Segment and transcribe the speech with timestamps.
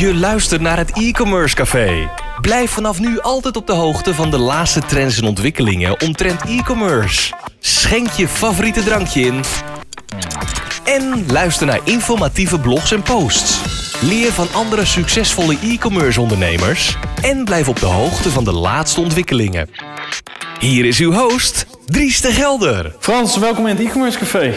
[0.00, 2.10] Je luistert naar het e-commerce café.
[2.40, 7.32] Blijf vanaf nu altijd op de hoogte van de laatste trends en ontwikkelingen omtrent e-commerce.
[7.58, 9.40] Schenk je favoriete drankje in.
[10.84, 13.60] En luister naar informatieve blogs en posts.
[14.02, 16.96] Leer van andere succesvolle e-commerce ondernemers.
[17.22, 19.70] En blijf op de hoogte van de laatste ontwikkelingen.
[20.58, 22.94] Hier is uw host, Dries de Gelder.
[22.98, 24.54] Frans, welkom in het e-commerce café.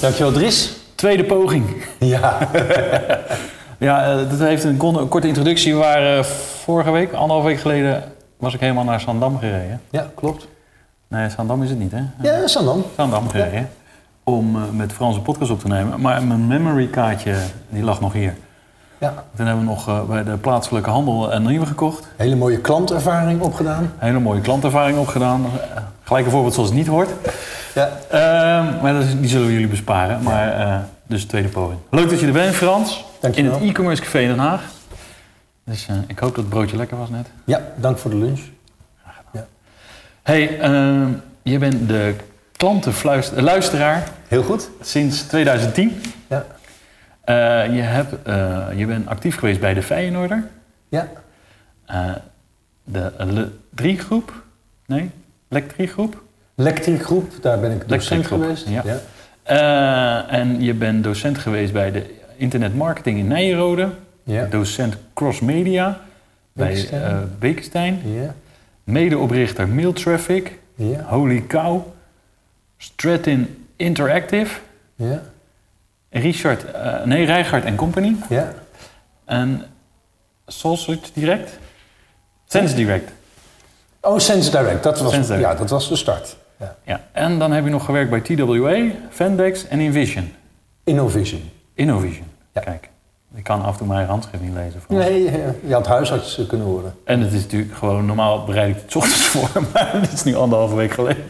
[0.00, 0.70] Dankjewel Dries.
[0.94, 1.84] Tweede poging.
[1.98, 2.38] Ja.
[3.82, 5.72] Ja, eh, dat heeft een kon- een korte introductie.
[5.74, 6.24] We waren eh,
[6.64, 8.02] vorige week, anderhalf week geleden,
[8.36, 9.80] was ik helemaal naar Zandam gereden.
[9.90, 10.48] ja, klopt.
[11.08, 12.00] Nee, Zandam is het niet, hè?
[12.22, 12.84] Ja, Sandam.
[12.96, 13.68] Zandam gereden.
[14.24, 16.00] Om eh, met Frans een podcast op te nemen.
[16.00, 17.34] Maar mijn memory kaartje,
[17.68, 18.34] die lag nog hier.
[18.98, 19.14] Ja.
[19.36, 22.08] Toen hebben we nog bij de plaatselijke handel een nieuwe gekocht.
[22.16, 23.92] Hele mooie klantervaring opgedaan.
[23.98, 25.44] Hele mooie klantervaring opgedaan.
[26.02, 27.08] Gelijk een voorbeeld zoals het niet hoort.
[27.74, 27.88] Ja.
[28.10, 30.22] Ehm, maar dat is- die zullen we jullie besparen.
[30.22, 30.48] Maar
[31.12, 31.80] dus de tweede poging.
[31.90, 33.04] Leuk dat je er bent, Frans.
[33.20, 33.52] Dankjewel.
[33.52, 34.62] In het e-commerce café in Den Haag.
[35.64, 37.26] Dus eh, ik hoop dat het broodje lekker was net.
[37.44, 38.40] Ja, dank voor de lunch.
[40.22, 41.08] hey, ehm,
[41.42, 42.14] je bent de
[42.56, 44.70] klantenluisteraar Heel goed.
[44.80, 46.02] sinds 2010.
[46.28, 46.46] Ja.
[47.24, 50.48] Eh, je, hebt, eh, je bent actief geweest bij de Feyenoorder.
[50.88, 51.08] Ja.
[51.86, 52.12] Eh,
[52.84, 54.42] de Le3 groep.
[54.86, 55.10] Nee,
[55.48, 56.22] 3 groep.
[56.54, 58.68] Lectric groep, daar ben ik docent groep, geweest.
[58.68, 58.82] ja.
[59.42, 63.88] Eh, en je bent docent geweest bij de internetmarketing in Nijenrode.
[64.24, 64.44] Ja.
[64.44, 66.00] Docent cross media
[66.52, 67.02] bij Bekenstein.
[67.02, 68.00] eh Bekenstein.
[68.04, 68.34] Ja.
[68.84, 70.58] Medeoprichter Mail Traffic.
[70.74, 71.00] Ja.
[71.02, 71.82] Holy Cow.
[72.76, 74.58] Stratin Interactive.
[74.94, 75.22] Ja.
[76.10, 78.16] Richard, eh, nee, Rijgaard en Company.
[78.28, 78.52] Ja.
[79.24, 79.62] En
[80.46, 81.58] Sausage Direct.
[82.46, 83.10] Sense Direct.
[84.00, 85.48] Oh, Sense Direct, dat was, Sense Direct.
[85.52, 86.36] Ja, dat was de start.
[86.62, 86.76] Ja.
[86.84, 87.00] Ja.
[87.12, 90.32] En dan heb je nog gewerkt bij TWA, Vendex en Invision.
[90.84, 91.50] Innovision.
[91.74, 92.26] Innovision.
[92.52, 92.60] Ja.
[92.60, 92.88] Kijk,
[93.34, 94.80] ik kan af en toe mijn handschrift niet lezen.
[94.80, 95.04] Frans.
[95.04, 95.22] Nee,
[95.66, 96.94] je had huisarts kunnen worden.
[97.04, 100.34] En het is natuurlijk gewoon, normaal bereid ik het ochtends voor, maar dit is nu
[100.34, 101.24] anderhalve week geleden.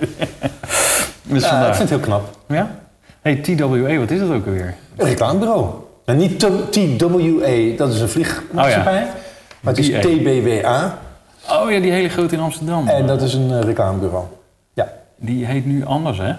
[1.22, 2.36] dus Ja, ik vind het heel knap.
[2.48, 2.70] Ja?
[3.20, 4.74] Hey, TWA, wat is dat ook alweer?
[4.96, 5.66] Een reclamebureau.
[6.04, 9.06] En niet TWA, dat is een vliegmaatschappij.
[9.60, 9.88] Maar het is.
[9.88, 10.98] TBWA
[11.50, 12.88] Oh ja, die hele grote in Amsterdam.
[12.88, 14.24] en dat is een eh, reclamebureau.
[15.24, 16.32] Die heet nu anders, hè?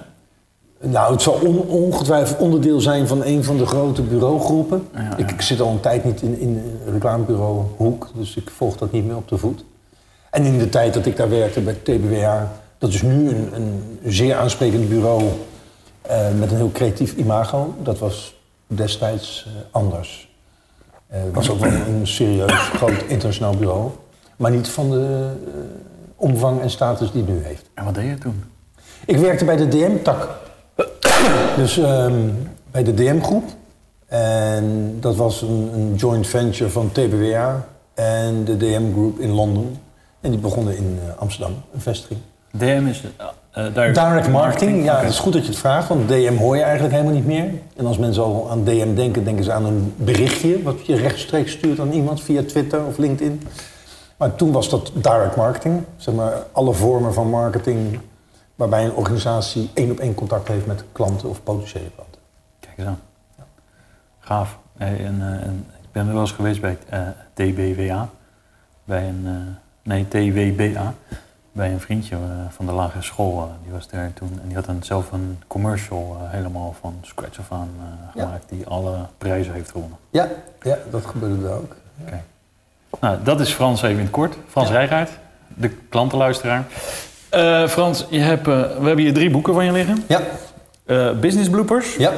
[0.81, 4.87] Nou, het zal on- ongetwijfeld onderdeel zijn van een van de grote bureaugroepen.
[4.93, 5.17] Ja, ja.
[5.17, 9.05] Ik, ik zit al een tijd niet in, in reclamebureauhoek, dus ik volg dat niet
[9.05, 9.65] meer op de voet.
[10.29, 13.99] En in de tijd dat ik daar werkte bij TBWA, dat is nu een, een
[14.13, 15.23] zeer aansprekend bureau
[16.01, 17.73] eh, met een heel creatief imago.
[17.83, 18.35] Dat was
[18.67, 20.31] destijds eh, anders.
[21.07, 23.89] Eh, Het was ook wel een serieus groot internationaal bureau,
[24.35, 25.51] maar niet van de eh,
[26.15, 27.69] omvang en status die het nu heeft.
[27.73, 28.43] En wat deed je toen?
[29.05, 30.29] Ik werkte bij de DM-tak.
[31.55, 32.13] Dus ehm,
[32.71, 33.43] bij de DM-groep.
[34.07, 39.77] En dat was een, een joint venture van TBWA en de DM-groep in Londen.
[40.21, 42.19] En die begonnen in eh, Amsterdam, een vestiging.
[42.51, 43.03] DM is...
[43.51, 46.55] eh, direct, Direct marketing, ja, het is goed dat je het vraagt, want DM hoor
[46.55, 47.51] je eigenlijk helemaal niet meer.
[47.75, 50.63] En als mensen al aan DM denken, denken ze aan een berichtje...
[50.63, 53.47] wat je rechtstreeks stuurt aan iemand via Twitter of LinkedIn.
[54.17, 55.83] Maar toen was dat direct marketing.
[55.97, 57.99] Zeg maar alle vormen van marketing
[58.55, 62.21] waarbij een organisatie één op één contact heeft met klanten of potentiële klanten.
[62.59, 62.99] Kijk eens aan.
[64.19, 64.57] Gaaf.
[64.77, 67.01] Hey, en, eh, en ik ben wel eens geweest bij eh,
[67.33, 68.09] TBWA.
[68.83, 69.21] Bij een...
[69.25, 69.33] eh,
[69.83, 70.93] nee, TWBA.
[71.51, 72.17] Bij een vriendje
[72.49, 73.51] van de lagere school.
[73.63, 74.39] die was daar toen.
[74.41, 77.69] En die had dan zelf een commercial helemaal van scratch af aan
[78.15, 78.21] Ja.
[78.23, 78.49] gemaakt.
[78.49, 79.97] Die alle prijzen heeft gewonnen.
[80.09, 80.27] Ja,
[80.61, 81.75] ja dat gebeurde er ook.
[82.01, 82.23] Oké.
[83.01, 84.37] Nou, dat is Frans even in het kort.
[84.47, 84.73] Frans Ja.
[84.75, 85.09] Rijgaard,
[85.47, 86.65] de klantenluisteraar.
[87.33, 90.03] Eh, Frans, je hebt, eh, we hebben hier drie boeken van je liggen.
[90.07, 90.21] Ja,
[90.85, 91.95] Eh, business bloopers.
[91.95, 92.11] ja.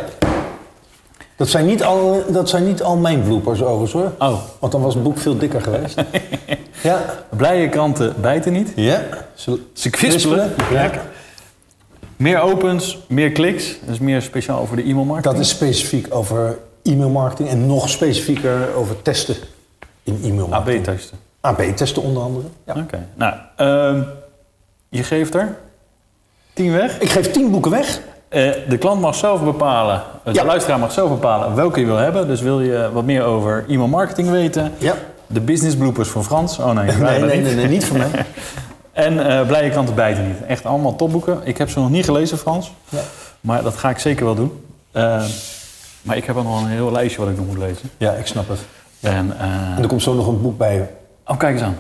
[1.36, 4.12] Dat zijn, niet al, dat zijn niet al mijn bloopers overigens hoor.
[4.30, 6.02] Oh, Want dan was het boek veel dikker geweest.
[6.84, 7.02] ja.
[7.38, 8.72] blije kranten bijten niet.
[8.76, 9.02] Ja.
[9.34, 10.54] Ze- Ze kwispelen.
[10.72, 10.92] Ja.
[12.16, 13.76] Meer opens, meer kliks.
[13.86, 15.36] Dat is meer speciaal voor de e-mailmarketing.
[15.36, 19.36] Dat is specifiek over e-mailmarketing en nog specifieker over testen
[20.04, 20.88] in e-mailmarketing.
[20.88, 21.18] AB-testen.
[21.42, 22.46] AB-testen onder andere.
[22.66, 22.74] Ja.
[22.78, 23.08] Oké.
[23.16, 24.02] Nou, ehm,
[24.96, 25.58] je geeft er
[26.54, 27.00] tien weg.
[27.00, 28.00] Ik geef tien boeken weg.
[28.30, 30.46] Eh, de klant mag zelf bepalen, de Ja.
[30.46, 32.28] luisteraar mag zelf bepalen welke je wil hebben.
[32.28, 34.94] Dus wil je wat meer over e-mailmarketing weten, Ja.
[35.28, 36.60] de business bloopers van Frans.
[36.60, 37.56] Oh nee, Nee, nee, niet.
[37.56, 38.10] nee, niet van mij.
[38.94, 40.38] En eh blije klanten bijten niet.
[40.48, 41.40] Echt allemaal topboeken.
[41.44, 42.74] Ik heb ze nog niet gelezen, Frans.
[42.90, 43.00] Ja.
[43.42, 44.64] Maar dat ga ik zeker wel doen.
[44.92, 45.24] Eh,
[46.02, 47.90] maar ik heb al nog een heel lijstje wat ik nog moet lezen.
[47.98, 48.60] Ja, ik snap het.
[49.00, 50.90] En, En er komt zo nog een boek bij.
[51.26, 51.78] oh, kijk eens aan.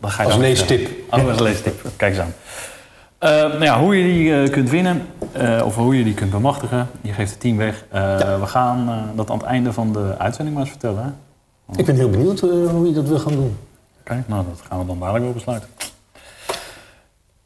[0.00, 0.88] Dan ga je Als leestip.
[1.10, 1.82] Oh, als leestip.
[1.96, 2.34] Kijk eens aan.
[3.18, 5.06] Eh, nou ja, hoe je die eh, kunt winnen,
[5.64, 6.88] of hoe je die kunt bemachtigen.
[7.00, 7.84] Je geeft het team weg.
[8.40, 11.02] We gaan dat aan het einde van de uitzending maar eens vertellen.
[11.02, 11.78] Hè?
[11.78, 13.56] Ik ben heel benieuwd hoe je dat wil gaan doen.
[14.00, 15.68] Oké, nou dat gaan we dan dadelijk wel besluiten.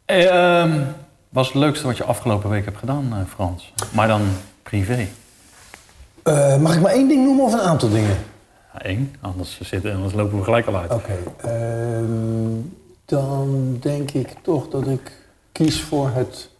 [0.04, 0.80] Ehm,
[1.28, 3.72] wat is het leukste wat je afgelopen week hebt gedaan, Frans?
[3.92, 4.22] Maar dan
[4.62, 5.08] privé.
[6.60, 8.16] Mag ik maar één ding noemen of een aantal dingen?
[8.74, 10.92] Ja, één, anders, zitten, anders lopen we gelijk al uit.
[10.92, 11.16] Oké.
[11.36, 12.04] ehm,
[13.04, 15.12] dan denk ik toch dat ik
[15.52, 16.50] kies voor het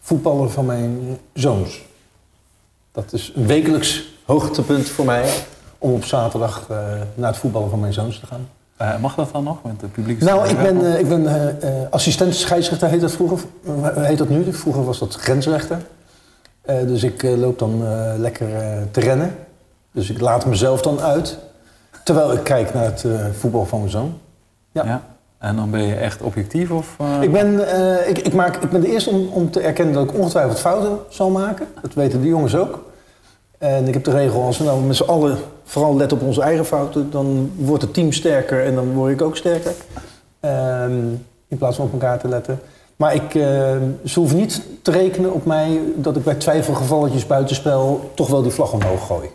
[0.00, 1.86] voetballen van mijn zoons.
[2.92, 5.30] Dat is een wekelijks hoogtepunt voor mij
[5.78, 6.76] om op zaterdag eh,
[7.14, 8.48] naar het voetballen van mijn zoons te gaan.
[8.76, 10.20] Eh, mag dat dan nog met het publiek?
[10.20, 11.56] Nou, ik ben, eh, ik ben
[11.90, 13.38] assistent scheidsrechter, heet dat vroeger.
[13.94, 14.52] Heet dat nu?
[14.52, 15.78] Vroeger was dat grensrechter.
[16.62, 17.82] Dus ik loop dan
[18.18, 18.48] lekker
[18.90, 19.34] te rennen.
[19.92, 21.38] Dus ik laat mezelf dan uit.
[22.08, 24.18] Terwijl ik kijk naar het eh, voetbal van mijn zoon.
[24.72, 24.84] ja.
[24.84, 25.02] ja.
[25.38, 26.94] En dan ben je echt objectief of...
[26.98, 29.94] eh, Ik ben, eh, ik, ik, maak, ik ben de eerste om, om te erkennen
[29.94, 31.66] dat ik ongetwijfeld fouten zal maken.
[31.82, 32.84] Dat weten de jongens ook.
[33.58, 36.42] En ik heb de regel, als we nou met z'n allen vooral letten op onze
[36.42, 37.10] eigen fouten...
[37.10, 39.72] dan wordt het team sterker en dan word ik ook sterker.
[40.40, 40.98] Ehm,
[41.48, 42.60] in plaats van op elkaar te letten.
[42.96, 43.32] Maar ik,
[44.04, 48.10] ze hoeven niet te rekenen op mij dat ik bij twijfelgevalletjes buitenspel...
[48.14, 49.28] toch wel die vlag omhoog gooi.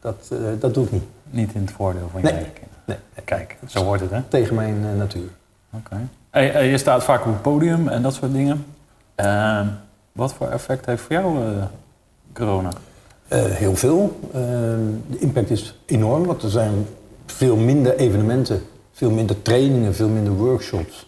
[0.00, 1.04] Dat, dat doe ik niet.
[1.30, 2.34] Niet in het voordeel van je Nee.
[2.36, 2.82] eigen kinderen.
[2.84, 4.22] Nee, Kijk, zo wordt het, hè?
[4.28, 5.28] tegen mijn eh, natuur.
[5.72, 5.96] Oké.
[6.30, 8.64] Hey, hey, je staat vaak op het podium en dat soort dingen.
[9.14, 9.66] Ehm,
[10.12, 11.62] wat voor effect heeft voor jou eh,
[12.32, 12.70] corona?
[13.28, 14.18] Eh, heel veel.
[14.32, 14.40] Eh,
[15.10, 16.86] de impact is enorm, want er zijn
[17.26, 21.06] veel minder evenementen, veel minder trainingen, veel minder workshops.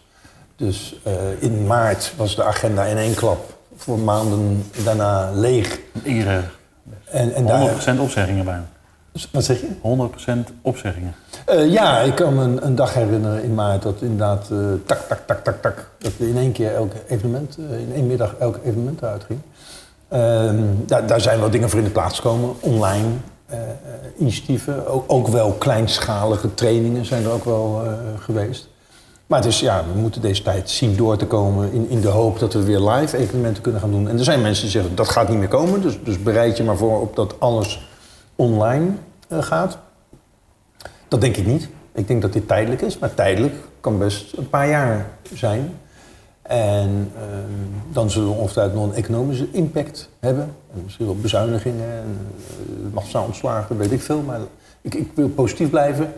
[0.55, 5.79] Dus eh, in maart was de agenda in één klap voor maanden daarna leeg.
[6.03, 6.41] Iedere
[7.05, 8.65] En, en daar, 100% opzeggingen bijna.
[9.31, 9.67] Wat zeg je?
[10.49, 11.15] 100% opzeggingen.
[11.45, 14.99] Eh, ja, ik kan me een, een dag herinneren in maart dat inderdaad eh, tak,
[15.07, 15.89] tak, tak, tak, tak.
[15.97, 19.39] Dat in één keer elk evenement, eh, in één middag elk evenement eruit ging.
[20.07, 22.55] Ehm, daar, daar zijn wel dingen voor in de plaats gekomen.
[22.59, 23.07] Online
[23.51, 23.69] eh, eh,
[24.17, 24.87] initiatieven.
[24.87, 28.67] Ook, ook wel kleinschalige trainingen zijn er ook wel eh, geweest.
[29.27, 32.07] Maar het is, ja, we moeten deze tijd zien door te komen in, in de
[32.07, 34.09] hoop dat we weer live evenementen kunnen gaan doen.
[34.09, 35.81] En er zijn mensen die zeggen dat gaat niet meer komen.
[35.81, 37.90] Dus, dus bereid je maar voor op dat alles
[38.41, 38.89] online
[39.27, 39.77] eh, gaat.
[41.07, 41.67] Dat denk ik niet.
[41.93, 45.73] Ik denk dat dit tijdelijk is, maar tijdelijk kan best een paar jaar zijn.
[46.41, 50.43] En ehm, dan zullen we ongetwijfeld nog een economische impact hebben.
[50.73, 52.17] En misschien wel bezuinigingen, en,
[52.87, 54.21] uh, massaal ontslagen, weet ik veel.
[54.21, 54.39] Maar
[54.81, 56.13] ik, ik wil positief blijven.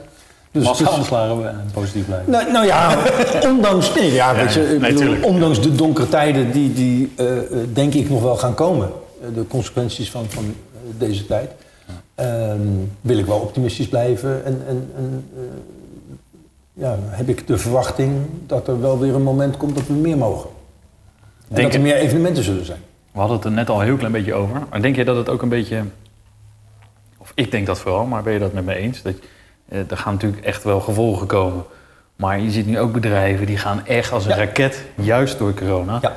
[0.52, 2.32] Dus dus- en positief blijven.
[2.32, 2.98] nou, nou ja,
[3.52, 5.26] ondanks, nee, ja, weet je, ja, ik nee, bedoel, tuurlijk.
[5.26, 7.44] ondanks de donkere tijden die, die eh, eh,
[7.74, 8.90] denk ik nog wel gaan komen.
[9.22, 11.52] eh, de consequenties van, van eh, deze tijd.
[12.16, 12.68] Ehm,
[13.02, 14.46] wil ik wel optimistisch blijven.
[14.46, 15.44] En, en, en eh,
[16.74, 18.12] ja, heb ik de verwachting
[18.46, 20.50] dat er wel weer een moment komt dat we meer mogen.
[21.50, 22.80] En Denk dat er meer evenementen zullen zijn.
[23.12, 24.62] We hadden het er net al een heel klein beetje over.
[24.70, 25.84] Maar denk je dat het ook een beetje...
[27.18, 29.02] Of ik denk dat vooral, maar ben je dat met me eens?
[29.02, 29.14] Dat,
[29.70, 31.64] eh, er gaan natuurlijk echt wel gevolgen komen.
[32.16, 34.38] Maar je ziet nu ook bedrijven die gaan echt als een Ja.
[34.38, 36.00] raket, juist door corona.
[36.02, 36.14] Ja.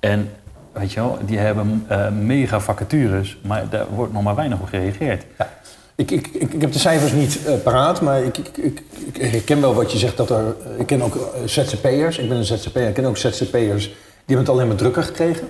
[0.00, 0.30] En
[0.72, 4.68] weet je wel, die hebben eh, mega vacatures, maar daar wordt nog maar weinig op
[4.68, 5.24] gereageerd.
[5.38, 5.48] Ja.
[5.94, 8.82] Ik, ik, ik, ik heb de cijfers niet eh, paraat, maar ik, ik,
[9.12, 10.16] herken wel wat je zegt.
[10.16, 13.84] Dat er, eh, ik ken ook ZZP'ers, ik ben een ZZP'er, ik ken ook ZZP'ers
[14.30, 15.48] die hebben het alleen maar drukker gekregen.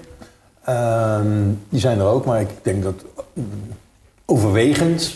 [0.65, 3.45] Ehm, die zijn er ook, maar ik denk dat mm,
[4.25, 5.15] overwegend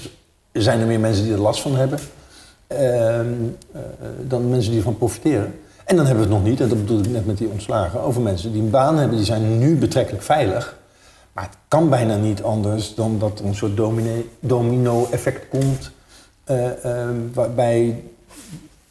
[0.52, 1.98] zijn er meer mensen die er last van hebben
[2.66, 3.26] ehm,
[3.72, 3.80] eh,
[4.20, 5.54] dan mensen die ervan profiteren.
[5.84, 8.00] En dan hebben we het nog niet, en dat bedoel ik net met die ontslagen,
[8.00, 10.78] over mensen die een baan hebben, die zijn nu betrekkelijk veilig.
[11.32, 13.76] Maar het kan bijna niet anders dan dat er een soort
[14.40, 15.90] domino-effect komt.
[16.44, 18.02] eh, ehm, waarbij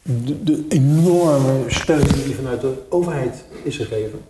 [0.02, 4.20] de, enorme steun die vanuit de overheid is gegeven,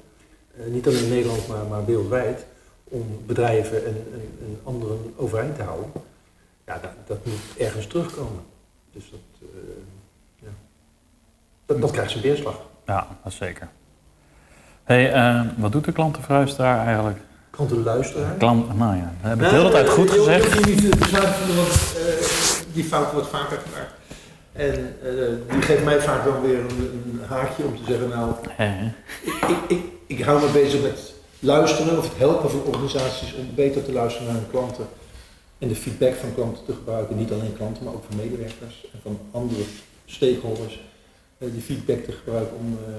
[0.57, 2.45] eh, niet alleen in Nederland, maar, maar wereldwijd,
[2.85, 5.91] om bedrijven en, en, en anderen overeind te houden,
[6.67, 8.43] ja, dat, dat moet ergens terugkomen.
[8.93, 9.94] Dus dat, eh.
[11.67, 12.55] Dat, dat krijgt zijn weerslag.
[12.87, 13.69] Ja, dat is zeker.
[14.85, 17.19] hey, eh, wat doet de klantenverhuisdraar eigenlijk?
[17.51, 18.35] Klantenluisteraar.
[18.35, 20.67] Klant, nou ja, we hebben het de hele tijd goed je- je gezegd.
[20.67, 23.93] niet te want eh, die fout wordt vaker gemaakt.
[24.53, 26.69] En eh, die geeft mij vaak dan weer een,
[27.21, 28.33] een haakje om te zeggen, nou,
[29.25, 33.55] ik, ik, ik, ik hou me bezig met luisteren of het helpen van organisaties om
[33.55, 34.87] beter te luisteren naar hun klanten.
[35.59, 38.99] En de feedback van klanten te gebruiken, niet alleen klanten, maar ook van medewerkers en
[39.03, 39.63] van andere
[40.07, 40.81] stakeholders.
[41.39, 42.95] Eh, die feedback te gebruiken om, eh,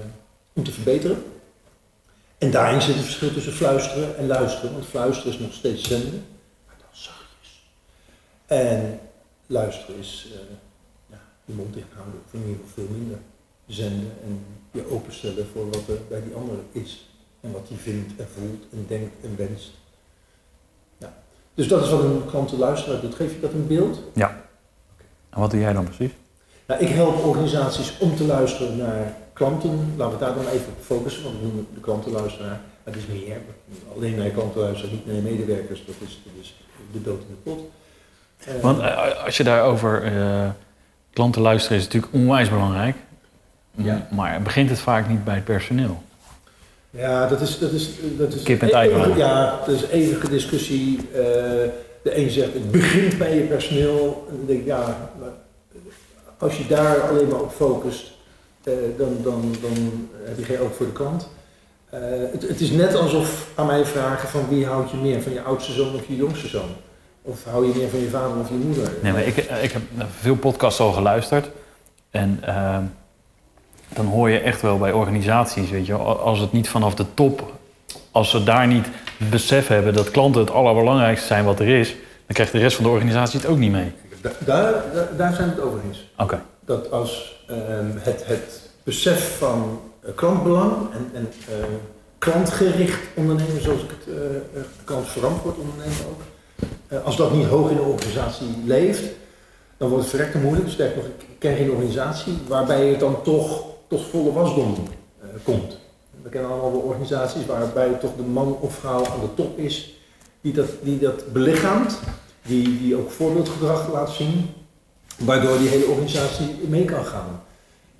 [0.52, 1.22] om te verbeteren.
[2.38, 4.72] En daarin zit het verschil tussen fluisteren en luisteren.
[4.72, 6.24] Want fluisteren is nog steeds zenden,
[6.66, 7.70] maar dan zachtjes.
[8.46, 9.00] En
[9.46, 10.40] luisteren is eh,
[11.06, 13.18] ja, je mond dicht houden, of ieder geval veel minder
[13.66, 17.08] zenden en je openstellen voor wat er bij die ander is.
[17.40, 19.70] En wat hij vindt en voelt en denkt en wenst.
[20.98, 21.22] Ja.
[21.54, 23.14] Dus dat is wat een klantenluisteraar doet.
[23.14, 24.00] Geef je dat een beeld?
[25.30, 26.12] En wat doe jij dan precies?
[26.66, 29.94] Nou, ik help organisaties om te luisteren naar klanten.
[29.96, 32.60] Laten we daar dan even op focussen, want we noemen de klantenluisteraar.
[32.84, 33.36] Het is meer.
[33.96, 35.84] Alleen naar je klanten luisteren, niet naar je medewerkers.
[35.86, 36.54] Dat is, dat is
[36.92, 37.60] de dood in de pot.
[38.38, 40.48] Eh, Want eh, als je daarover eh
[41.12, 42.96] klanten luisteren is natuurlijk onwijs belangrijk.
[43.74, 44.06] Ja.
[44.10, 46.02] Maar begint het vaak niet bij het personeel?
[46.90, 47.58] Ja, dat is...
[47.58, 49.16] Dat is, dat is Kip en ei.
[49.16, 50.98] Ja, dat is een eeuwige discussie.
[51.12, 51.20] Eh,
[52.02, 54.26] de een zegt, het begint bij je personeel.
[54.30, 55.10] En dan denk ik, ja,
[56.38, 58.12] als je daar alleen maar op focust,
[58.64, 61.28] eh, dan, dan, dan heb je geen oog voor de klant.
[61.90, 62.00] Eh,
[62.32, 65.42] het, het is net alsof aan mij vragen van wie houd je meer, van je
[65.42, 66.70] oudste zoon of je jongste zoon?
[67.22, 68.92] Of hou je meer van je vader of je moeder?
[69.02, 69.82] Nee, maar ik, ik heb
[70.20, 71.50] veel podcasts al geluisterd.
[72.10, 72.78] En eh,
[73.88, 77.52] dan hoor je echt wel bij organisaties, weet je, als het niet vanaf de top,
[78.10, 81.88] als ze daar niet besef hebben dat klanten het allerbelangrijkste zijn wat er is,
[82.26, 83.92] dan krijgt de rest van de organisatie het ook niet mee.
[84.26, 86.10] Da- daar, daar, daar zijn we het over eens.
[86.18, 86.42] Oké.
[86.64, 91.64] dat als ehm, het, het besef van eh, klantbelang en, en eh,
[92.18, 96.20] klantgericht ondernemen, zoals ik het uh, klantverantwoord ondernemen ook,
[96.88, 99.04] eh, als dat niet hoog in de organisatie leeft,
[99.76, 100.70] dan wordt het verrekte moeilijk.
[100.70, 104.74] Sterker nog, ik ken geen organisatie waarbij het dan toch tot volle wasdom
[105.20, 105.78] eh, komt.
[106.22, 109.98] We kennen allemaal wel organisaties waarbij toch de man of vrouw aan de top is,
[110.40, 111.98] die dat, die dat belichaamt,
[112.46, 114.50] die, die ook voorbeeldgedrag laat zien,
[115.18, 117.42] waardoor die hele organisatie mee kan gaan.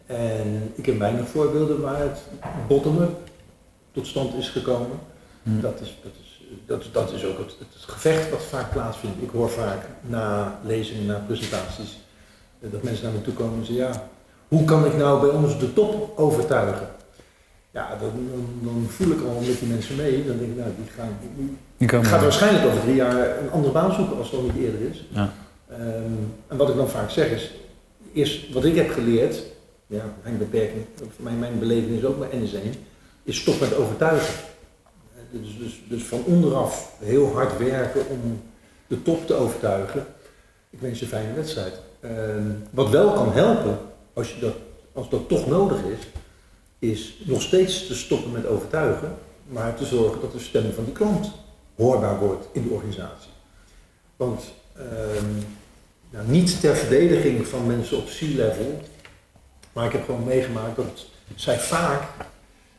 [0.06, 2.18] En ik heb weinig voorbeelden waar het
[2.68, 3.18] bottom-up
[3.92, 4.98] tot stand is gekomen.
[5.42, 5.60] Hm.
[5.60, 9.22] Dat, is, dat, is, dat, dat is ook het, het gevecht wat vaak plaatsvindt.
[9.22, 11.98] Ik hoor vaak na lezingen, na presentaties,
[12.60, 14.08] eh, dat mensen naar me toe komen en zeggen, ja,
[14.48, 16.88] hoe kan ik nou bij ons de top overtuigen?
[17.76, 18.12] Ja, dan,
[18.62, 20.26] dan, voel ik al met die mensen mee.
[20.26, 23.72] Dan denk ik, nou, die gaan, die, Die gaat waarschijnlijk over drie jaar een andere
[23.72, 25.06] baan zoeken als al niet eerder is.
[25.08, 25.32] Ja.
[25.70, 26.12] Ehm,
[26.46, 27.54] en wat ik dan vaak zeg is,
[28.12, 29.42] eerst wat ik heb geleerd,
[29.86, 32.74] ja, mijn beperking, voor mij, mijn beleving is ook maar N is één,
[33.22, 34.34] is stop met overtuigen.
[35.14, 38.40] Eh, Dus, dus, dus van onderaf heel hard werken om
[38.86, 40.06] de top te overtuigen.
[40.70, 41.80] Ik wens je een fijne wedstrijd.
[42.00, 43.78] Ehm, wat wel kan helpen,
[44.12, 44.54] als, je dat,
[44.92, 46.06] als dat toch nodig is,
[46.78, 49.18] is nog steeds te stoppen met overtuigen,
[49.48, 51.30] maar te zorgen dat de stem van die klant
[51.76, 53.30] hoorbaar wordt in de organisatie.
[54.16, 54.42] Want
[54.76, 58.80] ehm, niet ter verdediging van mensen op C-level,
[59.72, 62.02] maar ik heb gewoon meegemaakt dat zij vaak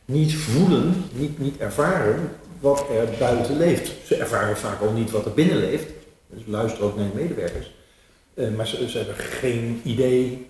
[0.04, 4.06] niet voelen, niet, niet ervaren wat er buiten leeft.
[4.06, 5.92] Ze ervaren vaak al niet wat er binnen leeft,
[6.26, 7.74] dus luisteren ook naar medewerkers.
[8.34, 10.47] Eh, maar ze hebben geen idee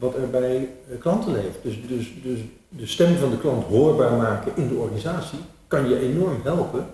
[0.00, 1.62] wat er bij eh, klanten leeft.
[1.62, 2.38] Dus, dus, dus
[2.68, 5.38] de stem van de klant hoorbaar maken in de organisatie
[5.68, 6.86] kan je enorm helpen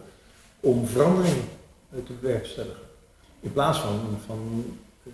[0.61, 1.37] om verandering
[1.91, 2.85] eh, te bewerkstelligen.
[3.41, 4.65] In plaats van, van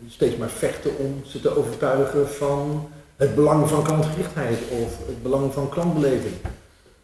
[0.08, 5.52] steeds maar vechten om ze te overtuigen van het belang van klantgerichtheid of het belang
[5.52, 6.34] van klantbeleving.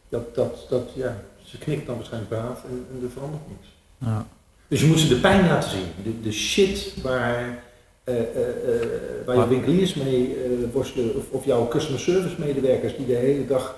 [0.09, 3.68] Dat, dat, dat, ja, ze knikt dan waarschijnlijk braaf en, en er verandert niks.
[3.99, 4.26] Ja.
[4.68, 5.87] Dus je moet ze de pijn laten zien.
[6.02, 7.64] De, de shit waar,
[8.08, 10.36] eh, eh, eh, waar je winkeliers mee
[10.72, 13.76] worstelen, of, of jouw customer service medewerkers die de hele dag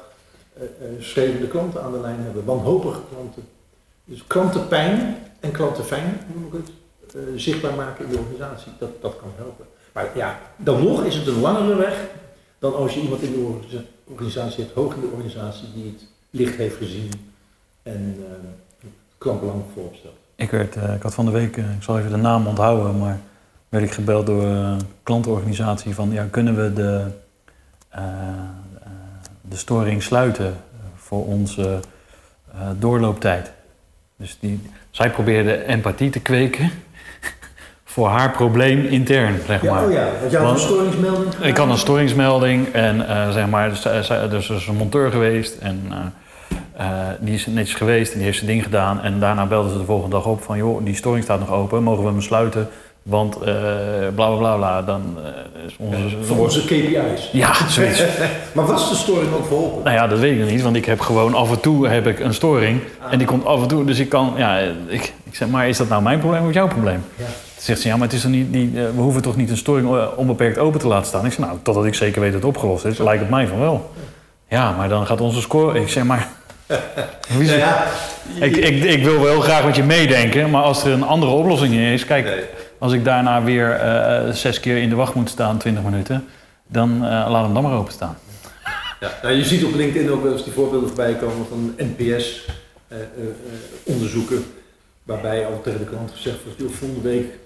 [0.98, 3.42] schreeuwende klanten aan de lijn hebben, wanhopige klanten.
[4.04, 6.70] Dus klantenpijn en klantenfijn, noem ik het,
[7.40, 9.66] zichtbaar maken in de organisatie, dat, dat kan helpen.
[9.92, 12.06] Maar ja, dan nog is het een langere weg
[12.58, 16.06] dan als je iemand in de organisa- organisatie hebt, hoog in de organisatie, die het
[16.30, 17.10] licht heeft gezien
[17.82, 18.16] en
[18.78, 20.14] het klantbelang voorop stelt.
[20.34, 23.20] Ik, werd, ik had van de week, ik zal even de naam onthouden, maar
[23.70, 27.04] werd ik gebeld door een klantenorganisatie van ja, kunnen we de,
[27.88, 28.10] eh, eh,
[29.40, 30.54] de storing sluiten
[30.96, 31.80] voor onze
[32.52, 33.52] eh, doorlooptijd.
[34.16, 34.60] Dus die,
[34.90, 36.70] zij probeerde empathie te kweken
[37.84, 39.84] voor haar probleem intern, zeg Ja, maar.
[39.84, 41.48] oh ja, want jij had een storingsmelding gedaan?
[41.48, 43.82] Ik had een storingsmelding en zeg maar, dus,
[44.30, 45.92] dus er is een monteur geweest en
[47.20, 49.00] die is netjes geweest en die heeft zijn ding gedaan.
[49.00, 51.82] En daarna belden ze de volgende dag op van, joh, die storing staat nog open,
[51.82, 52.68] mogen we hem sluiten?
[53.02, 53.52] Want eh
[54.14, 56.16] bla bla bla bla, dan eh, is onze...
[56.22, 57.28] Voor onze KPI's.
[57.32, 58.02] Ja, zoiets.
[58.52, 59.82] Maar was de storing ook verholpen?
[59.84, 62.06] Nou ja, dat weet ik nog niet, want ik heb gewoon af en toe heb
[62.06, 62.80] ik een storing.
[63.10, 65.76] En die komt af en toe, dus ik kan, ja, ik, ik zeg, maar is
[65.76, 67.04] dat nou mijn probleem of jouw probleem?
[67.16, 67.24] Ja.
[67.24, 69.56] Toen zegt ze, ja, maar het is toch niet, eh, we hoeven toch niet een
[69.56, 71.26] storing onbeperkt open te laten staan?
[71.26, 73.58] Ik zeg, nou, totdat ik zeker weet dat het opgelost is, lijkt het mij van
[73.58, 73.90] wel.
[74.48, 75.80] Ja, maar dan gaat onze score...
[75.80, 76.28] Ik zeg, maar...
[77.36, 77.60] Wie is het?
[77.60, 77.84] ja,
[78.40, 81.74] ik, ik, ik wil wel graag met je meedenken, maar als er een andere oplossing
[81.74, 82.04] is...
[82.04, 82.44] Kijk, Nee.
[82.80, 86.24] Als ik daarna weer eh, zes keer in de wacht moet staan, 20 minuten...
[86.66, 88.18] dan eh, laat hem dan maar openstaan.
[89.00, 89.18] Ja.
[89.22, 94.44] Nou, je ziet op LinkedIn ook wel eens die voorbeelden voorbij komen van NPS-onderzoeken.
[95.02, 97.38] waarbij al tegen de klant gezegd wordt: "Joh, volgende week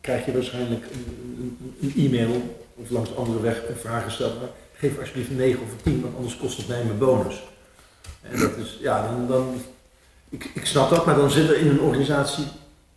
[0.00, 0.84] krijg je waarschijnlijk
[1.80, 5.70] een, e-mail of langs andere weg een vraag gesteld, maar geef alsjeblieft een 9 of
[5.70, 7.42] een 10, want anders kost het mij mijn bonus.
[8.22, 9.60] En dat is, ja, dan, dan
[10.28, 12.44] ik, ik snap dat, maar dan zit er in een organisatie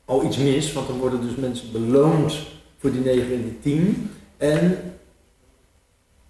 [0.10, 2.40] al iets mis, want dan worden dus mensen beloond
[2.80, 4.12] voor die 9 en die 10.
[4.38, 4.94] En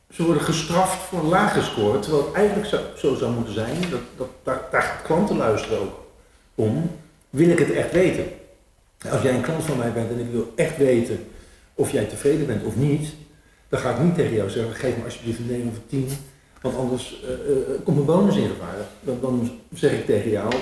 [0.09, 3.75] ze worden gestraft voor een lage score, terwijl het eigenlijk zo, zo zou moeten zijn,
[3.89, 6.05] dat, dat, daar, gaat klanten luisteren ook
[6.55, 6.91] om,
[7.29, 8.25] wil ik het echt weten.
[9.11, 11.27] Als jij een klant van mij bent en ik wil echt weten
[11.73, 13.13] of jij tevreden bent of niet,
[13.69, 16.09] dan ga ik niet tegen jou zeggen, geef me alsjeblieft een 9 of een 10,
[16.61, 18.75] want anders uh, uh, komt mijn bonus in gevaar.
[18.99, 20.53] Dan, dan zeg ik tegen jou,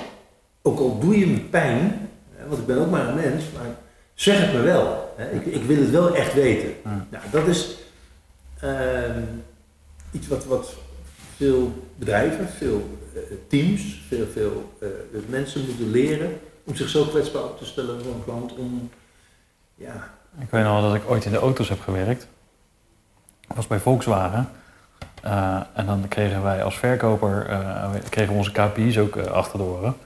[0.62, 2.08] ook al doe je me pijn,
[2.48, 3.76] want ik ben ook maar een mens, maar
[4.14, 5.14] zeg het me wel.
[5.32, 6.72] Ik, ik wil het wel echt weten.
[6.82, 7.76] Nou, dat is
[8.64, 8.70] uh,
[10.10, 10.74] iets wat, wat
[11.36, 14.88] veel bedrijven, veel uh, teams, veel, veel uh,
[15.28, 18.54] mensen moeten leren om zich zo kwetsbaar op te stellen voor een klant.
[18.56, 18.90] Om,
[19.74, 20.10] ja.
[20.40, 22.26] Ik weet nog dat ik ooit in de auto's heb gewerkt.
[23.46, 24.48] Dat was bij Volkswagen.
[25.74, 27.46] en dan kregen wij als verkoper
[28.08, 29.96] kregen we onze KPI's ook achter de oren.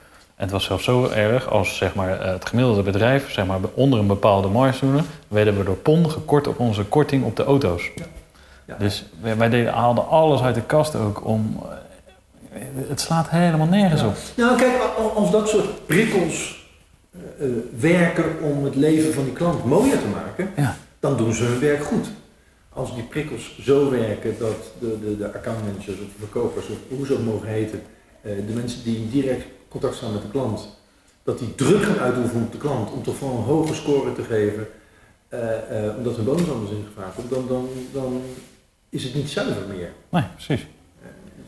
[0.43, 3.99] En het was zelfs zo erg als zeg maar, het gemiddelde bedrijf zeg maar, onder
[3.99, 4.87] een bepaalde marge
[5.29, 7.91] werden we door PON gekort op onze korting op de auto's.
[7.95, 8.05] Ja.
[8.65, 8.77] Ja.
[8.79, 11.63] Dus wij, wij deden, haalden alles uit de kast ook om.
[12.89, 14.07] Het slaat helemaal nergens ja.
[14.07, 14.17] op.
[14.37, 14.73] Nou, kijk,
[15.15, 16.67] als dat soort prikkels
[17.41, 21.61] uh, werken om het leven van die klant mooier te maken, dan doen ze hun
[21.61, 22.07] werk goed.
[22.73, 27.07] Als die prikkels zo werken dat de, de, de accountmanagers of de verkopers, of hoe
[27.07, 27.83] ze ook mogen heten,
[28.23, 30.69] uh, de mensen die direct contact staan met de klant,
[31.23, 34.23] dat die druk gaan uitoefenen op de klant om toch wel een hoge score te
[34.23, 34.69] geven,
[35.29, 35.39] uh,
[35.97, 38.23] omdat hun bonus anders in gevaar komt, dan, dan, dan
[38.89, 39.93] is het niet zuiver meer.
[40.09, 40.67] Nee, precies.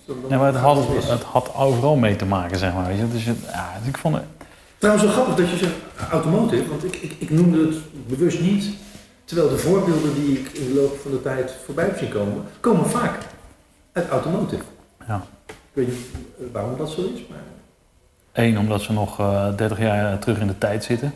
[0.06, 2.86] Dus ja, maar het had, het had overal mee te maken, zeg maar.
[2.86, 3.08] Weet je?
[3.08, 4.24] Dus, het, ja, dus ik vond het...
[4.78, 5.74] Trouwens, zo grappig dat je zegt
[6.10, 8.74] automotive, want ik, ik, ik noemde het bewust niet,
[9.24, 12.44] terwijl de voorbeelden die ik in de loop van de tijd voorbij heb zien komen,
[12.60, 13.18] komen vaak
[13.92, 14.62] uit automotive.
[15.06, 15.26] Ja.
[15.46, 15.96] Ik weet niet
[16.52, 17.53] waarom dat zo is, maar...
[18.34, 21.14] Eén, omdat ze nog uh, 30 jaar terug in de tijd zitten,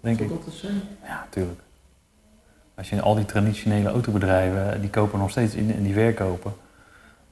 [0.00, 0.28] denk ik.
[0.28, 0.82] dat zijn?
[1.04, 1.60] Ja, tuurlijk.
[2.74, 6.52] Als je al die traditionele autobedrijven, die kopen nog steeds in en die verkopen.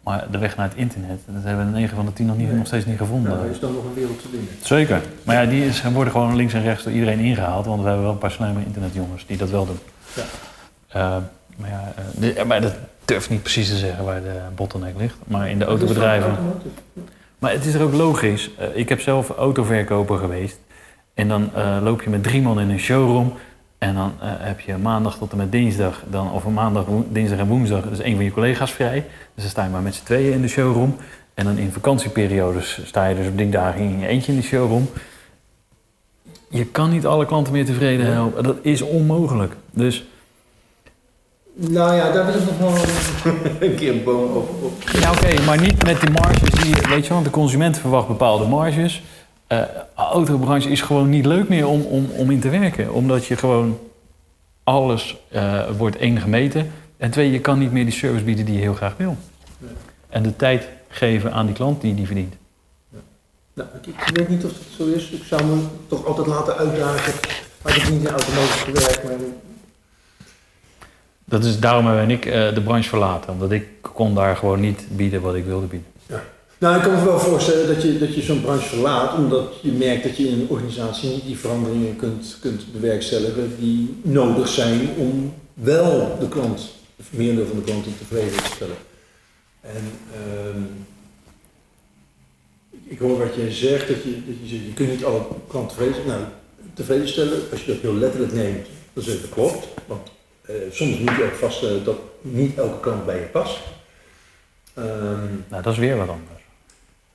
[0.00, 2.48] Maar de weg naar het internet, dat hebben we 9 van de 10 nog, niet,
[2.48, 2.56] Nee.
[2.56, 3.30] nog steeds niet gevonden.
[3.32, 4.48] Nou, er is dan nog een wereld te winnen.
[4.62, 5.02] Zeker.
[5.22, 7.66] Maar ja, die is, worden gewoon links en rechts door iedereen ingehaald.
[7.66, 9.78] Want we hebben wel een paar slimme internetjongens die dat wel doen.
[10.14, 10.22] Ja.
[10.96, 11.16] Uh,
[11.56, 15.16] maar, ja, uh, de, maar dat durft niet precies te zeggen waar de bottleneck ligt.
[15.26, 16.36] Maar in de autobedrijven...
[17.40, 18.50] Maar het is er ook logisch.
[18.60, 20.58] Uh, ik heb zelf autoverkoper geweest.
[21.14, 21.50] En dan
[21.82, 23.32] loop je met drie man in een showroom...
[23.78, 27.46] En dan uh, heb je maandag tot en met dinsdag, dan, of maandag, dinsdag en
[27.46, 29.06] woensdag, is een van je collega's vrij.
[29.34, 30.96] Dus dan sta je maar met z'n tweeën in de showroom.
[31.34, 34.88] En dan in vakantieperiodes sta je dus op dingdagen in je eentje in de showroom.
[36.48, 38.42] Je kan niet alle klanten meer tevreden helpen.
[38.42, 39.56] Dat is onmogelijk.
[39.70, 40.04] Dus
[41.54, 42.74] Nou ja, daar wil ik nog wel
[43.68, 44.82] een keer een boom over op.
[44.82, 48.46] ja, oké, maar niet met die marges die, weet je wel, de consument verwacht bepaalde
[48.46, 49.02] marges.
[49.48, 49.62] Uh,
[49.94, 52.92] autobranche is gewoon niet leuk meer om, om, om in te werken.
[52.92, 53.78] Omdat je gewoon
[54.64, 56.72] alles uh, wordt één gemeten.
[56.96, 59.16] En twee, je kan niet meer die service bieden die je heel graag wil.
[59.58, 59.70] Nee.
[60.08, 62.34] En de tijd geven aan die klant die die verdient.
[62.88, 62.98] Ja.
[63.54, 65.10] Nou, ik, ik, weet niet of dat zo is.
[65.10, 67.12] Ik zou me toch altijd laten uitdagen.
[67.62, 69.12] Maar ik heb niet in automotive gewerkt, maar...
[71.30, 73.32] Dat is daarom hebben en ik uh, de branche verlaten.
[73.32, 75.88] Omdat ik kon daar gewoon niet bieden wat ik wilde bieden.
[76.06, 76.22] Ja.
[76.58, 79.72] Nou, ik kan me wel voorstellen dat je, dat je zo'n branche verlaat, omdat je
[79.72, 84.88] merkt dat je in een organisatie niet die veranderingen kunt, kunt bewerkstelligen die nodig zijn
[84.96, 88.76] om wel de klant, of merendeel van de klanten tevreden te stellen.
[89.60, 90.62] En uh,
[92.84, 96.06] ik hoor wat jij zegt, dat je, dat je je kunt niet alle klanten tevreden,
[96.06, 96.20] nou,
[96.74, 97.40] tevreden stellen.
[97.50, 99.68] Als je dat heel letterlijk neemt, zeg je dat klopt.
[99.86, 100.10] Want
[100.48, 103.58] uh, soms moet je ook vaststellen dat niet elke klant bij je past.
[104.78, 106.40] Um, nou, dat is weer wat anders.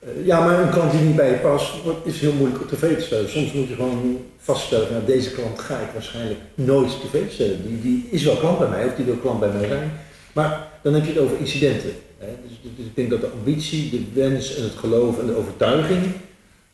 [0.04, 2.98] Uh, ja, maar een klant die niet bij je past, is heel moeilijk op tevreden
[2.98, 3.28] te stellen.
[3.28, 7.66] Soms moet je gewoon vaststellen, nou, deze klant ga ik waarschijnlijk nooit tevreden stellen.
[7.66, 9.92] Die, die is wel klant bij mij, of die wil klant bij mij zijn.
[10.32, 11.90] Maar dan heb je het over incidenten.
[12.18, 12.26] Hè?
[12.42, 16.12] Dus, dus, ik denk dat de ambitie, de wens en het geloof en de overtuiging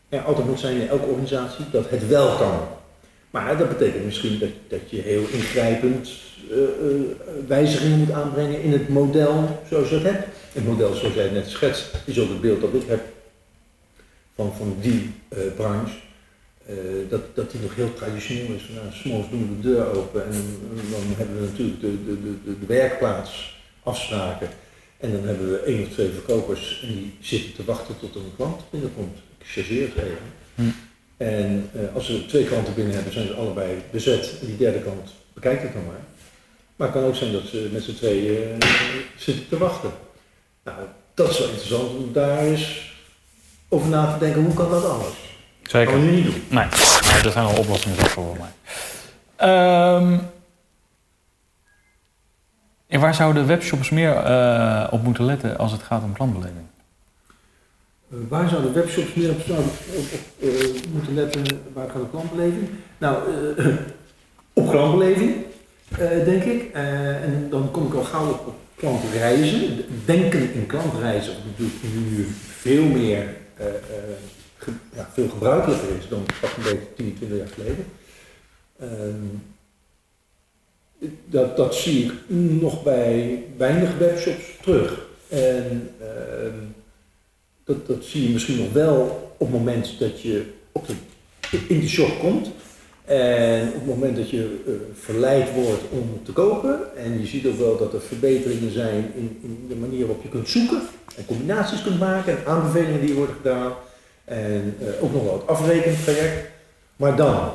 [0.09, 2.61] er altijd moet zijn in elke organisatie dat het wel kan.
[3.33, 6.11] Maar dat betekent misschien dat, dat je heel ingrijpend
[6.51, 6.66] uh, uh,
[7.47, 10.27] wijzigingen moet aanbrengen in het model zoals je het hebt.
[10.53, 13.01] Het model zoals jij net schetst is ook het beeld dat ik heb
[14.35, 15.95] van, van die uh, branche.
[17.09, 18.62] dat, dat die nog heel traditioneel is.
[18.62, 22.21] Van, nou, doen we de deur open en, en dan hebben we natuurlijk de, de,
[22.23, 24.49] de, de werkplaatsafspraken.
[24.99, 28.33] En dan hebben we één of twee verkopers en die zitten te wachten tot een
[28.37, 29.18] klant binnenkomt.
[29.38, 30.33] Ik chargeer het even.
[30.55, 30.92] Hm.
[31.23, 34.35] En uh, als we twee klanten binnen hebben, zijn ze allebei bezet.
[34.41, 36.01] En die derde klant bekijkt het dan maar.
[36.77, 38.69] Maar het kan ook zijn dat ze met z'n tweeën eh,
[39.17, 39.91] zitten te wachten.
[40.65, 40.77] Nou,
[41.15, 42.95] dat is wel interessant om daar eens
[43.69, 45.17] over na te denken, hoe kan dat anders?
[45.63, 45.93] Zeker.
[45.93, 46.43] Dat kan je niet doen.
[46.49, 46.65] Nee,
[47.25, 48.53] er zijn al oplossingen voor voor mij.
[49.37, 50.19] Ehm,
[52.87, 56.67] en waar zouden webshops meer eh, op moeten letten als het gaat om klantbeleving?
[58.12, 60.48] Eh, waar zouden webshops meer op, op, eh,
[60.92, 62.68] moeten letten waar gaat om klantbeleving?
[62.98, 63.16] Nou,
[63.57, 63.66] eh,
[64.62, 65.35] op klantbeleving,
[66.25, 66.72] denk ik.
[66.72, 69.85] En dan kom ik al gauw op, klantreizen.
[70.05, 73.27] Denken in klantreizen, wat natuurlijk nu veel meer
[74.94, 77.85] ja, veel gebruikelijker is dan pas een beetje 10, 20 jaar geleden.
[78.79, 79.27] Ehm,
[81.25, 82.12] dat, dat zie ik
[82.61, 85.07] nog bij weinig webshops terug.
[85.29, 86.59] En ehm,
[87.87, 90.95] dat, zie je misschien nog wel op het moment dat je op de,
[91.69, 92.51] in de shop komt.
[93.05, 96.97] En op het moment dat je eh, verleid wordt om te kopen.
[96.97, 100.29] En je ziet ook wel dat er verbeteringen zijn in, in de manier waarop je
[100.29, 100.83] kunt zoeken.
[101.17, 103.73] En combinaties kunt maken en aanbevelingen die worden gedaan.
[104.25, 106.51] En eh, ook nog wel het afrekentraject.
[106.97, 107.51] Maar dan.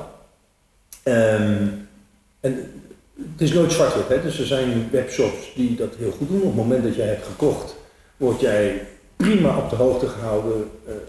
[1.04, 1.68] ehm,
[2.40, 2.72] en
[3.32, 6.42] het is nooit zwart-wit, dus er zijn webshops die dat heel goed doen.
[6.42, 7.76] Op het moment dat jij hebt gekocht,
[8.18, 11.00] word jij prima op de hoogte gehouden eh, eh,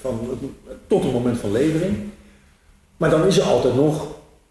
[0.00, 0.38] van,
[0.86, 2.10] tot het moment van levering.
[2.96, 4.06] Maar dan is er altijd nog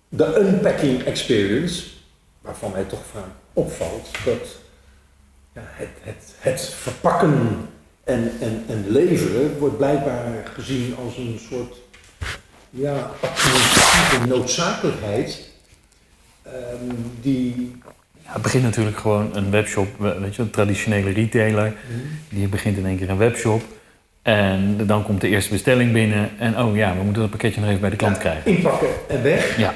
[0.09, 1.85] de unpacking experience,
[2.41, 4.47] waarvan mij toch vaak opvalt dat
[5.53, 7.69] ja, het, het, het verpakken
[8.03, 11.77] en, en, en leveren wordt blijkbaar gezien als een soort
[12.69, 15.49] ja, administratieve noodzakelijkheid.
[16.41, 17.75] ehm, die
[18.25, 21.73] Ja, het begint natuurlijk gewoon een webshop, we- weet je, een traditionele retailer.
[22.29, 23.61] Die begint in één keer een webshop.
[24.21, 26.29] En dan komt de eerste bestelling binnen.
[26.39, 28.51] En oh ja, we moeten dat pakketje nog even bij de klant krijgen.
[28.55, 29.57] Inpakken en weg.
[29.57, 29.73] Ja.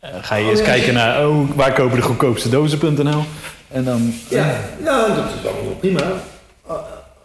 [0.00, 3.22] Eh, ga je eens kijken naar, oh, waar kopen de goedkoopste dozen.nl?
[3.68, 4.14] En dan...
[4.28, 6.00] Ja, nou, dat is allemaal prima.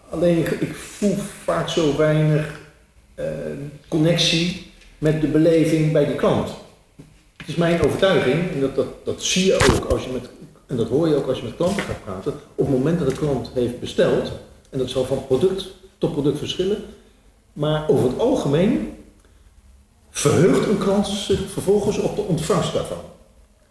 [0.09, 2.59] Alleen ik, ik voel vaak zo weinig
[3.15, 3.25] eh,
[3.87, 6.49] connectie met de beleving bij die klant.
[7.37, 10.29] Het is mijn overtuiging, en dat, dat, dat zie je ook als je met,
[10.69, 13.09] en dat hoor je ook als je met klanten gaat praten, op het moment dat
[13.09, 14.31] de klant heeft besteld,
[14.69, 16.83] en dat zal van product tot product verschillen,
[17.53, 18.93] maar over het algemeen
[20.09, 23.01] verheugt een klant zich vervolgens op de ontvangst daarvan.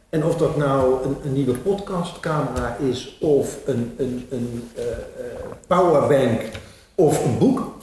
[0.09, 4.97] En of dat nou een, nieuwe podcastcamera is, of een, een, een eh, eh,
[5.67, 6.41] powerbank,
[6.95, 7.77] of een boek.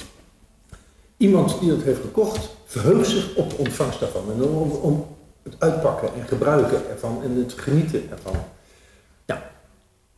[1.17, 4.31] Iemand die dat heeft gekocht, verheugt zich op de ontvangst daarvan.
[4.31, 5.05] En om, om
[5.43, 8.35] het uitpakken en gebruiken ervan en het genieten ervan.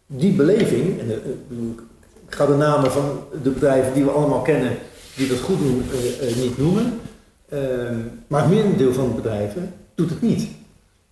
[0.08, 1.16] Die beleving, en eh,
[2.28, 4.78] ik ga de namen van de bedrijven die we allemaal kennen,
[5.16, 7.00] die dat goed doen, eh, eh, niet noemen.
[7.50, 10.48] Ehm, maar het merendeel van de bedrijven doet het niet.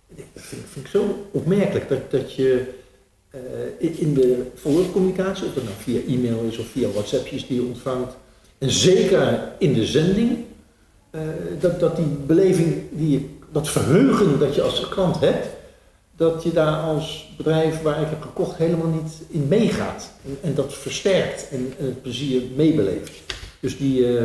[0.08, 2.74] Dat vind, vind ik zo opmerkelijk dat, dat je
[3.78, 7.66] in- de follow-up communicatie, of dat nou via e-mail is of via WhatsAppjes die je
[7.66, 8.16] ontvangt,
[8.58, 10.38] en zeker in de zending,
[11.60, 13.20] dat, dat die beleving, die je,
[13.52, 15.46] dat verheugen dat je als klant hebt,
[16.16, 20.10] dat je daar als bedrijf waar ik heb gekocht helemaal niet in meegaat.
[20.24, 23.12] En, en dat versterkt en, het plezier meebeleeft.
[23.60, 24.24] Dus die, eh,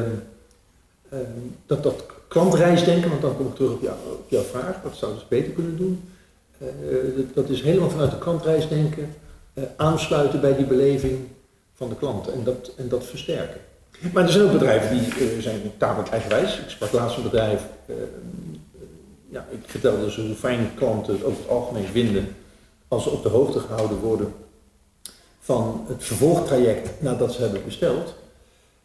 [1.09, 1.19] eh,
[1.65, 5.21] dat, dat klantreisdenken, want dan kom ik terug op, jou, op jouw vraag, wat zouden
[5.21, 6.09] ze beter kunnen doen?
[6.57, 6.67] Eh,
[7.15, 9.15] dat, dat is helemaal vanuit de klantreisdenken
[9.53, 11.19] eh, aansluiten bij die beleving
[11.73, 13.61] van de klant en dat, en dat versterken.
[14.13, 16.57] Maar er zijn ook bedrijven die eh, zijn tamelijk eigenwijs.
[16.57, 17.95] Ik sprak laatst een bedrijf, eh,
[19.31, 22.35] ja, ik vertelde ze hoe fijn klanten het over het algemeen vinden
[22.87, 24.33] als ze op de hoogte gehouden worden
[25.39, 28.13] van het vervolgtraject nadat ze hebben besteld.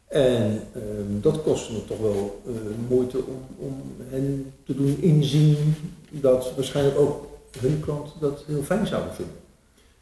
[0.09, 2.53] En ehm, dat kostte me toch wel eh,
[2.89, 5.75] moeite om, om hen te doen inzien
[6.11, 7.27] dat waarschijnlijk ook
[7.59, 9.35] hun klanten dat heel fijn zouden vinden.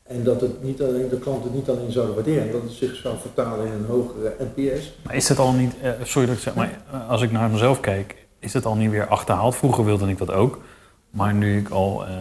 [0.02, 2.94] En dat het niet alleen, de klanten het niet alleen zouden waarderen, dat het zich
[2.96, 4.94] zou vertalen in een hogere NPS.
[5.02, 7.50] Maar is het al niet, eh, sorry dat ik zeg, maar eh, als ik naar
[7.50, 9.56] mezelf kijk, is het al niet weer achterhaald?
[9.56, 10.60] Vroeger wilde ik dat ook.
[11.10, 12.12] Maar nu ik al, eh,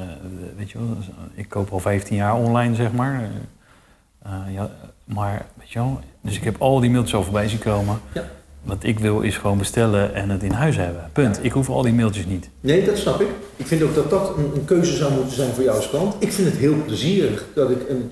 [0.58, 0.98] weet je wel,
[1.34, 3.22] ik koop al 15 jaar online, zeg maar.
[3.22, 4.72] Eh, eh, ja,
[5.04, 8.00] maar, weet je wel, dus ik heb al die mailtjes al voorbij zien komen.
[8.14, 8.24] Ja.
[8.64, 11.10] Wat ik wil is gewoon bestellen en het in huis hebben.
[11.14, 11.40] Punt.
[11.42, 12.50] Ik hoef al die mailtjes niet.
[12.60, 13.28] Nee, dat snap ik.
[13.56, 16.16] Ik vind ook dat dat een, een keuze zou moeten zijn voor jou als klant.
[16.20, 18.12] Ik vind het heel plezierig dat ik, en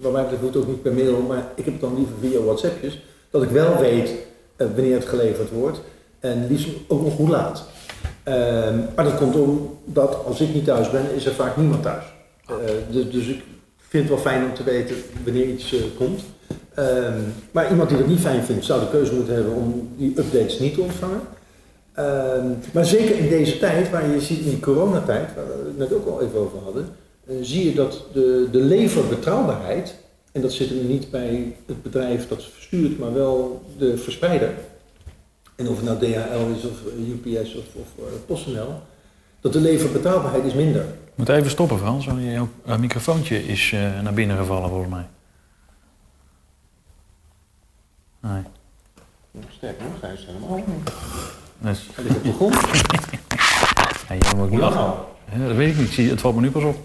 [0.00, 2.40] wat mij betreft hoeft ook niet per mail, maar ik heb het dan liever via
[2.40, 4.14] WhatsAppjes, dat ik wel weet
[4.56, 5.80] eh, wanneer het geleverd wordt
[6.20, 7.64] en liefst ook nog hoe laat.
[8.22, 12.04] Ehm, maar dat komt omdat als ik niet thuis ben, is er vaak niemand thuis.
[12.46, 12.54] Eh,
[12.90, 13.42] dus, dus ik
[13.88, 16.20] vind het wel fijn om te weten wanneer iets eh, komt.
[16.74, 20.18] Ehm, maar iemand die dat niet fijn vindt, zou de keuze moeten hebben om die
[20.18, 21.20] updates niet te ontvangen.
[21.92, 25.78] Ehm, maar zeker in deze tijd, waar je ziet in die coronatijd, waar we het
[25.78, 26.88] net ook al even over hadden,
[27.26, 29.94] eh, zie je dat de, de leverbetrouwbaarheid,
[30.32, 34.50] en dat zit hem niet bij het bedrijf dat verstuurt, maar wel de verspreider,
[35.56, 38.82] en of het nou DHL is of eh, UPS of, of eh, PostNL,
[39.40, 40.82] dat de leverbetrouwbaarheid is minder.
[40.82, 42.06] Je moet even stoppen, Frans.
[42.06, 45.06] want Jouw uh, microfoontje is eh, naar binnen gevallen, volgens mij.
[48.20, 48.42] Nee.
[49.50, 50.64] Sterk nog, hij is helemaal.
[51.58, 52.54] Dus, Hij ligt op de grond.
[54.08, 54.80] ja, je moet niet lachen.
[54.80, 54.96] nou?
[55.32, 55.90] Ja, dat weet ik niet.
[55.90, 56.76] Zie je, Het valt me nu pas op.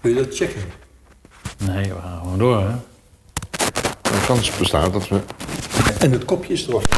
[0.00, 0.62] Wil je dat checken?
[1.66, 2.74] Nee, we gaan gewoon door, hè.
[4.12, 5.20] De kans bestaat dat we...
[5.98, 6.96] En het kopje is erop.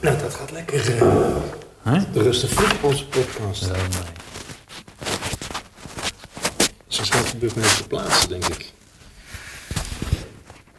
[0.00, 0.80] Nou, dat gaat lekker.
[1.82, 2.00] eh.
[2.12, 3.62] De Rustig Flip, onze podcast.
[3.64, 3.78] Zo, nee.
[6.88, 8.72] Ze staat op dit moment te plaatsen, denk ik.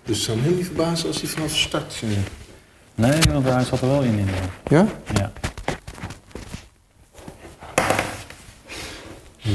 [0.03, 1.95] Dus het zou me helemaal niet verbazen als hij vanaf de start...
[2.03, 2.09] eh,
[2.95, 4.17] Nee, want hij zat er wel in.
[4.19, 4.49] inderdaad.
[4.67, 4.85] Ja?
[5.13, 5.31] Ja.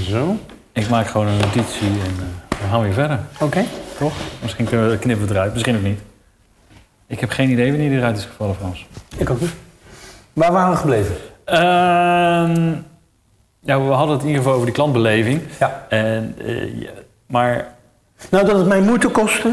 [0.09, 0.39] Zo.
[0.73, 3.21] Ik maak gewoon een notitie en eh, we gaan weer verder.
[3.41, 3.65] Oké.
[4.01, 4.13] Toch?
[4.43, 6.01] Misschien kunnen we, knippen we het eruit, misschien ook niet.
[7.07, 8.87] Ik heb geen idee wanneer die eruit is gevallen, Frans.
[9.17, 9.51] Ik ook niet.
[10.33, 11.17] Waar waren we gebleven?
[11.45, 12.73] Ehm,
[13.61, 15.41] ja, we hadden het in ieder geval over die klantbeleving.
[15.59, 15.87] Ja.
[15.89, 16.91] En, eh, ja,
[17.27, 17.75] maar
[18.31, 19.53] Nou, dat het mij moeite kostte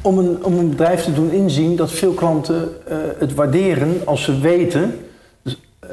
[0.00, 4.22] om een, om een bedrijf te doen inzien dat veel klanten eh, het waarderen als
[4.22, 5.06] ze weten
[5.42, 5.88] dus, eh,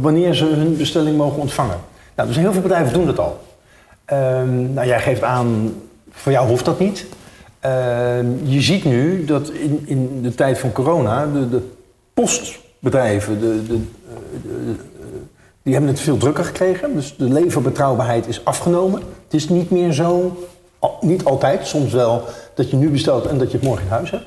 [0.00, 1.78] wanneer ze hun bestelling mogen ontvangen.
[2.14, 3.40] Nou, dus heel veel bedrijven doen dat al.
[4.04, 5.74] Ehm, nou, jij geeft aan,
[6.10, 7.06] voor jou hoeft dat niet.
[7.70, 11.60] Ehm, je ziet nu dat in, in de tijd van corona de, de
[12.14, 14.74] postbedrijven, eh, de- de-
[15.62, 16.94] die hebben het veel drukker gekregen.
[16.94, 19.00] Dus de leverbetrouwbaarheid is afgenomen.
[19.24, 20.36] Het is niet meer zo,
[21.00, 22.22] niet altijd, soms wel,
[22.54, 24.26] dat je nu bestelt en dat je het morgen in huis hebt.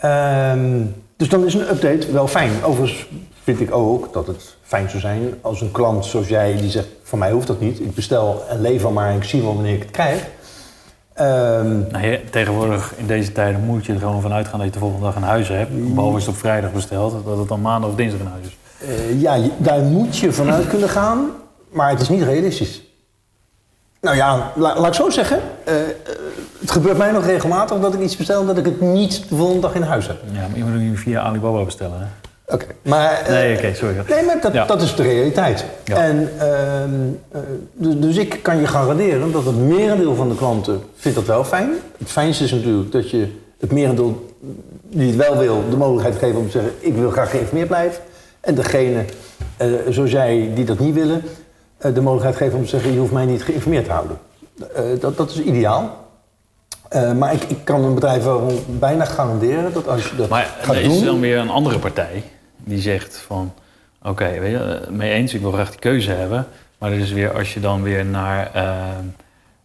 [0.00, 0.84] Ehm,
[1.16, 2.50] dus dan is een update wel fijn.
[2.64, 3.06] Overigens
[3.42, 6.88] vind ik ook dat het fijn zou zijn als een klant zoals jij die zegt:
[7.02, 7.80] van mij hoeft dat niet.
[7.80, 10.26] Ik bestel en lever maar en ik zie wel wanneer ik het krijg.
[11.14, 14.72] Ehm, nou, ja, tegenwoordig in deze tijden moet je er gewoon van uitgaan dat je
[14.72, 15.70] de volgende dag een huis hebt.
[15.94, 18.56] Behalve als het op vrijdag bestelt, dat het dan maandag of dinsdag in huis is.
[18.88, 21.26] Eh, ja, daar moet je vanuit kunnen gaan,
[21.70, 22.82] maar het is niet realistisch.
[24.00, 25.40] Nou ja, la- laat ik zo zeggen.
[25.64, 25.74] eh,
[26.60, 29.36] het gebeurt mij nog regelmatig dat ik iets bestel en dat ik het niet de
[29.36, 30.16] volgende dag in huis heb.
[30.32, 31.98] Ja, maar je moet het niet via Alibaba bestellen.
[31.98, 32.06] Hè?
[32.52, 32.66] Oké.
[32.82, 33.94] Maar, eh, Nee, oké, sorry.
[34.08, 34.64] Nee, maar dat, Ja.
[34.66, 35.64] dat is de realiteit.
[35.84, 35.96] Ja.
[35.96, 36.90] En, ehm,
[37.30, 37.40] eh,
[37.72, 41.44] dus, dus ik kan je garanderen dat het merendeel van de klanten vindt dat wel
[41.44, 41.70] fijn.
[41.98, 43.26] Het fijnste is natuurlijk dat je
[43.60, 44.30] het merendeel
[44.82, 48.02] die het wel wil, de mogelijkheid geeft om te zeggen: ik wil graag geïnformeerd blijven.
[48.40, 49.04] En degene,
[49.56, 51.22] eh, zoals jij, die dat niet willen,
[51.78, 54.18] eh, de mogelijkheid geven om te zeggen: je hoeft mij niet geïnformeerd te houden.
[54.74, 56.00] Eh, dat, dat is ideaal.
[56.88, 60.56] Eh, maar ik, ik kan een bedrijf wel bijna garanderen dat als je dat Maar
[60.60, 60.92] gaat doen...
[60.92, 62.22] is dan weer een andere partij
[62.64, 63.54] die zegt van...
[64.02, 66.46] Oké, weet je, eh, mee eens, ik wil graag die keuze hebben.
[66.78, 68.74] Maar is weer, als je dan weer naar eh,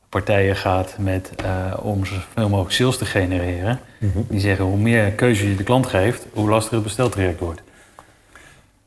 [0.09, 3.79] partijen gaat met, eh, om zoveel mogelijk sales te genereren...
[3.97, 4.19] Mhm.
[4.29, 7.61] die zeggen hoe meer keuze je de klant geeft, hoe lastiger het besteltraject wordt.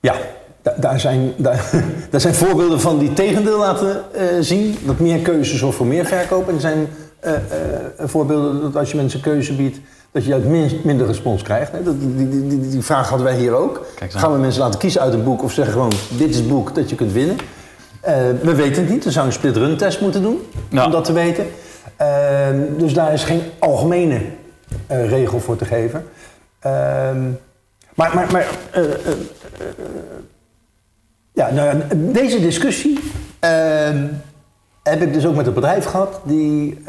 [0.00, 0.14] Ja,
[0.62, 1.70] da- daar zijn, daar,
[2.10, 4.76] daar zijn voorbeelden van die tegendeel laten eh, zien.
[4.84, 6.48] Dat meer keuze zorgt voor meer verkoop.
[6.48, 6.88] En er zijn
[7.98, 9.80] voorbeelden dat als je mensen keuze biedt...
[10.12, 11.72] dat je juist min- minder respons krijgt.
[11.72, 11.82] Hè.
[11.82, 13.86] Dat, die, die, die, die vraag hadden wij hier ook.
[14.08, 15.92] Gaan we mensen laten kiezen uit een boek of zeggen gewoon...
[16.18, 17.36] dit is het boek dat je kunt winnen?
[18.00, 19.04] Eh, we weten het niet.
[19.04, 20.38] We zouden een split-run test moeten doen
[20.70, 20.84] Ja.
[20.84, 21.46] om dat te weten.
[21.96, 24.20] Eh, dus daar is geen algemene
[24.86, 26.04] eh, regel voor te geven.
[26.58, 27.22] Ehm,
[27.94, 28.82] maar maar, maar eh,
[31.32, 32.98] ja, nou ja, deze discussie
[33.38, 34.06] ehm,
[34.82, 36.82] heb ik dus ook met een bedrijf gehad die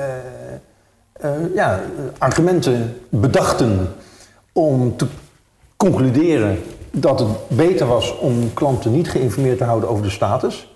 [1.54, 1.82] ja,
[2.18, 3.88] argumenten bedachten
[4.54, 5.06] om te
[5.78, 6.60] concluderen
[6.92, 10.74] dat het beter was om klanten niet geïnformeerd te houden over de status.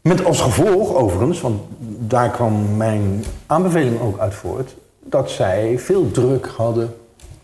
[0.00, 1.60] Met als gevolg overigens, want
[1.98, 6.94] daar kwam mijn aanbeveling ook uit voort, dat zij veel druk hadden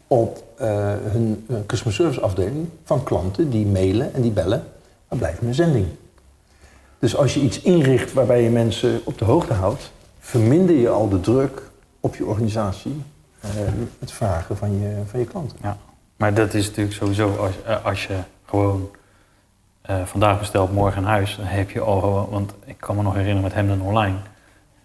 [0.06, 0.68] op eh,
[1.02, 4.64] hun eh, customer service afdeling van klanten die mailen en die bellen,
[5.08, 5.86] maar blijft mijn zending.
[6.98, 11.08] Dus als je iets inricht waarbij je mensen op de hoogte houdt, verminder je al
[11.08, 11.62] de druk
[12.00, 13.02] op je organisatie
[13.40, 13.50] eh,
[13.98, 15.58] het vragen van je, van je klanten.
[15.62, 15.76] Ja.
[16.16, 18.90] Maar dat is natuurlijk sowieso als, eh, als je gewoon
[19.82, 23.02] eh, vandaag bestelt, morgen in huis, dan heb je al gewoon, want ik kan me
[23.02, 24.16] nog herinneren met Hemden Online.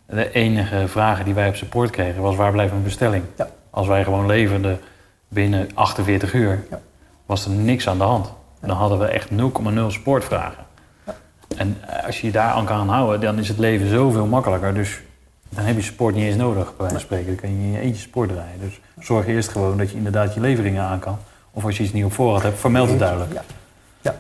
[0.06, 3.24] De enige vragen die wij op support kregen was waar blijft mijn bestelling?
[3.38, 3.48] Ja.
[3.70, 4.80] Als wij gewoon leverden
[5.28, 6.80] binnen 48 uur, Ja.
[7.26, 8.34] was er niks aan de hand.
[8.60, 10.66] Dan hadden we echt 0,0 supportvragen.
[11.58, 14.74] En eh, als je je daar aan kan houden, dan is het leven zoveel makkelijker.
[14.74, 15.02] Dus
[15.56, 17.26] dan heb je support niet eens nodig, bij wijze van spreken.
[17.26, 18.60] Dan kan je in je eentje support draaien.
[18.60, 21.18] Dus zorg eerst gewoon dat je inderdaad je leveringen aan kan.
[21.52, 23.34] Of als je iets niet op voorraad hebt, vermeld het duidelijk.
[23.34, 23.44] Ja.
[24.02, 24.16] ja.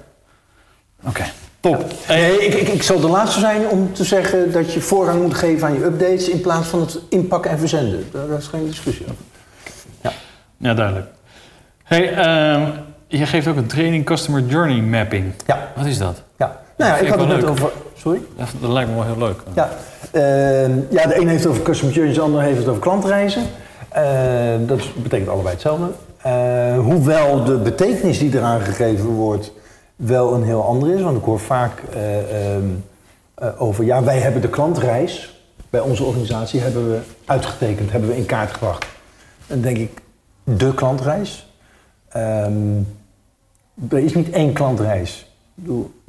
[1.03, 1.23] Oké,
[1.59, 1.85] top.
[2.39, 5.67] Ik, ik, ik zal de laatste zijn om te zeggen dat je voorrang moet geven
[5.67, 8.05] aan je updates in plaats van het inpakken en verzenden.
[8.11, 9.23] Daar, is geen discussie over.
[10.57, 11.07] Ja, duidelijk.
[11.83, 12.69] Hey, ehm,
[13.07, 15.33] je geeft ook een training Customer Journey Mapping.
[15.45, 16.23] Ja, Wat is dat?
[16.37, 16.62] ja.
[16.77, 17.49] Nou ja, ik had het net leuk.
[17.49, 17.71] over.
[17.97, 18.21] Sorry?
[18.37, 19.43] Dat, dat lijkt me wel heel leuk.
[19.53, 19.69] Ja,
[20.11, 23.43] ehm, ja, de een heeft het over customer journeys, de ander heeft het over klantreizen.
[23.89, 24.03] Eh,
[24.59, 25.91] dat betekent allebei hetzelfde.
[26.21, 29.51] Eh, hoewel de betekenis die eraan gegeven wordt
[29.95, 31.01] wel een heel ander is.
[31.01, 32.67] Want ik hoor vaak eh, ehm,
[33.33, 38.17] eh, over, ja, wij hebben de klantreis bij onze organisatie hebben we uitgetekend, hebben we
[38.17, 38.85] in kaart gebracht.
[39.47, 40.01] Dan denk ik,
[40.43, 41.47] de klantreis?
[42.09, 42.81] Ehm,
[43.89, 45.19] er is niet één klantreis.
[45.55, 46.02] Ik bedoel, ehm,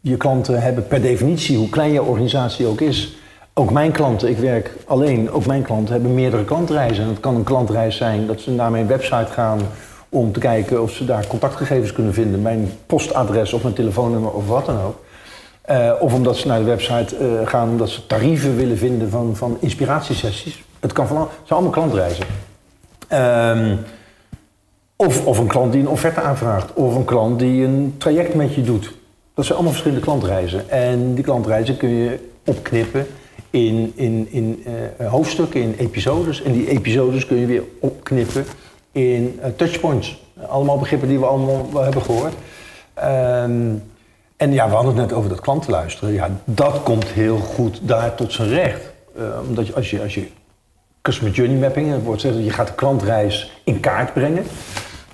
[0.00, 3.14] je klanten hebben per definitie, hoe klein je organisatie ook is,
[3.54, 7.04] ook mijn klanten, ik werk alleen, ook mijn klanten hebben meerdere klantreizen.
[7.04, 9.60] En het kan een klantreis zijn dat ze naar mijn website gaan
[10.08, 14.46] om te kijken of ze daar contactgegevens kunnen vinden, mijn postadres of mijn telefoonnummer of
[14.46, 15.02] wat dan ook.
[15.62, 19.36] Eh, of omdat ze naar de website eh, gaan omdat ze tarieven willen vinden van,
[19.36, 20.62] van inspiratiesessies.
[20.80, 22.24] Het kan van het zijn allemaal klantreizen.
[23.08, 23.76] Ehm,
[25.00, 26.72] of, of een klant die een offerte aanvraagt.
[26.72, 28.94] Of een klant die een traject met je doet.
[29.34, 30.70] Dat zijn allemaal verschillende klantreizen.
[30.70, 33.06] En die klantreizen kun je opknippen
[33.50, 34.64] in, in, in
[34.96, 36.42] eh, hoofdstukken, in episodes.
[36.42, 38.44] En die episodes kun je weer opknippen
[38.92, 40.22] in eh, touchpoints.
[40.48, 42.34] Allemaal begrippen die we allemaal wel hebben gehoord.
[42.94, 43.74] Ehm,
[44.36, 46.12] en ja, we hadden het net over dat klantenluisteren.
[46.12, 48.92] Ja, dat komt heel goed daar tot zijn recht.
[49.16, 50.26] Eh, omdat je, als je, als je
[51.02, 54.44] customer journey mapping, het wordt gezegd dat je gaat de klantreis in kaart brengen.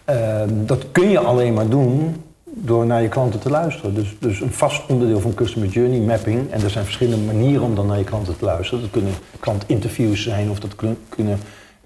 [0.07, 3.95] Ehm, dat kun je alleen maar doen door naar je klanten te luisteren.
[3.95, 7.75] Dus, dus een vast onderdeel van customer journey mapping, en er zijn verschillende manieren om
[7.75, 8.81] dan naar je klanten te luisteren.
[8.81, 11.39] Dat kunnen klantinterviews zijn, of dat kun- kunnen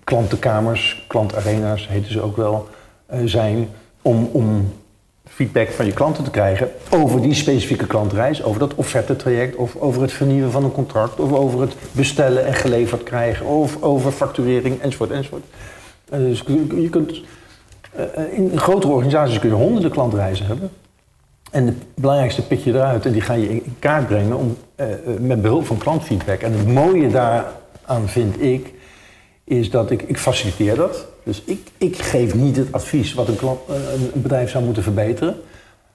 [0.04, 2.68] klantenkamers, klantarena's heten ze ook wel,
[3.06, 3.68] eh, zijn.
[4.02, 4.72] Om, om
[5.24, 10.02] feedback van je klanten te krijgen over die specifieke klantreis, over dat offerte-traject, of over
[10.02, 14.80] het vernieuwen van een contract, of over het bestellen en geleverd krijgen, of over facturering,
[14.80, 15.44] enzovoort, enzovoort.
[16.09, 16.42] Eh, dus
[16.76, 17.20] je, kunt,
[18.31, 20.70] in grotere organisaties kun je honderden klantreizen hebben.
[21.50, 24.92] En het belangrijkste pik je eruit en die ga je in kaart brengen om, eh,
[24.92, 26.40] eh, met behulp van klantfeedback.
[26.40, 28.74] En het mooie daaraan vind ik,
[29.44, 31.07] is dat ik, ik faciliteer dat.
[31.24, 34.83] Dus ik, ik geef niet het advies wat een, klant, eh, een bedrijf zou moeten
[34.83, 35.40] verbeteren.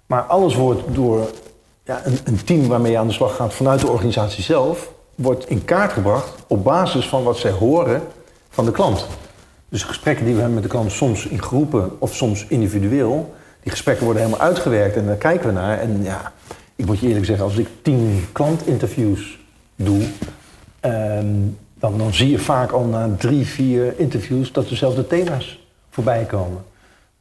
[0.05, 1.29] Maar alles wordt door
[1.83, 5.49] ja, een, een team waarmee je aan de slag gaat vanuit de organisatie zelf, wordt
[5.49, 8.01] in kaart gebracht op basis van wat zij horen
[8.49, 9.07] van de klant.
[9.75, 13.71] Dus gesprekken die we hebben met de klant, soms in groepen of soms individueel, die
[13.71, 15.79] gesprekken worden helemaal uitgewerkt en daar kijken we naar.
[15.79, 16.33] En ja,
[16.75, 19.39] ik moet je eerlijk zeggen, als ik tien klantinterviews
[19.75, 20.01] doe,
[20.79, 21.25] ehm,
[21.73, 26.63] dan, dan zie je vaak al na drie, vier interviews dat dezelfde thema's voorbij komen.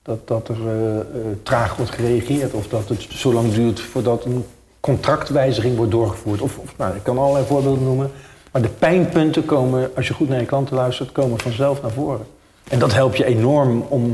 [0.02, 1.04] Dat, dat er eh, eh,
[1.42, 4.44] traag wordt gereageerd of dat het zo lang duurt voordat een
[4.80, 6.40] contractwijziging wordt doorgevoerd.
[6.40, 8.10] Of, of nou, ik kan allerlei voorbeelden noemen.
[8.52, 12.33] Maar de pijnpunten komen, als je goed naar je klanten luistert, komen vanzelf naar voren.
[12.68, 14.12] En dat helpt je enorm om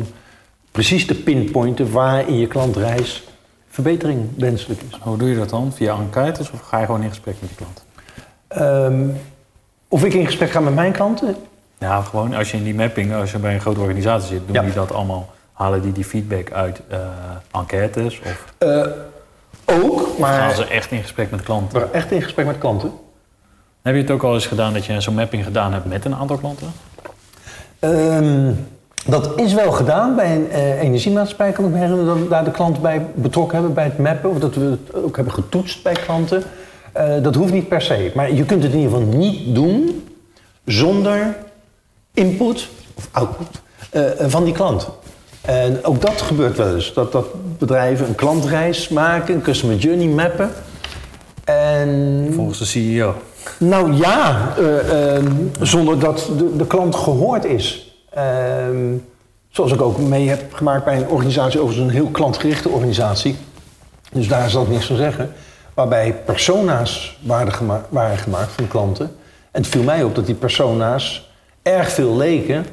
[0.71, 3.25] precies te pinpointen waar in je klantreis
[3.69, 4.99] verbetering wenselijk is.
[5.01, 5.73] Hoe doe je dat dan?
[5.73, 7.85] Via enquêtes of ga je gewoon in gesprek met die klant?
[8.49, 9.09] Ehm,
[9.89, 11.37] of ik in gesprek ga met mijn klanten?
[11.79, 14.55] Ja, gewoon als je in die mapping, als je bij een grote organisatie zit, doen
[14.55, 14.63] Ja.
[14.63, 15.29] die dat allemaal?
[15.53, 16.99] Halen die die feedback uit eh,
[17.53, 18.21] enquêtes?
[18.25, 18.87] Of Eh,
[19.65, 21.93] ook, maar gaan ze echt in gesprek met klanten?
[21.93, 22.93] echt in gesprek met klanten.
[23.83, 26.15] Heb je het ook al eens gedaan dat je zo'n mapping gedaan hebt met een
[26.15, 26.73] aantal klanten?
[27.81, 28.53] Ehm,
[29.07, 32.45] dat is wel gedaan bij een eh, energiemaatschappij, kan ik me herinneren, dat we daar
[32.45, 34.31] de klant bij betrokken hebben bij het mappen.
[34.31, 36.43] Of dat we het ook hebben getoetst bij klanten.
[36.93, 38.13] Eh, dat hoeft niet per se.
[38.15, 40.05] Maar je kunt het in ieder geval niet doen
[40.65, 41.37] zonder
[42.15, 44.89] input of output eh, van die klant.
[45.41, 46.95] En ook dat gebeurt wel eens.
[46.95, 47.27] Dat, dat
[47.59, 50.51] bedrijven een klantreis maken, een customer journey mappen.
[51.45, 53.15] En Volgens de CEO.
[53.59, 57.95] Nou ja, eh, ehm, zonder dat de, de klant gehoord is.
[58.11, 58.95] Ehm,
[59.49, 63.37] zoals ik ook mee heb gemaakt bij een organisatie, overigens een heel klantgerichte organisatie.
[64.13, 65.33] Dus daar zal ik niks van zeggen.
[65.75, 69.07] Waarbij persona's waren, gema- waren gemaakt van klanten.
[69.51, 71.31] En het viel mij op dat die persona's
[71.63, 72.67] erg veel leken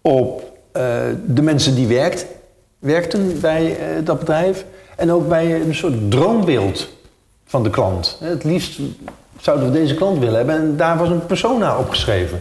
[0.00, 0.42] op
[0.72, 0.82] eh,
[1.26, 2.26] de mensen die werkt,
[2.78, 4.64] werkten bij eh, dat bedrijf.
[4.96, 6.88] En ook bij een soort droombeeld
[7.44, 8.16] van de klant.
[8.20, 8.80] Het liefst
[9.42, 12.40] zouden we deze klant willen hebben en daar was een persona opgeschreven.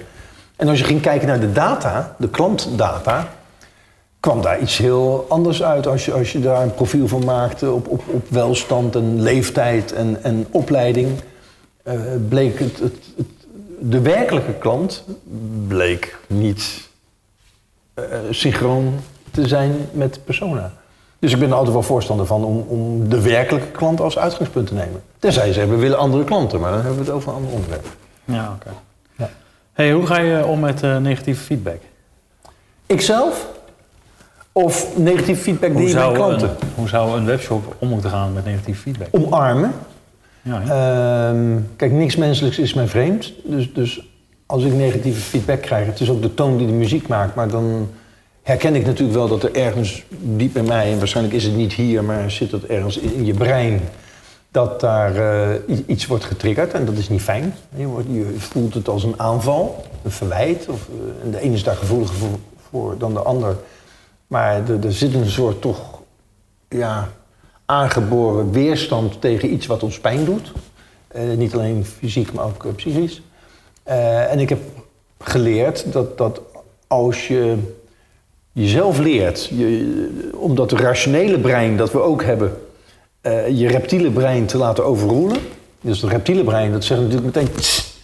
[0.55, 3.27] En als je ging kijken naar de data, de klantdata,
[4.19, 5.87] kwam daar iets heel anders uit.
[5.87, 9.93] Als je, als je daar een profiel van maakte op, op, op welstand en leeftijd
[9.93, 11.09] en, en opleiding,
[11.83, 11.99] eh,
[12.29, 12.81] bleek het,
[13.79, 15.03] de werkelijke klant
[15.67, 16.89] bleek niet
[17.93, 18.99] eh, synchroon
[19.31, 20.73] te zijn met persona.
[21.21, 24.67] Dus ik ben er altijd wel voorstander van om, om de werkelijke klant als uitgangspunt
[24.67, 25.01] te nemen.
[25.19, 27.51] Tenzij ze hebben, we willen andere klanten, maar dan hebben we het over een ander
[27.51, 27.85] onderwerp.
[28.25, 28.69] Ja, oké.
[29.17, 29.29] Ja.
[29.73, 31.79] Hey, hoe ga je om met eh, negatieve feedback?
[32.85, 33.47] Ikzelf?
[34.51, 36.49] Of negatieve feedback die je bij klanten?
[36.49, 39.07] een, hoe zou een webshop om moeten gaan met negatieve feedback?
[39.11, 39.71] Omarmen.
[40.41, 41.29] Ja, ja.
[41.29, 43.33] Ehm, kijk, niks menselijks is mij vreemd.
[43.43, 44.07] Dus, dus
[44.45, 47.47] als ik negatieve feedback krijg, het is ook de toon die de muziek maakt, maar
[47.47, 47.89] dan
[48.41, 51.73] herken ik natuurlijk wel dat er ergens diep in mij, en waarschijnlijk is het niet
[51.73, 53.81] hier, maar zit het ergens in je brein,
[54.51, 57.53] dat daar eh, iets wordt getriggerd en dat is niet fijn.
[57.75, 60.67] Je, wordt, je voelt het als een aanval, een verwijt.
[60.67, 62.39] Of, eh, en de ene is daar gevoeliger voor,
[62.69, 63.55] voor dan de ander.
[64.27, 66.01] Maar er, zit een soort toch
[66.69, 67.09] ja,
[67.65, 70.51] aangeboren weerstand tegen iets wat ons pijn doet.
[71.07, 73.21] Eh, niet alleen fysiek, maar ook psychisch.
[73.83, 74.59] En ik heb
[75.19, 76.41] geleerd dat, dat
[76.87, 77.57] als je
[78.51, 82.57] jezelf leert, je, om dat rationele brein dat we ook hebben,
[83.21, 85.37] eh, je reptiele brein te laten overroelen.
[85.81, 87.53] Dus het reptiele brein, dat zegt natuurlijk meteen...
[87.55, 87.99] "Tss,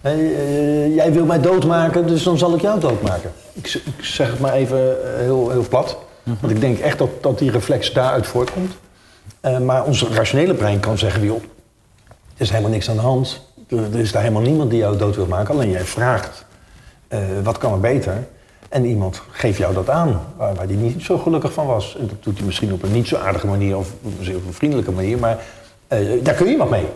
[0.00, 3.32] eh, jij wil mij doodmaken, dus dan zal ik jou doodmaken.
[3.52, 5.98] Ik, zeg het maar even eh, heel, heel plat.
[6.40, 8.72] Want ik denk echt dat, dat die reflex daaruit voortkomt.
[9.62, 11.42] Maar ons rationele brein kan zeggen, joh,
[12.08, 13.40] er is helemaal niks aan de hand.
[13.68, 15.54] Er, er is daar helemaal niemand die jou dood wil maken.
[15.54, 16.44] Alleen jij vraagt,
[17.42, 18.26] wat kan er beter?
[18.68, 21.96] En iemand geeft jou dat aan, waar, waar die niet zo gelukkig van was.
[22.00, 24.90] En dat doet hij misschien op een niet zo aardige manier of op een vriendelijke
[24.90, 25.18] manier.
[25.18, 25.38] Maar
[25.88, 26.86] eh, daar kun je wat mee.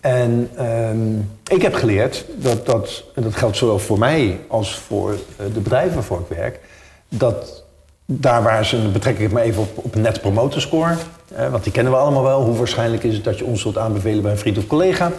[0.00, 1.16] En ehm,
[1.56, 5.60] ik heb geleerd dat, dat, en dat geldt zowel voor mij als voor eh, de
[5.60, 6.60] bedrijven waarvoor ik werk,
[7.08, 7.64] dat
[8.04, 10.94] daar waar ze, betrek ik maar even op, op een net promoter score,
[11.34, 12.44] eh, want die kennen we allemaal wel.
[12.44, 15.12] Hoe waarschijnlijk is het dat je ons zult aanbevelen bij een vriend of collega?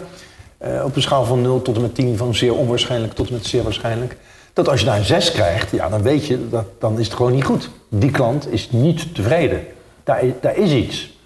[0.84, 3.46] Op een schaal van 0 tot en met 10, van zeer onwaarschijnlijk tot en met
[3.46, 4.16] zeer waarschijnlijk.
[4.52, 7.16] Dat als je daar een 6 krijgt, ja, dan weet je dat dan is het
[7.16, 7.70] gewoon niet goed.
[7.88, 9.66] Die klant is niet tevreden.
[10.04, 11.16] Daar, daar is iets.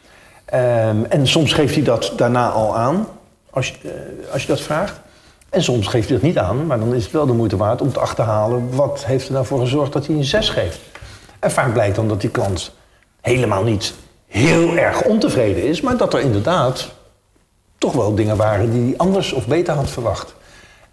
[0.44, 3.08] Ehm, en soms geeft hij dat daarna al aan,
[3.50, 5.00] als je, eh, als je dat vraagt.
[5.48, 7.80] En soms geeft hij dat niet aan, maar dan is het wel de moeite waard
[7.80, 8.74] om te achterhalen...
[8.74, 10.80] wat heeft er nou voor gezorgd dat hij een 6 geeft.
[11.38, 12.72] En vaak blijkt dan dat die klant
[13.20, 13.94] helemaal niet
[14.26, 15.80] heel erg ontevreden is...
[15.80, 16.88] maar dat er inderdaad
[17.78, 20.34] toch wel dingen waren die hij anders of beter had verwacht.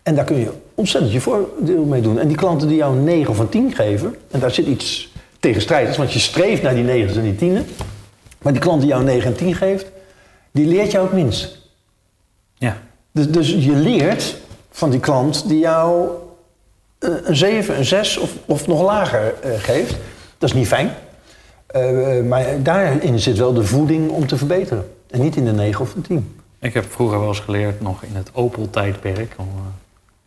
[0.04, 2.20] En daar kun je ontzettend je voordeel mee doen.
[2.20, 4.16] En die klanten die jou een 9 of een 10 geven...
[4.32, 7.66] en daar zit iets tegenstrijdigs, want je streeft naar die 9 en die 10...
[8.41, 9.86] maar die klant die jou een 9 en 10 geeft,
[10.51, 11.58] die leert jou het minst.
[12.54, 12.78] Ja.
[13.12, 14.36] Dus, dus je leert
[14.72, 16.10] van die klant die jou
[16.99, 19.95] eh, een 7, een 6 of, of nog lager eh, geeft.
[20.38, 20.93] Dat is niet fijn.
[21.66, 24.89] Eh, maar daarin zit wel de voeding om te verbeteren.
[25.10, 26.36] En niet in de 9 of de 10.
[26.60, 29.47] Ik heb vroeger wel eens geleerd, nog in het Opel-tijdperk, om,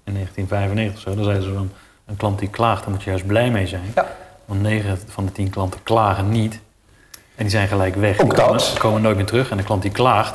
[0.06, 1.70] in 1995 of zo, dan zeiden ze van,
[2.06, 3.92] een klant die klaagt, daar moet je juist blij mee zijn.
[3.94, 4.06] Ja.
[4.44, 6.60] Want 9 van de 10 klanten klagen niet.
[7.34, 8.20] En die zijn gelijk weg.
[8.20, 8.74] Ook komen, dat.
[8.78, 9.50] komen nooit meer terug.
[9.50, 10.34] En de klant die klaagt,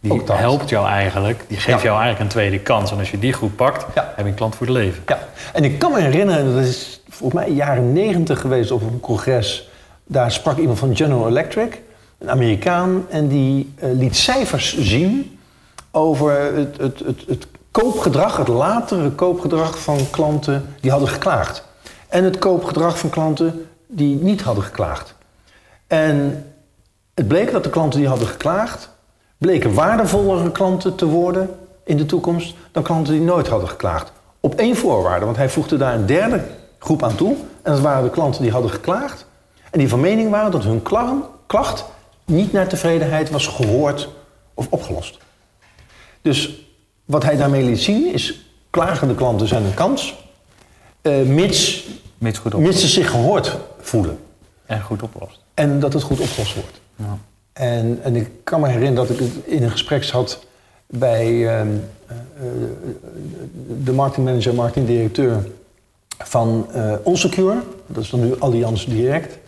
[0.00, 1.44] die helpt jou eigenlijk.
[1.48, 1.84] Die geeft Ja.
[1.84, 2.90] jou eigenlijk een tweede kans.
[2.90, 4.12] En als je die goed pakt, Ja.
[4.16, 5.02] heb je een klant voor het leven.
[5.06, 5.18] Ja,
[5.52, 9.68] en ik kan me herinneren, dat is volgens mij jaren 90 geweest op een congres.
[10.04, 11.80] Daar sprak iemand van General Electric,
[12.18, 15.38] een Amerikaan, en die eh, liet cijfers zien
[15.90, 17.46] over het, het, het, het
[17.80, 21.64] koopgedrag, het latere koopgedrag van klanten die hadden geklaagd.
[22.08, 25.14] En het koopgedrag van klanten die niet hadden geklaagd.
[25.86, 26.46] En
[27.14, 28.90] het bleek dat de klanten die hadden geklaagd,
[29.38, 34.12] bleken waardevollere klanten te worden in de toekomst dan klanten die nooit hadden geklaagd.
[34.40, 36.44] Op één voorwaarde, want hij voegde daar een derde
[36.78, 37.36] groep aan toe.
[37.62, 39.26] En dat waren de klanten die hadden geklaagd.
[39.70, 41.84] En die van mening waren dat hun kla- klacht
[42.24, 44.08] niet naar tevredenheid was gehoord
[44.54, 45.18] of opgelost.
[46.22, 46.63] Dus
[47.04, 50.14] wat hij daarmee liet zien is, klagende klanten zijn een kans,
[51.02, 51.86] eh, mits,
[52.18, 54.18] Mits goed mits ze zich gehoord voelen.
[54.66, 55.40] en goed oplost.
[55.54, 56.80] En dat het goed opgelost wordt.
[56.96, 57.18] Ja.
[57.52, 60.46] En, en ik kan me herinneren dat ik het in een gesprek zat
[60.86, 61.66] bij eh, eh,
[63.84, 65.46] de marketingmanager, marketingdirecteur
[66.18, 67.62] van eh Onsecure.
[67.86, 69.38] Dat is dan nu Allianz Direct.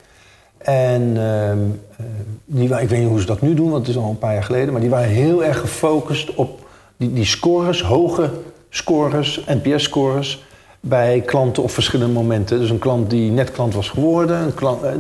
[0.59, 1.59] En ehm,
[1.97, 2.07] eh,
[2.45, 4.33] die, ik weet niet hoe ze dat nu doen, want het is al een paar
[4.33, 4.73] jaar geleden.
[4.73, 6.66] Maar die waren heel erg gefocust op
[6.97, 8.31] die, scores, hoge
[8.69, 10.45] scores, NPS-scores
[10.81, 12.59] bij klanten op verschillende momenten.
[12.61, 14.93] Dus een klant die net klant was geworden, een klant, eh,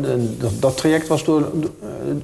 [0.61, 1.51] dat, traject was door,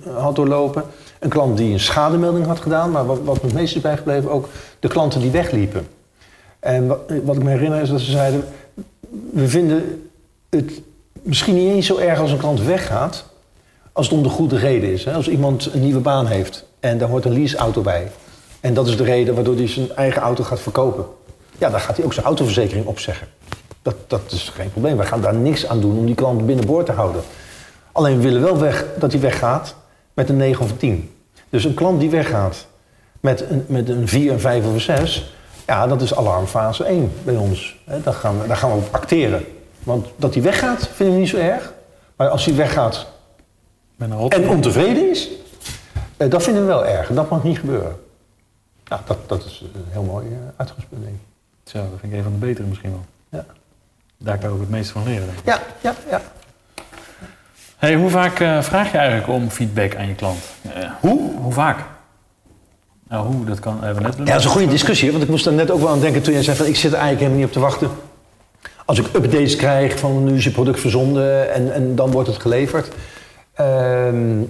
[0.07, 0.85] eh, had doorlopen.
[1.19, 4.31] Een klant die een schademelding had gedaan, maar wat, wat me het meest is bijgebleven
[4.31, 4.49] ook
[4.79, 5.87] de klanten die wegliepen.
[6.61, 8.45] En wat, wat ik me herinner is dat ze zeiden,
[9.33, 10.09] we vinden
[10.51, 10.81] het
[11.23, 13.25] misschien niet eens zo erg als een klant weggaat,
[13.93, 15.05] als het om de goede reden is.
[15.05, 15.13] Hè?
[15.13, 18.11] Als iemand een nieuwe baan heeft en daar hoort een leaseauto bij.
[18.63, 21.05] En dat is de reden waardoor hij zijn eigen auto gaat verkopen.
[21.59, 23.29] Ja, dan gaat hij ook zijn autoverzekering opzeggen.
[23.83, 24.97] Dat, dat is geen probleem.
[24.97, 27.23] Wij gaan daar niks aan doen om die klant binnenboord te houden.
[27.93, 29.75] Alleen we willen wel weg, dat hij weggaat
[30.15, 31.11] met een 9 of een 10.
[31.49, 32.67] Dus een klant die weggaat
[33.21, 35.35] met een, met een 4, een 5 of een 6...
[35.67, 37.77] ja, dat is alarmfase 1 bij ons.
[38.03, 39.45] Daar, gaan we, daar gaan we op acteren.
[39.83, 41.73] Want dat hij weggaat, vinden we niet zo erg.
[42.17, 43.07] Maar als hij weggaat
[43.99, 45.29] en ontevreden is...
[46.17, 47.09] eh, dat vinden we wel erg.
[47.09, 47.97] Dat mag niet gebeuren.
[48.89, 51.21] Nou, dat, dat is een heel mooi eh, uitgangspunt, denk ik.
[51.71, 53.05] Zo, dat vind ik een van de betere misschien wel.
[53.29, 53.45] Ja,
[54.17, 55.27] Daar kan ik ook het meeste van leren.
[55.27, 55.45] Denk ik.
[55.45, 55.95] ja, ja.
[56.11, 56.23] ja.
[57.77, 60.39] Hey, hoe vaak eh, vraag je eigenlijk om feedback aan je klant?
[60.75, 61.31] Eh, Hoe?
[61.37, 61.79] hoe vaak?
[63.09, 65.11] Nou, hoe, dat kan, hebben we net Ja, dat is een goede discussie.
[65.11, 66.67] Want ik moest er net ook wel aan denken toen jij zei van...
[66.67, 67.91] ik zit er eigenlijk helemaal niet op te wachten.
[68.85, 72.39] Als ik updates krijg van nu is je product verzonden en, en dan wordt het
[72.39, 72.89] geleverd.
[73.55, 74.43] Ehm,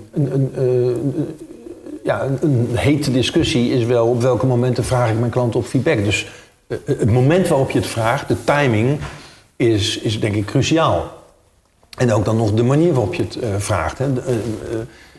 [2.05, 6.05] ja, een, hete discussie is wel op welke momenten vraag ik mijn klant op feedback.
[6.05, 6.31] Dus
[6.67, 8.99] eh, het moment waarop je het vraagt, de timing,
[9.57, 11.21] is, is denk ik cruciaal.
[11.99, 13.99] En ook dan nog de manier waarop je het eh, vraagt.
[13.99, 14.05] Hè.
[14.05, 14.79] Eh, eh,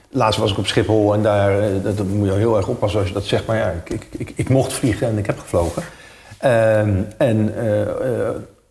[0.10, 3.08] laatst was ik op Schiphol en daar eh, dat, moet je heel erg oppassen als
[3.08, 3.46] je dat zegt.
[3.46, 5.84] Maar ja, ik, ik, ik, mocht vliegen en ik heb gevlogen.
[6.38, 8.28] Ehm, en eh, eh,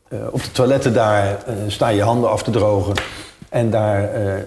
[0.09, 2.95] eh, op de toiletten daar eh, sta je handen af te drogen.
[3.49, 4.43] En daar eh, eh,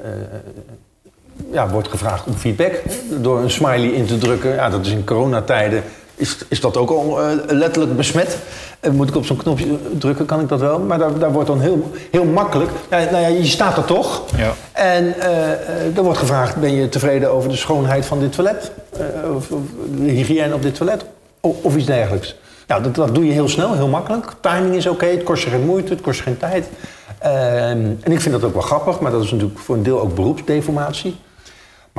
[1.51, 2.81] ja, wordt gevraagd om feedback.
[3.09, 4.53] Door een smiley in te drukken.
[4.53, 5.83] Ja, dat is in coronatijden.
[6.15, 8.37] Is, is dat ook al eh, letterlijk besmet?
[8.79, 10.79] Eh, moet ik op zo'n knopje drukken, kan ik dat wel.
[10.79, 12.71] Maar daar, daar wordt dan heel, heel makkelijk.
[12.89, 14.23] Ja, nou ja, je staat er toch.
[14.37, 14.53] Ja.
[14.71, 18.71] En eh, er wordt gevraagd: ben je tevreden over de schoonheid van dit toilet?
[19.35, 19.61] Of, of
[19.95, 21.05] de hygiëne op dit toilet?
[21.41, 22.35] O- of iets dergelijks.
[22.67, 24.31] Nou, dat, dat doe je heel snel, heel makkelijk.
[24.41, 26.67] Timing is oké, het kost je geen moeite, het kost je geen tijd.
[27.25, 30.01] Ehm, en ik vind dat ook wel grappig, maar dat is natuurlijk voor een deel
[30.01, 31.15] ook beroepsdeformatie.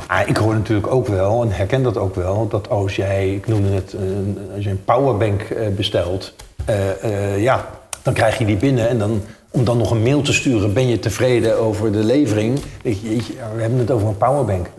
[0.07, 3.47] Maar ik hoor natuurlijk ook wel, en herken dat ook wel, dat als jij, ik
[3.47, 6.33] noemde het, een- als je een powerbank eh, bestelt,
[6.65, 7.69] eh, eh, ja,
[8.01, 9.21] dan krijg je die binnen en dan,
[9.51, 12.59] om dan nog een mail te sturen, ben je tevreden over de levering?
[12.81, 13.21] We
[13.57, 14.69] hebben het over een powerbank.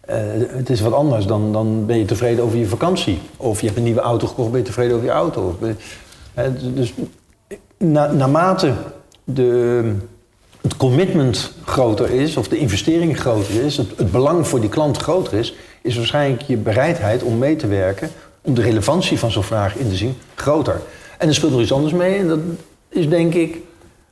[0.00, 0.16] Eh,
[0.48, 3.18] het is wat anders dan, dan ben je tevreden over je vakantie.
[3.36, 5.56] Of je hebt een nieuwe auto gekocht, ben je tevreden over je auto.
[5.60, 5.68] Of
[6.74, 6.94] dus
[7.78, 8.72] na, naarmate
[9.34, 9.94] de,
[10.60, 14.96] het commitment groter is, of de investering groter is, het, het belang voor die klant
[14.96, 18.10] groter is, is waarschijnlijk je bereidheid om mee te werken,
[18.40, 20.80] om de relevantie van zo'n vraag in te zien, groter.
[21.18, 22.40] En er speelt nog iets anders mee, en dat
[22.88, 23.58] is denk ik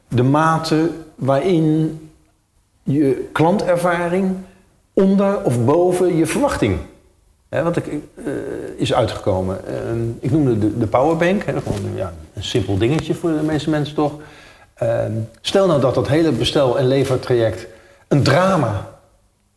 [0.09, 1.99] de mate waarin
[2.83, 4.37] je klantervaring
[4.93, 6.79] onder of boven je verwachting
[7.49, 8.33] Hè, wat ik, eh,
[8.77, 9.67] is uitgekomen.
[9.67, 9.75] Eh,
[10.21, 11.43] ik noemde de, de powerbank.
[11.43, 14.13] Gewoon, ja, een simpel dingetje voor de meeste mensen toch.
[14.79, 15.05] Eh,
[15.41, 17.67] stel nou dat dat hele bestel- en levertraject
[18.09, 18.99] een drama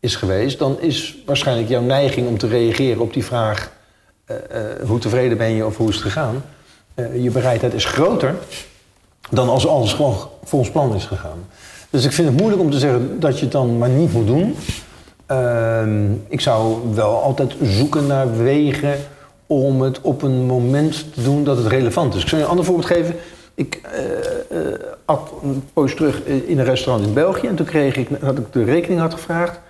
[0.00, 0.58] is geweest...
[0.58, 3.72] dan is waarschijnlijk jouw neiging om te reageren op die vraag...
[4.24, 6.44] eh, eh, hoe tevreden ben je of hoe is het gegaan...
[6.94, 8.34] eh, je bereidheid is groter
[9.30, 11.46] dan als alles gewoon volgens plan is gegaan.
[11.90, 14.26] Dus ik vind het moeilijk om te zeggen dat je het dan maar niet moet
[14.26, 14.56] doen.
[15.26, 18.98] Ehm, ik zou wel altijd zoeken naar wegen
[19.46, 22.22] om het op een moment te doen dat het relevant is.
[22.22, 23.14] Ik zal je een ander voorbeeld geven.
[23.54, 23.80] Ik
[25.12, 28.52] at een poos terug in een restaurant in België en toen kreeg ik, had ik
[28.52, 29.60] de rekening had gevraagd,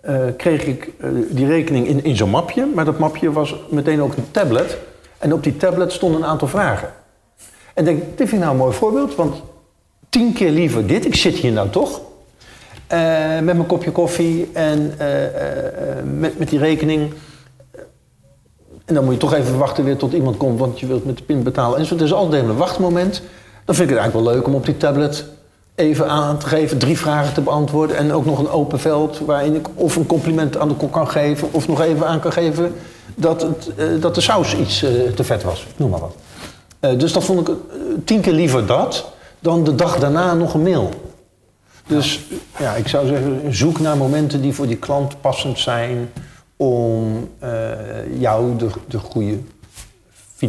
[0.00, 4.02] eh, kreeg ik eh, die rekening in, in zo'n mapje, maar dat mapje was meteen
[4.02, 4.78] ook een tablet.
[5.18, 6.88] En op die tablet stonden een aantal vragen.
[7.74, 9.42] En denk, dit vind ik nou een mooi voorbeeld, want
[10.08, 12.00] tien keer liever dit, ik zit hier nou toch,
[12.86, 12.98] eh,
[13.34, 14.94] met mijn kopje koffie en
[16.18, 17.12] met, met die rekening.
[18.84, 21.16] En dan moet je toch even wachten weer tot iemand komt, want je wilt met
[21.18, 21.78] de pin betalen.
[21.78, 23.22] En zo, er is altijd een wachtmoment.
[23.64, 25.24] Dan vind ik het eigenlijk wel leuk om op die tablet
[25.74, 27.96] even aan te geven, drie vragen te beantwoorden.
[27.96, 31.08] En ook nog een open veld waarin ik of een compliment aan de kok kan
[31.08, 32.74] geven, of nog even aan kan geven
[33.14, 35.66] dat, het, eh, dat de saus iets eh, te vet was.
[35.76, 36.14] Noem maar wat.
[36.80, 37.54] Eh, dus dat vond ik
[38.04, 40.90] tien keer liever dat dan de dag daarna nog een mail.
[41.86, 42.20] Dus
[42.58, 46.10] ja, ik zou zeggen, zoek naar momenten die voor die klant passend zijn
[46.56, 47.28] om
[48.18, 49.38] jou de, de goede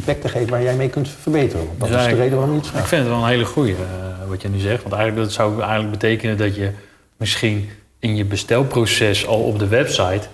[0.01, 1.67] feedback te geven waar jij mee kunt verbeteren.
[1.77, 3.73] Dat Dus is de reden waarom je het Ik vind het wel een hele goeie
[3.73, 4.81] eh, wat je nu zegt.
[4.83, 6.69] Want eigenlijk, dat zou eigenlijk betekenen dat je
[7.17, 7.69] misschien
[7.99, 10.27] in je bestelproces al op de website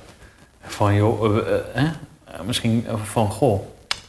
[0.65, 1.37] van joh, eh,
[1.73, 1.89] eh, eh,
[2.45, 3.61] misschien van goh,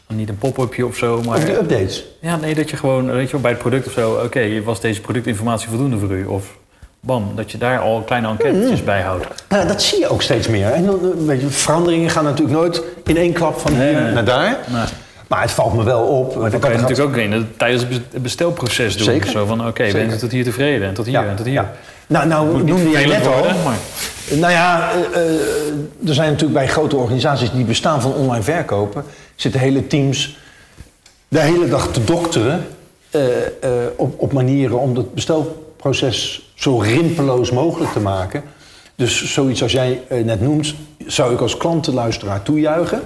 [0.06, 2.04] niet een pop-upje of zo, maar Of updates.
[2.20, 4.80] ja, nee, dat je gewoon weet je, wel, bij het product of zo, oké, was
[4.80, 6.24] deze productinformatie voldoende voor u?
[6.24, 6.58] Of
[7.00, 9.26] bam, dat je daar al kleine enquêtes bij houdt.
[9.48, 10.66] Nou, dat zie je ook steeds meer.
[10.70, 14.12] En dan, weet je, veranderingen gaan natuurlijk nooit in één klap van hier Nee.
[14.12, 14.58] naar daar.
[14.70, 14.88] Nou,
[15.30, 16.36] Maar het valt me wel op.
[16.36, 19.04] maar dat kan je natuurlijk ook in, het- tijdens het bes- het bestelproces doen.
[19.04, 19.30] Zeker.
[19.30, 20.10] Zo van, oké, ben Zeker.
[20.10, 21.54] je tot hier tevreden en tot hier en tot hier.
[21.54, 21.72] Ja.
[22.06, 23.42] Nou, nou noemde jij net al.
[23.64, 23.78] maar-
[24.38, 25.30] Nou ja, eh, eh,
[26.08, 29.04] er zijn natuurlijk bij grote organisaties die bestaan van online verkopen,
[29.34, 30.36] zitten hele teams
[31.28, 32.66] de hele dag te dokteren
[33.10, 33.20] eh,
[33.96, 38.42] op, op manieren om het bestelproces zo rimpeloos mogelijk te maken.
[38.94, 40.74] Dus zoiets als jij net noemt,
[41.06, 43.00] zou ik als klantenluisteraar toejuichen.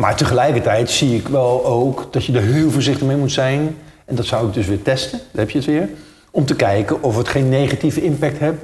[0.00, 3.76] Maar tegelijkertijd zie ik wel ook dat je er heel voorzichtig mee moet zijn.
[4.04, 5.88] En dat zou ik dus weer testen, daar heb je het weer.
[6.30, 8.60] Om te kijken of het geen negatieve impact heeft.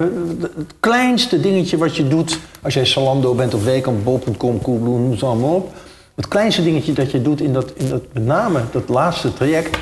[0.55, 5.17] Het kleinste dingetje wat je doet als jij Salando bent of Weekamp, Bol.com, Coolblue, noem
[5.17, 5.73] ze allemaal op.
[6.15, 9.77] Het kleinste dingetje dat je doet in dat, in dat met name dat laatste traject.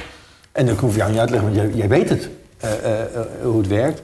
[0.51, 2.71] En dan hoef je aan je uit te leggen, want jij, jij weet het, eh,
[2.71, 4.01] eh, eh, hoe het werkt.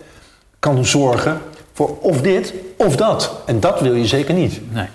[0.60, 1.41] Kan zorgen
[1.74, 3.41] voor of dit of dat.
[3.45, 4.74] En dat wil je zeker niet.
[4.74, 4.88] Nee.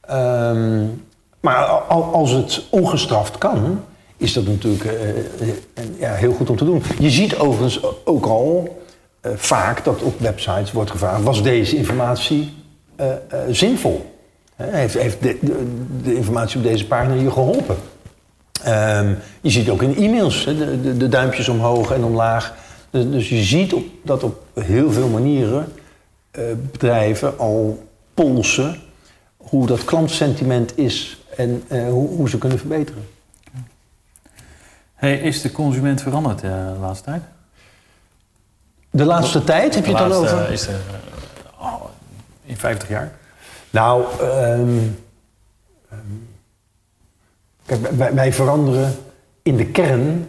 [0.00, 0.84] Ehm,
[1.40, 3.80] maar al- als het ongestraft kan,
[4.16, 5.54] is dat natuurlijk eh, eh,
[5.98, 6.82] ja, heel goed om te doen.
[6.98, 8.78] Je ziet overigens ook al
[9.20, 12.54] eh, vaak dat op websites wordt gevraagd: was deze informatie
[13.50, 14.14] zinvol?
[14.56, 15.22] Heeft heeft
[16.02, 17.76] de, informatie op deze pagina je geholpen?
[18.62, 22.54] Ehm, je ziet ook in e-mails de, de, duimpjes omhoog en omlaag.
[22.90, 23.74] Dus, dus je ziet
[24.04, 25.72] dat op heel veel manieren
[26.70, 27.82] bedrijven al
[28.14, 28.80] polsen
[29.36, 33.08] hoe dat klantsentiment is en eh, hoe, hoe ze kunnen verbeteren.
[34.94, 37.22] Hey, is de consument veranderd eh, de laatste tijd?
[38.90, 40.50] De laatste tijd heb je het dan over?
[40.50, 41.84] Is er, eh, oh,
[42.44, 43.12] in 50 jaar?
[43.70, 44.78] Nou, ehm,
[45.90, 45.98] ehm,
[47.66, 48.94] kijk, wij, wij veranderen
[49.42, 50.28] in de kern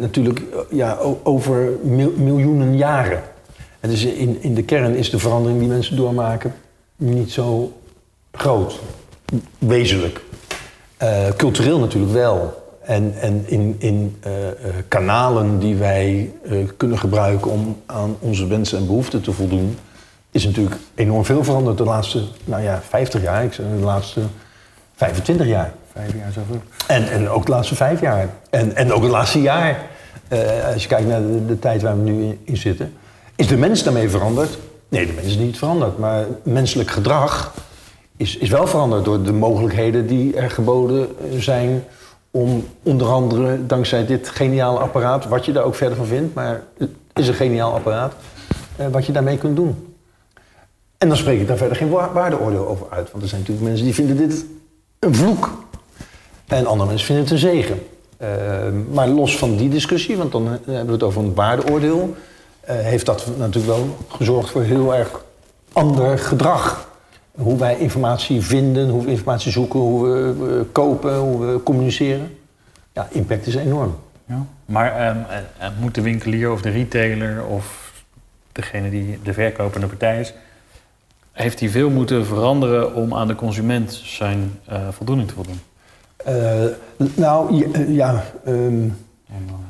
[0.00, 0.40] natuurlijk
[0.70, 3.22] ja, over mil- miljoenen jaren.
[3.80, 6.54] En dus in, in de kern is de verandering die mensen doormaken
[6.96, 7.80] niet zo
[8.32, 8.80] groot,
[9.58, 10.20] wezenlijk.
[10.96, 12.66] Eh, cultureel natuurlijk wel.
[12.84, 14.54] En, en in, in eh, eh,
[14.88, 16.32] kanalen die wij
[16.76, 19.78] kunnen gebruiken om aan onze wensen en behoeften te voldoen,
[20.30, 24.20] is natuurlijk enorm veel veranderd de laatste nou ja, 50 jaar, ik zeg de laatste
[24.94, 25.72] 25 jaar.
[25.92, 26.62] Vijf jaar zoveel.
[26.86, 28.28] En, en ook de laatste vijf jaar.
[28.50, 29.86] En, en ook het laatste jaar.
[30.72, 32.92] Als je kijkt naar de, de tijd waar we nu in, in zitten.
[33.36, 34.58] Is de mens daarmee veranderd?
[34.88, 35.98] Nee, de mens is niet veranderd.
[35.98, 37.54] Maar menselijk gedrag
[38.18, 41.08] is, is wel veranderd door de mogelijkheden die er geboden
[41.38, 41.84] zijn.
[42.30, 46.62] Om onder andere dankzij dit geniale apparaat, wat je daar ook verder van vindt, maar
[46.78, 48.14] het is een geniaal apparaat,
[48.76, 49.94] eh, wat je daarmee kunt doen.
[50.98, 53.10] En dan spreek ik daar verder geen wa- waardeoordeel over uit.
[53.10, 54.44] Want er zijn natuurlijk mensen die vinden dit
[54.98, 55.50] een vloek.
[56.46, 57.82] En andere mensen vinden het een zegen.
[58.16, 58.28] Eh,
[58.92, 62.14] maar los van die discussie, want dan hebben we het over een waardeoordeel...
[62.60, 65.24] eh, heeft dat natuurlijk wel gezorgd voor heel erg
[65.72, 66.88] ander gedrag.
[67.38, 72.36] Hoe wij informatie vinden, hoe we informatie zoeken, hoe we eh, kopen, hoe we communiceren.
[72.92, 73.98] Ja, impact is enorm.
[74.26, 74.46] Ja.
[74.64, 77.92] Maar ehm, eh, eh, moet de winkelier of de retailer of
[78.52, 80.34] degene die de verkopende partij is,
[81.32, 84.58] heeft hij veel moeten veranderen om aan de consument zijn
[84.90, 85.60] voldoening te voldoen?
[87.14, 88.88] Nou, ja, ja ehm,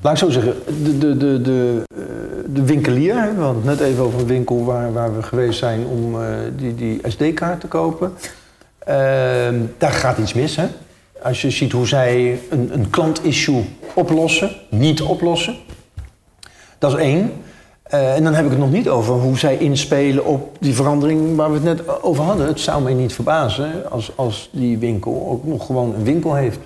[0.00, 2.00] Laat ik zo zeggen, de, de, de, de, eh,
[2.46, 5.86] de winkelier, we hadden het net even over een winkel waar, waar we geweest zijn
[5.86, 8.12] om eh, die, die SD-kaart te kopen.
[8.78, 10.56] Ehm, daar gaat iets mis.
[10.56, 10.66] Hè?
[11.22, 15.56] Als je ziet hoe zij een, een klantissue oplossen, niet oplossen.
[16.78, 17.32] Dat is één.
[17.82, 21.36] Eh, en dan heb ik het nog niet over hoe zij inspelen op die verandering
[21.36, 22.46] waar we het net over hadden.
[22.46, 26.59] Het zou mij niet verbazen als, als die winkel ook nog gewoon een winkel heeft.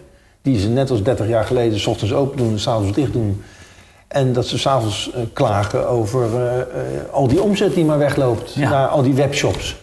[0.43, 3.43] Die ze net als 30 jaar geleden s ochtends open doen en s'avonds dicht doen.
[4.09, 6.63] En dat ze s'avonds uh, klagen over uh, uh,
[7.13, 8.71] al die omzet die maar wegloopt Ja.
[8.71, 9.81] naar al die webshops.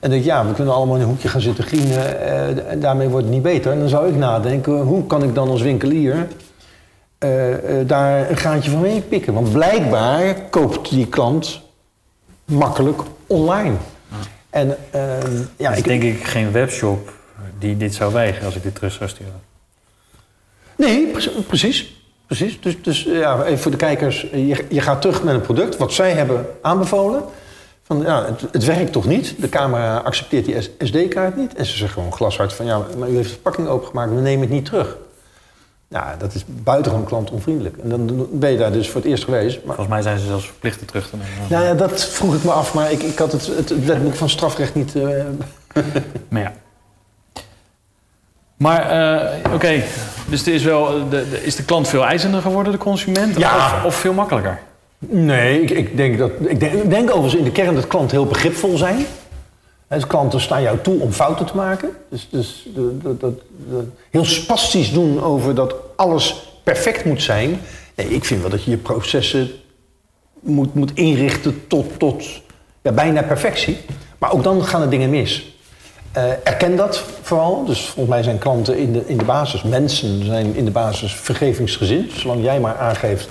[0.00, 2.80] En denk ik, ja, we kunnen allemaal in een hoekje gaan zitten grienen eh, en
[2.80, 3.72] daarmee wordt het niet beter.
[3.72, 6.26] En dan zou ik nadenken, hoe kan ik dan als winkelier
[7.18, 9.34] eh, eh, daar een graantje van meepikken?
[9.34, 11.60] Want blijkbaar koopt die klant
[12.44, 13.74] makkelijk online.
[14.50, 17.12] En ja, Ja, ik, denk ik geen webshop
[17.58, 19.40] die dit zou weigeren als ik dit terug zou sturen.
[20.86, 21.94] Nee, pre- precies.
[22.26, 22.60] precies.
[22.60, 24.26] Dus, dus ja, even voor de kijkers.
[24.32, 27.22] Je, je gaat terug met een product wat zij hebben aanbevolen.
[27.82, 29.34] Van, ja, het, het werkt toch niet?
[29.38, 31.54] De camera accepteert die SD-kaart niet.
[31.54, 32.66] En ze zeggen gewoon glashard van...
[32.66, 34.96] ja, maar u heeft de verpakking opengemaakt, we nemen het niet terug.
[35.88, 37.76] Ja, dat is buitengewoon klantonvriendelijk.
[37.76, 39.56] En dan ben je daar dus voor het eerst geweest.
[39.56, 41.50] Maar, Volgens mij zijn ze zelfs verplicht het terug te nemen.
[41.50, 42.74] nou ja, dat vroeg ik me af.
[42.74, 44.94] Maar ik, ik had het, het, het wetboek van strafrecht niet...
[44.96, 45.24] eh,
[46.28, 46.52] Maar ja.
[48.62, 49.82] Maar eh, oké,
[50.26, 53.38] dus is, wel, de, de- is de klant veel eisender geworden, de consument?
[53.38, 53.56] Ja.
[53.56, 54.60] Of, of veel makkelijker?
[54.98, 56.30] Nee, ik, ik denk dat.
[56.46, 56.60] Ik
[56.90, 59.06] denk, overigens in de kern dat klanten heel begripvol zijn.
[59.88, 61.90] Dus klanten staan jou toe om fouten te maken.
[62.10, 62.68] Dus, dus
[63.02, 63.34] dat-
[64.10, 67.60] heel spastisch doen over dat alles perfect moet zijn.
[67.96, 69.50] Nee, ik vind wel dat je je processen
[70.40, 72.24] moet, moet inrichten tot, tot
[72.82, 73.78] ja, bijna perfectie.
[74.18, 75.51] Maar ook dan gaan er dingen mis.
[76.12, 77.64] Eh, erken dat vooral.
[77.64, 81.14] Dus volgens mij zijn klanten in de, in de basis, mensen zijn in de basis
[81.14, 82.12] vergevingsgezind.
[82.12, 83.28] Zolang jij maar aangeeft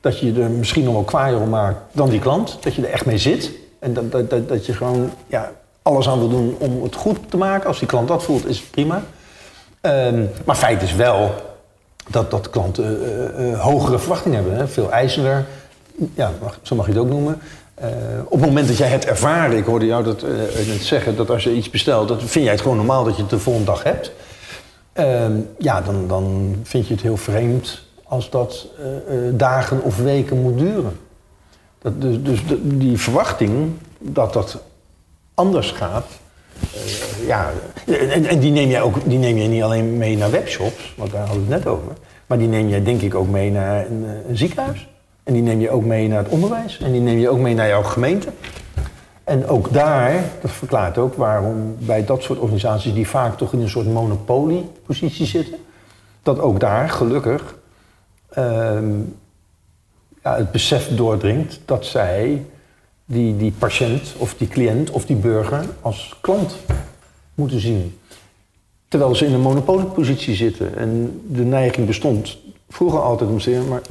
[0.00, 2.58] dat je er misschien nog wel kwaaier om maakt dan die klant.
[2.60, 3.50] Dat je er echt mee zit.
[3.78, 5.50] En dat, dat, dat, dat je gewoon ja,
[5.82, 7.66] alles aan wil doen om het goed te maken.
[7.66, 9.02] Als die klant dat voelt, is het prima.
[9.80, 11.34] Ehm, maar feit is wel
[12.08, 14.58] dat, dat klanten eh, eh, hogere verwachtingen hebben.
[14.58, 14.68] Hè?
[14.68, 15.44] Veel eisender.
[16.14, 17.40] Ja, zo mag je het ook noemen.
[17.74, 17.88] Eh,
[18.24, 20.30] op het moment dat jij het ervaren, ik hoorde jou dat eh,
[20.66, 23.22] net zeggen, dat als je iets bestelt, dat vind jij het gewoon normaal dat je
[23.22, 24.12] het de volgende dag hebt.
[24.92, 30.42] Ehm, ja, dan, dan vind je het heel vreemd als dat eh, dagen of weken
[30.42, 30.98] moet duren.
[31.78, 34.62] Dat, dus dus die verwachting dat dat
[35.34, 36.06] anders gaat,
[37.26, 37.50] ja,
[37.86, 41.26] en, die, neem jij ook, die neem jij niet alleen mee naar webshops, want daar
[41.26, 41.92] hadden we het net over,
[42.26, 44.88] maar die neem jij denk ik ook mee naar een, een ziekenhuis.
[45.24, 46.78] En die neem je ook mee naar het onderwijs.
[46.78, 48.28] En die neem je ook mee naar jouw gemeente.
[49.24, 53.60] En ook daar, dat verklaart ook waarom bij dat soort organisaties die vaak toch in
[53.60, 55.58] een soort monopoliepositie zitten,
[56.22, 57.56] dat ook daar gelukkig
[58.30, 59.00] ehm,
[60.22, 62.44] ja, het besef doordringt dat zij
[63.04, 66.56] die, die patiënt of die cliënt of die burger als klant
[67.34, 67.98] moeten zien.
[68.88, 70.76] Terwijl ze in een monopoliepositie zitten.
[70.76, 73.82] En de neiging bestond vroeger altijd om zeggen, maar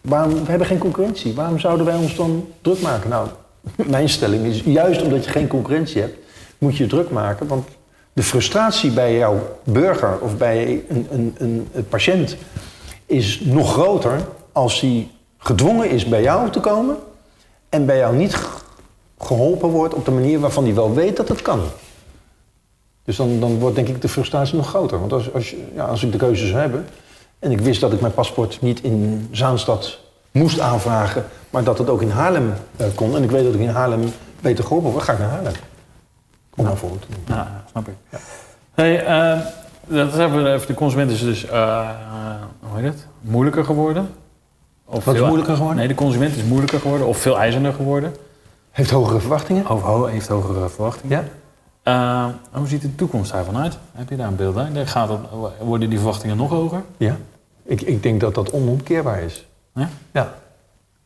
[0.00, 1.34] waarom, we hebben geen concurrentie.
[1.34, 3.10] Waarom zouden wij ons dan druk maken?
[3.10, 3.28] Nou,
[3.86, 6.16] mijn stelling is, juist omdat je geen concurrentie hebt,
[6.58, 7.46] moet je druk maken.
[7.46, 7.68] Want
[8.12, 11.34] de frustratie bij jouw burger of bij een, een,
[11.72, 12.36] een, patiënt
[13.06, 14.20] is nog groter
[14.52, 15.08] als hij
[15.38, 16.96] gedwongen is bij jou te komen
[17.68, 18.38] en bij jou niet
[19.18, 21.60] geholpen wordt op de manier waarvan hij wel weet dat het kan.
[23.04, 25.00] Dus dan, dan wordt denk ik de frustratie nog groter.
[25.00, 26.86] Want als, als, ja, als ik de keuze zou hebben
[27.44, 29.98] en ik wist dat ik mijn paspoort niet in Zaanstad
[30.30, 33.60] moest aanvragen, maar dat het ook in Haarlem eh, kon en ik weet dat ik
[33.60, 35.52] in Haarlem beter geholpen word, ga ik naar Haarlem.
[36.56, 37.36] Om voorbeeld te doen.
[37.36, 37.94] Ja, snap ik.
[38.74, 39.40] Hey, eh,
[39.86, 40.66] dat hebben we even.
[40.66, 41.88] De consument is dus, eh,
[42.60, 43.06] hoe heet het?
[43.20, 44.08] Moeilijker geworden.
[44.84, 45.78] Of Wat is moeilijker geworden?
[45.78, 48.16] Nee, de consument is moeilijker geworden of veel eisender geworden.
[48.70, 49.70] Heeft hogere verwachtingen?
[49.70, 51.18] Of ho- heeft hogere verwachtingen.
[51.18, 51.24] Ja.
[51.82, 53.78] Eh, hoe ziet de toekomst daarvan uit?
[53.92, 54.86] Heb je daar een beeld bij?
[54.86, 55.18] Gaat het,
[55.60, 56.82] worden die verwachtingen nog hoger?
[56.96, 57.16] Ja.
[57.64, 59.46] Ik, ik denk dat dat onomkeerbaar is.
[59.74, 59.90] Ja?
[60.12, 60.34] Ja.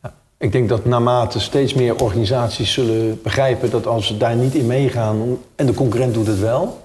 [0.01, 0.13] ja.
[0.37, 4.67] Ik denk dat naarmate steeds meer organisaties zullen begrijpen dat als ze daar niet in
[4.67, 6.81] meegaan en de concurrent doet het wel,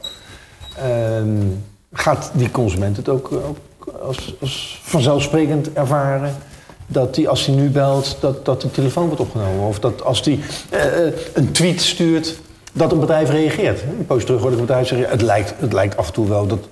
[0.77, 1.47] ehm,
[1.93, 3.59] gaat die consument het ook, eh, ook
[4.03, 6.35] als, als vanzelfsprekend ervaren.
[6.87, 9.67] Dat die als hij nu belt, dat, dat de telefoon wordt opgenomen.
[9.67, 10.39] Of dat als hij
[10.71, 12.39] eh, eh, een tweet stuurt,
[12.73, 13.83] dat een bedrijf reageert.
[13.83, 16.29] Een poos terug hoorde ik een bedrijf zeggen, het lijkt, het lijkt af en toe
[16.29, 16.69] wel dat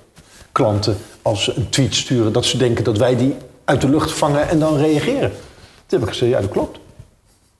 [0.53, 4.11] klanten, als ze een tweet sturen, dat ze denken dat wij die uit de lucht
[4.11, 5.31] vangen en dan reageren.
[5.85, 6.79] Toen heb ik gezegd, ja, dat klopt.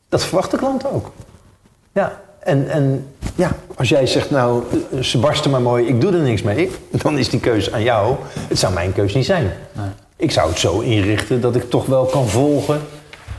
[0.10, 1.12] Dat verwachten klanten ook.
[1.92, 6.14] Ja, en, en ja, als jij zegt, nou, eh, ze barsten maar mooi, ik doe
[6.14, 6.72] er niks mee,
[7.04, 8.16] dan is die keuze aan jou.
[8.48, 9.54] Het zou mijn keuze niet zijn.
[9.72, 9.90] Nee.
[10.16, 12.82] Ik zou het zo inrichten dat ik toch wel kan volgen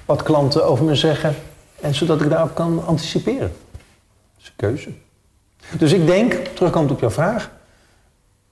[0.05, 1.35] wat klanten over me zeggen.
[1.81, 3.53] En zodat ik daarop kan anticiperen.
[3.73, 4.91] Dat is een keuze.
[5.79, 7.51] Dus ik denk, terugkomend op jouw vraag,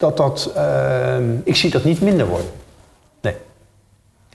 [0.02, 2.50] dat dat, eh, ik zie dat niet minder worden.
[3.20, 3.34] Nee.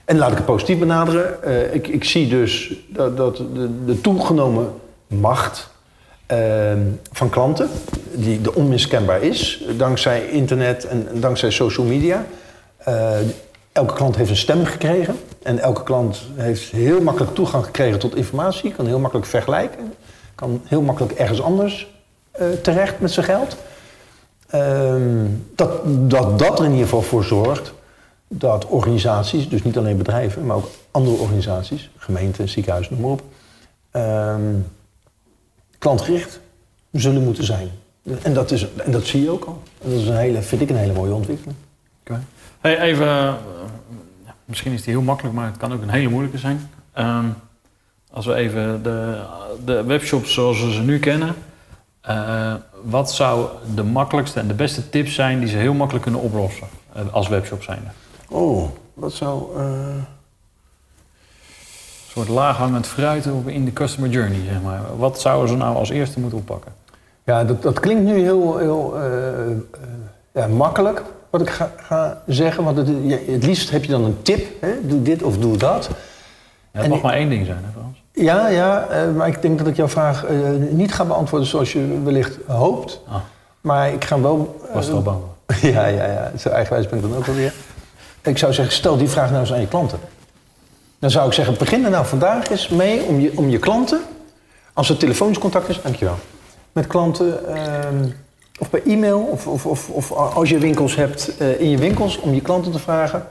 [0.04, 1.42] En laat ik het positief benaderen.
[1.42, 4.72] Eh, ik, ik zie dus dat, dat de, de toegenomen
[5.06, 5.70] macht
[6.26, 6.72] eh,
[7.12, 7.68] van klanten,
[8.12, 12.24] die de onmiskenbaar is, dankzij internet en, en dankzij social media.
[12.76, 13.10] Eh,
[13.72, 15.16] elke klant heeft een stem gekregen.
[15.42, 19.94] En elke klant heeft heel makkelijk toegang gekregen tot informatie, kan heel makkelijk vergelijken,
[20.34, 21.88] kan heel makkelijk ergens anders
[22.30, 23.56] eh, terecht met zijn geld.
[24.48, 25.80] Ehm, dat,
[26.10, 27.72] dat dat er in ieder geval voor zorgt
[28.28, 33.22] dat organisaties, dus niet alleen bedrijven, maar ook andere organisaties, gemeenten, ziekenhuizen, noem maar op,
[33.90, 34.54] ehm,
[35.78, 36.40] klantgericht
[36.92, 37.70] zullen moeten zijn.
[38.22, 39.62] En dat, is, en dat zie je ook al.
[39.82, 41.56] Dat is een hele, vind ik een hele mooie ontwikkeling.
[42.00, 42.22] Oké.
[42.60, 43.34] Hey, even, eh,
[44.44, 46.70] misschien is die heel makkelijk, maar het kan ook een hele moeilijke zijn.
[46.92, 47.26] Ehm,
[48.10, 49.24] als we even de,
[49.64, 51.34] de webshops zoals we ze nu kennen,
[52.00, 56.22] eh, wat zou de makkelijkste en de beste tips zijn die ze heel makkelijk kunnen
[56.22, 57.92] oplossen eh, als webshop zijn?
[58.28, 59.42] Oh, wat zou.
[59.56, 59.62] eh,
[62.06, 64.80] Een soort laaghangend fruit op- in de customer journey, zeg maar.
[64.98, 66.72] Wat zouden ze nou als eerste moeten oppakken?
[67.24, 69.56] Ja, dat, dat klinkt nu heel, heel eh, eh,
[70.34, 72.64] ja, makkelijk, wat ik ga, ga zeggen.
[72.64, 74.46] Want het, ja, het liefst heb je dan een tip.
[74.60, 74.86] Hè?
[74.86, 75.90] Doe dit of doe dat.
[76.72, 78.02] Ja, het mag maar één ding zijn, hè Frans?
[78.12, 80.36] Ja, ja, eh, maar ik denk dat ik jouw vraag eh,
[80.70, 83.00] niet ga beantwoorden zoals je wellicht hoopt.
[83.08, 83.14] Ah,
[83.60, 84.60] Maar ik ga wel...
[84.68, 85.36] eh, was er al.
[85.62, 86.32] Ja, ja, ja.
[86.38, 87.52] Zo eigenwijs ben ik dan ook alweer.
[88.22, 89.98] Ik zou zeggen, stel die vraag nou eens aan je klanten.
[90.98, 94.00] Dan zou ik zeggen, begin er nou vandaag eens mee om je, om je klanten...
[94.72, 96.18] Als het telefonisch contact is, dankjewel.
[96.72, 98.08] Met klanten, ehm,
[98.58, 102.18] of bij e-mail, of, of, of, of als je winkels hebt in je winkels...
[102.18, 103.26] om je klanten te vragen.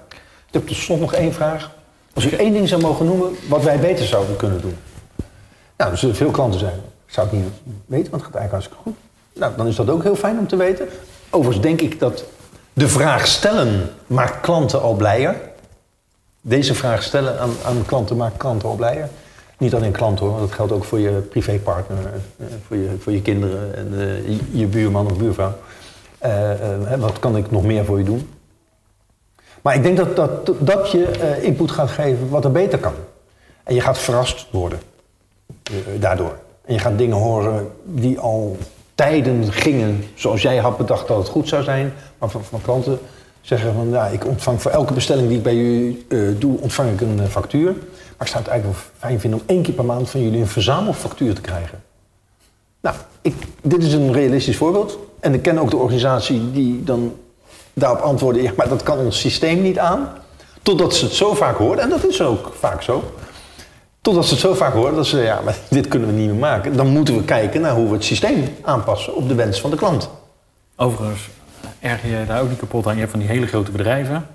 [0.47, 1.71] Ik heb tot slot nog één vraag.
[2.17, 4.77] Als u één ding zou mogen noemen wat wij beter zouden kunnen doen.
[5.77, 6.75] Nou, er zullen veel klanten zijn.
[7.05, 7.47] Ik zou het niet
[7.85, 8.95] weten, want het gaat eigenlijk hartstikke goed.
[9.33, 10.87] Nou, dan is dat ook heel fijn om te weten.
[11.29, 12.23] Overigens denk ik dat
[12.73, 15.35] de vraag stellen maakt klanten al blijer.
[16.41, 19.09] Deze vraag stellen aan, aan klanten maakt klanten al blijer.
[19.57, 21.97] Niet alleen klanten hoor, want dat geldt ook voor je privépartner,
[22.37, 25.53] eh, voor, je, voor je kinderen en eh, je, buurman of buurvrouw.
[26.17, 28.29] Eh, eh, wat kan ik nog meer voor je doen?
[29.67, 30.15] Maar ik denk dat,
[30.59, 32.93] dat, je eh, input gaat geven wat er beter kan.
[33.63, 34.79] En je gaat verrast worden
[35.63, 36.37] eh, daardoor.
[36.65, 38.57] En je gaat dingen horen die al
[38.95, 41.93] tijden gingen zoals jij had bedacht dat het goed zou zijn.
[42.17, 42.99] Maar van, klanten
[43.41, 46.91] zeggen van, ja, ik ontvang voor elke bestelling die ik bij jullie eh, doe, ontvang
[46.91, 47.71] ik een factuur.
[48.17, 50.39] Maar ik zou het eigenlijk wel fijn vinden om één keer per maand van jullie
[50.39, 51.83] een verzamelfactuur te krijgen.
[52.81, 54.99] Nou, ik, dit is een realistisch voorbeeld.
[55.19, 57.13] En ik ken ook de organisatie die dan
[57.79, 58.41] daarop antwoordde...
[58.41, 60.09] ja, maar dat kan ons systeem niet aan.
[60.61, 63.11] Totdat ze het zo vaak hoorden, en dat is ook vaak zo...
[64.01, 66.39] totdat ze het zo vaak hoorden dat ze ja, maar dit kunnen we niet meer
[66.39, 66.75] maken.
[66.75, 69.75] Dan moeten we kijken naar hoe we het systeem aanpassen op de wens van de
[69.75, 70.09] klant.
[70.75, 71.29] Overigens,
[71.79, 72.93] erger je daar ook niet kapot aan?
[72.93, 74.27] Je hebt van die hele grote bedrijven.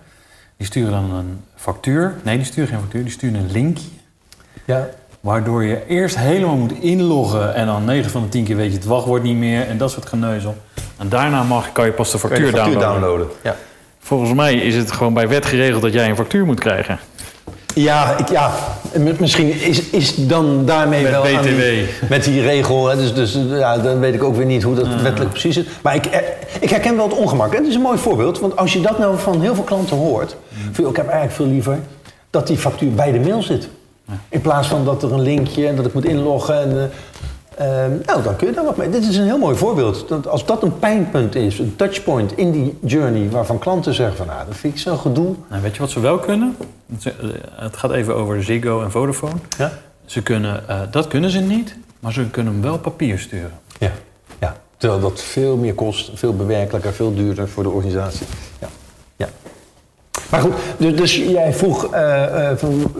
[0.56, 2.14] Die sturen dan een factuur.
[2.22, 3.02] Nee, die sturen geen factuur.
[3.02, 3.88] Die sturen een linkje.
[4.64, 4.88] Ja,
[5.22, 7.54] Waardoor je eerst helemaal moet inloggen.
[7.54, 9.68] En dan 9 van de 10 keer weet je het wachtwoord niet meer.
[9.68, 10.56] En dat soort geneuzel.
[11.02, 13.26] En daarna mag, kan je pas de factuur, downloaden.
[13.42, 13.56] Ja,
[14.00, 16.98] Volgens mij is het gewoon bij wet geregeld dat jij een factuur moet krijgen.
[17.74, 18.50] ja, ik, ja.
[18.92, 22.08] En mi- misschien is, is dan daarmee Met wel aan die- BTW.
[22.10, 22.88] met die regel.
[22.88, 25.64] Hè, dus dus ja, dan weet ik ook weer niet hoe dat wettelijk precies is.
[25.82, 26.18] Maar ik, eh,
[26.60, 27.54] ik herken wel het ongemak.
[27.56, 28.40] Het is een mooi voorbeeld.
[28.40, 30.36] Want als je dat nou van heel veel klanten hoort...
[30.72, 31.78] Van, ik heb eigenlijk veel liever
[32.30, 33.68] dat die factuur bij de mail zit.
[34.28, 36.60] In plaats van dat er een linkje en dat ik moet inloggen.
[36.62, 36.90] En,
[37.54, 38.88] eh, eh, nou, dan kun je daar wat mee.
[38.88, 40.08] Dit is een heel mooi voorbeeld.
[40.08, 43.30] Dat als dat een pijnpunt is, een touchpoint in die journey...
[43.30, 45.34] waarvan klanten zeggen van, nou, dat vind ik zo'n gedoe.
[45.48, 46.56] Nou, weet je wat ze wel kunnen?
[46.92, 47.12] Het eh,
[47.54, 49.34] Het gaat even over Ziggo en Vodafone.
[49.58, 49.72] Ja?
[50.04, 53.60] Ze kunnen, eh, dat kunnen ze niet, maar ze kunnen hem wel papier sturen.
[53.78, 53.90] Ja.
[54.40, 54.56] ja.
[54.76, 58.26] Terwijl dat veel meer kost, veel bewerkelijker, veel duurder voor de organisatie.
[58.60, 58.68] Ja.
[59.16, 59.28] ja.
[60.30, 61.88] Maar goed, dus, dus jij vroeg
[62.56, 62.92] van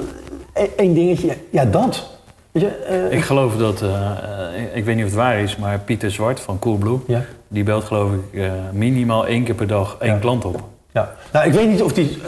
[0.53, 1.36] eh, één dingetje.
[1.50, 2.11] Ja, dat.
[2.53, 5.57] Weet je, eh, Ik geloof dat, eh, eh, ik weet niet of het waar is,
[5.57, 7.22] maar Pieter Zwart van Coolblue, Ja.
[7.48, 8.42] die belt geloof ik
[8.72, 10.18] minimaal één keer per dag één Ja.
[10.18, 10.61] klant op.
[10.92, 11.14] Ja.
[11.32, 12.18] Nou, ik weet niet of die,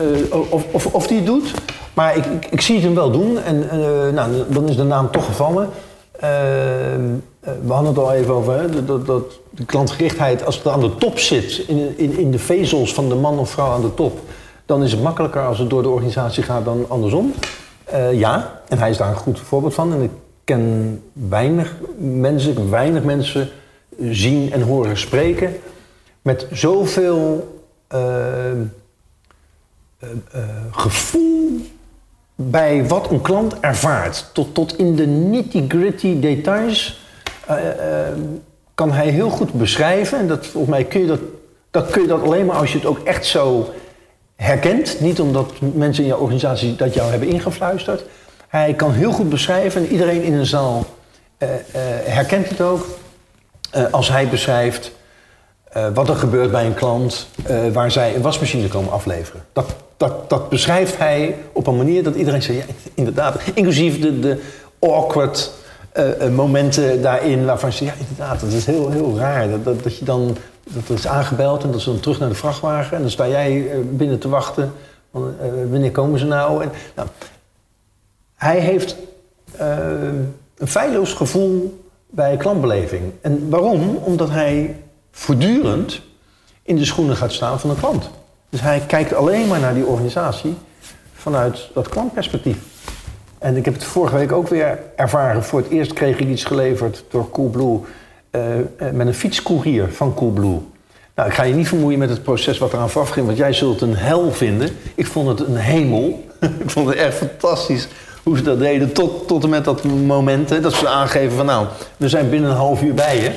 [0.51, 1.55] of, of, of die het doet,
[1.95, 3.39] maar ik, ik, ik zie het hem wel doen.
[3.39, 3.67] En
[4.15, 5.69] nou, dan is de naam toch gevallen.
[7.41, 10.95] We hadden het al even over, hè, dat, dat de klantgerichtheid, als het aan de
[10.95, 14.19] top zit, in, in, in de vezels van de man of vrouw aan de top,
[14.67, 17.33] dan is het makkelijker als het door de organisatie gaat dan andersom.
[17.85, 19.93] Eh, ja, en hij is daar een goed voorbeeld van.
[19.93, 20.11] En ik
[20.45, 23.49] ken weinig mensen, weinig mensen
[23.99, 25.57] zien en horen spreken
[26.23, 27.53] met zoveel
[27.87, 28.59] eh, eh,
[30.71, 31.61] gevoel
[32.35, 34.31] bij wat een klant ervaart.
[34.33, 37.03] Tot, tot in de nitty-gritty details
[38.75, 40.19] kan hij heel goed beschrijven.
[40.19, 41.21] En dat, volgens mij kun je dat,
[41.71, 43.73] dat kun je dat alleen maar als je het ook echt zo
[44.45, 45.01] herkent.
[45.01, 48.05] Niet omdat mensen in jouw organisatie dat jou hebben ingefluisterd.
[48.49, 50.85] Hij kan heel goed beschrijven en iedereen in een zaal
[51.39, 51.61] eh, eh,
[52.05, 52.87] herkent het ook.
[53.71, 54.93] Eh, als hij beschrijft
[55.95, 57.27] wat er gebeurt bij een klant
[57.73, 59.45] waar zij een wasmachine komen afleveren.
[59.53, 63.41] Dat, dat, dat beschrijft hij op een manier dat iedereen zegt, ja, inderdaad.
[63.55, 64.41] Inclusief de, de
[64.79, 65.51] awkward
[65.95, 69.51] eh, eh, momenten daarin waarvan zegt, ja, inderdaad, dat is heel, heel raar.
[69.51, 72.29] Dat, dat, dat je dan, dat er is aangebeld en dat ze dan terug naar
[72.29, 74.73] de vrachtwagen en dan sta jij eh, binnen te wachten.
[75.71, 76.63] Wanneer komen ze nou?
[76.63, 77.09] En, nou
[78.35, 78.97] hij heeft
[79.57, 83.13] een feilloos gevoel bij klantbeleving.
[83.21, 83.97] En waarom?
[83.97, 86.01] Omdat hij voortdurend
[86.63, 88.11] in de schoenen gaat staan van een klant.
[88.49, 90.55] Dus hij kijkt alleen maar naar die organisatie
[91.15, 92.74] vanuit dat klantperspectief.
[93.45, 95.45] En ik heb het vorige week ook weer ervaren.
[95.45, 97.81] Voor het eerst kreeg ik iets geleverd door Coolblue...
[98.31, 98.43] eh,
[98.93, 100.61] met een fietscourier van Coolblue.
[101.15, 103.27] Nou, ik ga je niet vermoeien met het proces wat eraan vooraf ging...
[103.27, 104.69] want jij zult het een hel vinden.
[104.95, 106.25] Ik vond het een hemel.
[106.65, 107.89] ik vond het echt fantastisch
[108.23, 108.93] hoe ze dat deden.
[108.93, 111.47] Tot, tot en met dat moment hè, dat ze aangeven van...
[111.47, 111.67] nou,
[111.97, 113.31] we zijn binnen een half uur bij je.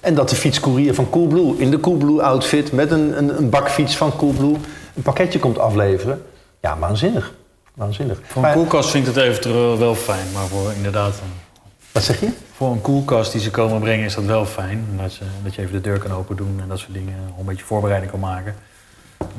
[0.00, 2.72] En dat de fietscourier van Coolblue in de Coolblue-outfit...
[2.72, 4.56] met een, een, een bakfiets van Coolblue
[4.96, 6.22] een pakketje komt afleveren.
[6.60, 7.32] Ja, waanzinnig.
[7.74, 8.18] Waanzinnig.
[8.22, 11.14] Voor een Maar- koelkast vind ik het eventueel wel fijn, maar voor inderdaad...
[11.14, 11.40] een-
[11.92, 12.28] Wat zeg je?
[12.56, 14.86] Voor een koelkast die ze komen brengen is dat wel fijn.
[15.02, 17.14] Dat, ze, dat je even de deur kan open doen en dat soort dingen.
[17.38, 18.54] Een beetje voorbereiding kan maken.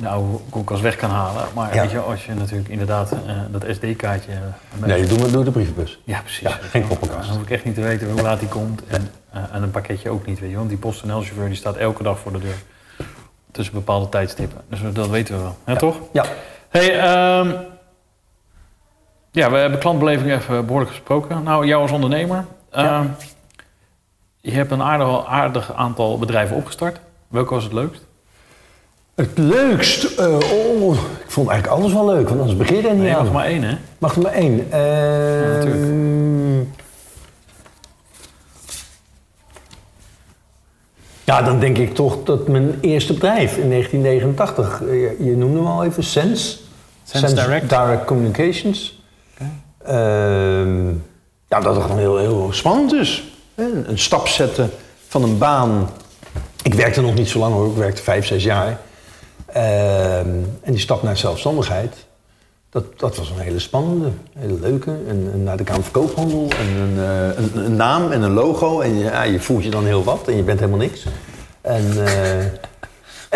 [0.00, 1.44] De oude koelkast weg kan halen.
[1.54, 1.80] Maar Ja.
[1.80, 3.18] weet je, als je natuurlijk inderdaad eh,
[3.50, 4.32] dat SD-kaartje...
[4.78, 6.00] met- Nee, doe maar door de brievenbus.
[6.04, 6.40] Ja, precies.
[6.40, 7.26] Ja, geen poppenkast.
[7.28, 8.82] Dan hoef ik echt niet te weten hoe laat die komt.
[8.86, 10.56] En, eh, en een pakketje ook niet, weet je.
[10.56, 12.56] Want die PostNL-chauffeur die staat elke dag voor de deur.
[13.52, 14.60] Tussen bepaalde tijdstippen.
[14.70, 15.56] Dus dat weten we wel.
[15.66, 15.96] Ja, toch?
[16.12, 16.24] Ja.
[16.68, 17.50] Hey, ehm,
[19.36, 21.42] ja, we hebben klantbeleving even behoorlijk gesproken.
[21.42, 22.44] Nou, jou als ondernemer.
[22.72, 22.98] Ja.
[23.00, 23.06] ehm,
[24.40, 27.00] je hebt een aardig, aardig aantal bedrijven opgestart.
[27.28, 28.02] Welke was het leukst?
[29.14, 30.04] Het leukst?
[30.04, 33.14] eh, oh, ik vond eigenlijk alles wel leuk, want anders begin je er niet Nee,
[33.16, 33.24] aan.
[33.24, 33.76] mag maar één, hè?
[33.98, 34.66] Mag er maar één?
[34.70, 36.66] Eh, natuurlijk.
[41.24, 45.56] Ja, dan denk ik toch dat mijn eerste bedrijf in 1989, eh, je, je noemde
[45.58, 46.58] hem al even, Sense.
[47.04, 47.68] Sense Direct.
[47.68, 48.95] Direct Communications.
[49.86, 50.86] Ehm,
[51.48, 53.24] ja, dat het gewoon heel, heel spannend is.
[53.54, 54.70] Een, een stap zetten
[55.08, 55.90] van een baan.
[56.62, 58.80] Ik werkte nog niet zo lang hoor, ik werkte vijf, zes jaar.
[59.46, 60.28] Ehm,
[60.62, 62.06] en die stap naar zelfstandigheid,
[62.70, 64.96] dat, dat was een hele spannende, hele leuke.
[65.08, 68.80] En, naar de Kamer van Koophandel en een, eh, een, een naam en een logo.
[68.80, 71.06] En ja, je voelt je dan heel wat en je bent helemaal niks.
[71.60, 72.44] En, eh,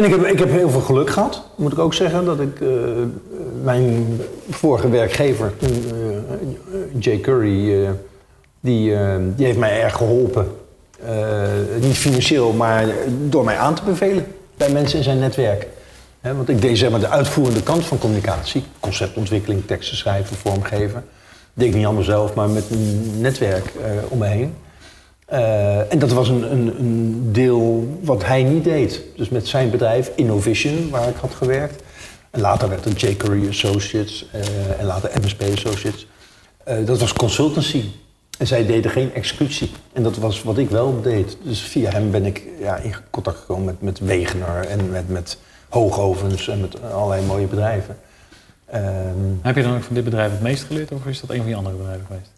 [0.00, 2.24] en ik, heb, ik heb heel veel geluk gehad, moet ik ook zeggen.
[2.24, 2.68] Dat ik eh,
[3.62, 4.20] mijn
[4.50, 5.68] vorige werkgever, eh,
[6.98, 7.90] Jay Curry, eh,
[8.60, 8.96] die,
[9.36, 10.48] die heeft mij erg geholpen.
[11.04, 11.48] Eh,
[11.80, 12.86] niet financieel, maar
[13.28, 14.26] door mij aan te bevelen
[14.56, 15.66] bij mensen in zijn netwerk.
[16.20, 18.64] Want ik deed zeg maar de uitvoerende kant van communicatie.
[18.80, 21.04] Conceptontwikkeling, teksten schrijven, vormgeven.
[21.54, 23.72] deed ik niet allemaal zelf, maar met een netwerk
[24.08, 24.54] om me heen.
[25.30, 29.02] Eh, en dat was een, een, een deel wat hij niet deed.
[29.16, 31.82] Dus met zijn bedrijf Innovision, waar ik had gewerkt.
[32.30, 33.16] En later werd het J.
[33.48, 36.06] Associates eh, en later MSP Associates.
[36.64, 37.84] Eh, dat was consultancy.
[38.38, 39.70] En zij deden geen executie.
[39.92, 41.36] En dat was wat ik wel deed.
[41.42, 45.38] Dus via hem ben ik ja, in contact gekomen met, met Wegener en met, met
[45.68, 47.98] Hoogovens en met allerlei mooie bedrijven.
[48.66, 48.84] Ehm,
[49.42, 51.46] Heb je dan ook van dit bedrijf het meest geleerd of is dat een van
[51.46, 52.30] die andere bedrijven geweest?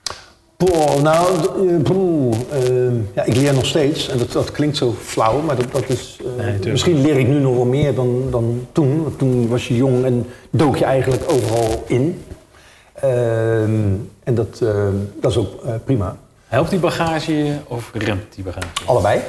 [0.64, 1.36] Boah, nou,
[1.68, 4.08] eh, boeh, ehm, ja, ik leer nog steeds.
[4.08, 6.18] En dat, dat klinkt zo flauw, maar dat, dat is...
[6.38, 9.02] eh, Nee, misschien leer ik nu nog wel meer dan, dan toen.
[9.02, 12.24] Want toen was je jong en dook je eigenlijk overal in.
[12.92, 13.70] Ehm,
[14.24, 14.86] en dat, eh,
[15.20, 16.16] dat is ook eh, prima.
[16.46, 18.66] Helpt die bagage je of remt die bagage?
[18.86, 19.20] Allebei.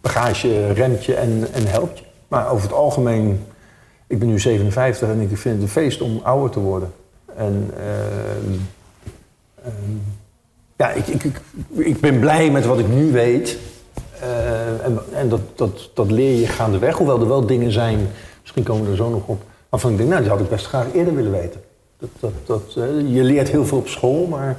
[0.00, 2.04] Bagage remt je en, en helpt je.
[2.28, 3.44] Maar over het algemeen,
[4.06, 6.92] ik ben nu 57 en ik vind het een feest om ouder te worden.
[7.36, 8.52] En ehm,
[9.64, 9.96] ehm,
[10.80, 11.40] ja, ik, ik, ik,
[11.76, 13.58] ik ben blij met wat ik nu weet.
[14.20, 18.08] Eh, en en dat, dat, dat leer je gaandeweg, hoewel er wel dingen zijn,
[18.40, 20.66] misschien komen we er zo nog op, waarvan ik denk, nou, die had ik best
[20.66, 21.60] graag eerder willen weten.
[21.98, 24.56] Dat, dat, dat, eh, je leert heel veel op school, maar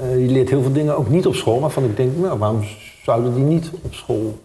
[0.00, 2.64] eh, je leert heel veel dingen ook niet op school, waarvan ik denk, nou, waarom
[3.02, 4.38] zouden die niet op school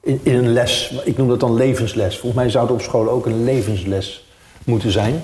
[0.00, 2.18] in, in een les, ik noem dat dan levensles.
[2.18, 4.28] Volgens mij zou het op school ook een levensles
[4.64, 5.22] moeten zijn.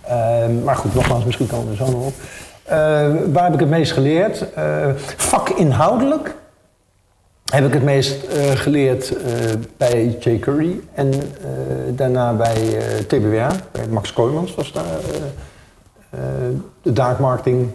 [0.00, 2.14] Ehm, maar goed, nogmaals, misschien komen we er zo nog op.
[2.68, 2.76] Eh,
[3.32, 4.52] waar heb ik het meest geleerd?
[4.52, 6.34] Eh, vakinhoudelijk
[7.50, 9.12] heb ik het meest eh, geleerd
[9.76, 10.38] bij J.
[10.38, 11.12] Curry en
[11.94, 12.54] daarna bij
[13.06, 14.84] TBWA, bij Max Kooijmans was daar
[16.82, 17.70] de daakmarketing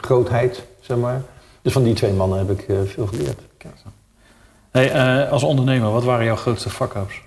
[0.00, 1.20] grootheid, zeg maar.
[1.62, 3.40] Dus van die twee mannen heb ik veel geleerd.
[4.70, 7.22] Hey, als ondernemer, wat waren jouw grootste fuck-ups?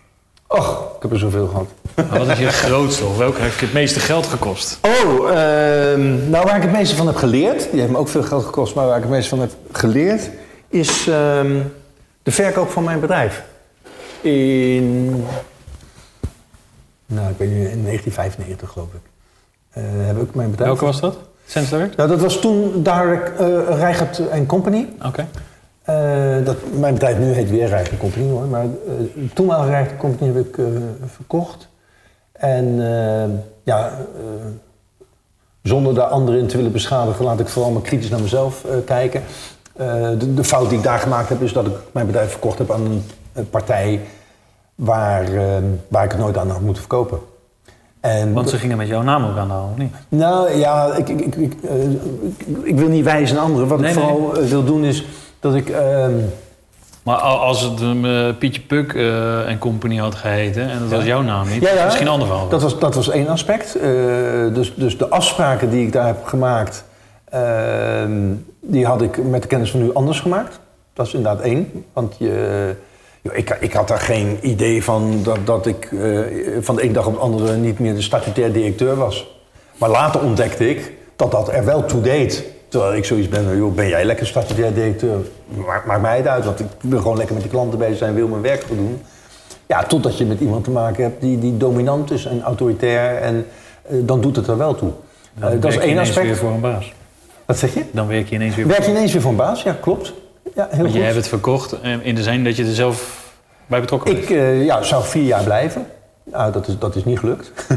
[0.47, 1.67] Och, ik heb er zoveel gehad.
[1.95, 4.79] Maar wat is je grootste of welke heeft je het meeste geld gekost?
[4.81, 8.23] Oh, ehm, nou waar ik het meeste van heb geleerd, die heeft me ook veel
[8.23, 10.29] geld gekost, maar waar ik het meeste van heb geleerd,
[10.69, 11.61] is ehm,
[12.23, 13.43] de verkoop van mijn bedrijf.
[14.21, 15.09] In,
[17.05, 19.01] nou ik weet niet, in 1995 geloof ik,
[19.69, 20.69] eh, heb ik mijn bedrijf...
[20.69, 21.17] Welke was dat?
[21.69, 21.95] Direct?
[21.95, 24.87] Nou, dat was toen Direct uh, Rijgert Company.
[25.05, 25.27] Oké.
[25.87, 28.65] Eh, dat, mijn bedrijf nu heet weer Rijgert Company hoor, maar
[29.33, 30.65] toen wel Rijgert Company heb ik eh,
[31.05, 31.67] verkocht.
[32.31, 32.75] En
[33.63, 33.91] ja,
[35.61, 39.23] zonder daar anderen in te willen beschadigen, laat ik vooral maar kritisch naar mezelf kijken.
[40.17, 42.71] De, de fout die ik daar gemaakt heb, is dat ik mijn bedrijf verkocht heb
[42.71, 44.01] aan een, een partij
[44.75, 45.25] waar,
[45.87, 47.19] waar ik het nooit aan had moeten verkopen.
[47.99, 49.93] En Want ze gingen met jouw naam ook aan de haal, of niet?
[50.09, 51.53] nou ja, ik, ik, ik,
[52.63, 53.67] ik, wil niet wijzen naar anderen.
[53.67, 55.05] Wat Nee, ik vooral wil doen is
[55.51, 55.69] dat ik.
[55.69, 56.11] ehm,
[57.03, 61.03] Maar al- als het eh, Pietje Puk eh, en Company had geheten en dat was
[61.05, 61.83] jouw naam niet, Ja, ja.
[61.83, 62.49] misschien een ander verhaal.
[62.49, 63.75] Dat was, dat was één aspect.
[63.75, 63.89] Eh,
[64.53, 66.83] dus, dus de afspraken die ik daar heb gemaakt,
[67.29, 68.11] ehm,
[68.61, 70.59] die had ik met de kennis van nu anders gemaakt.
[70.93, 71.85] Dat is inderdaad één.
[71.93, 72.75] Want je,
[73.31, 75.89] ik, ik had daar geen idee van dat, dat ik
[76.61, 79.27] van de ene dag op de andere niet meer de statutair directeur was.
[79.77, 82.43] Maar later ontdekte ik dat dat er wel toe deed.
[82.67, 85.17] Terwijl ik zoiets ben, joh, ben jij lekker statutair directeur?
[85.65, 88.13] Maakt, maakt mij het uit, want ik wil gewoon lekker met die klanten bezig zijn,
[88.13, 89.01] wil mijn werk goed doen.
[89.65, 93.15] Ja, totdat je met iemand te maken hebt die, die dominant is en autoritair.
[93.21, 93.45] En
[93.81, 94.91] eh, dan doet het er wel toe.
[95.33, 96.27] Dan Eh, dat is werk je één ineens aspect.
[96.27, 96.93] weer voor een baas.
[97.45, 97.83] Wat zeg je?
[97.91, 99.63] Dan werk je ineens weer Werk je ineens weer voor een baas?
[99.63, 100.13] Ja, klopt.
[100.55, 100.93] Ja, heel Want goed.
[100.93, 103.25] jij hebt het verkocht eh, in de zin dat je er zelf
[103.65, 104.29] bij betrokken bent.
[104.29, 105.87] Ik ja, zou vier jaar blijven.
[106.23, 107.51] Nou, dat is, dat is niet gelukt.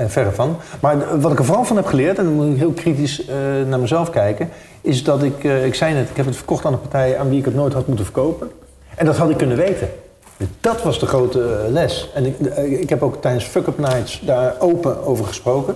[0.00, 0.56] Eh, verre van.
[0.80, 3.36] Maar wat ik er vooral van heb geleerd, en dan moet ik heel kritisch eh,
[3.68, 4.48] naar mezelf kijken,
[4.80, 7.28] is dat ik, eh, ik zei net, ik heb het verkocht aan een partij aan
[7.28, 8.50] wie ik het nooit had moeten verkopen.
[8.94, 9.88] En dat had ik kunnen weten.
[10.36, 12.10] Dus Dat was de grote les.
[12.14, 12.38] En ik,
[12.80, 15.74] ik heb ook tijdens Fuck Up Nights daar open over gesproken.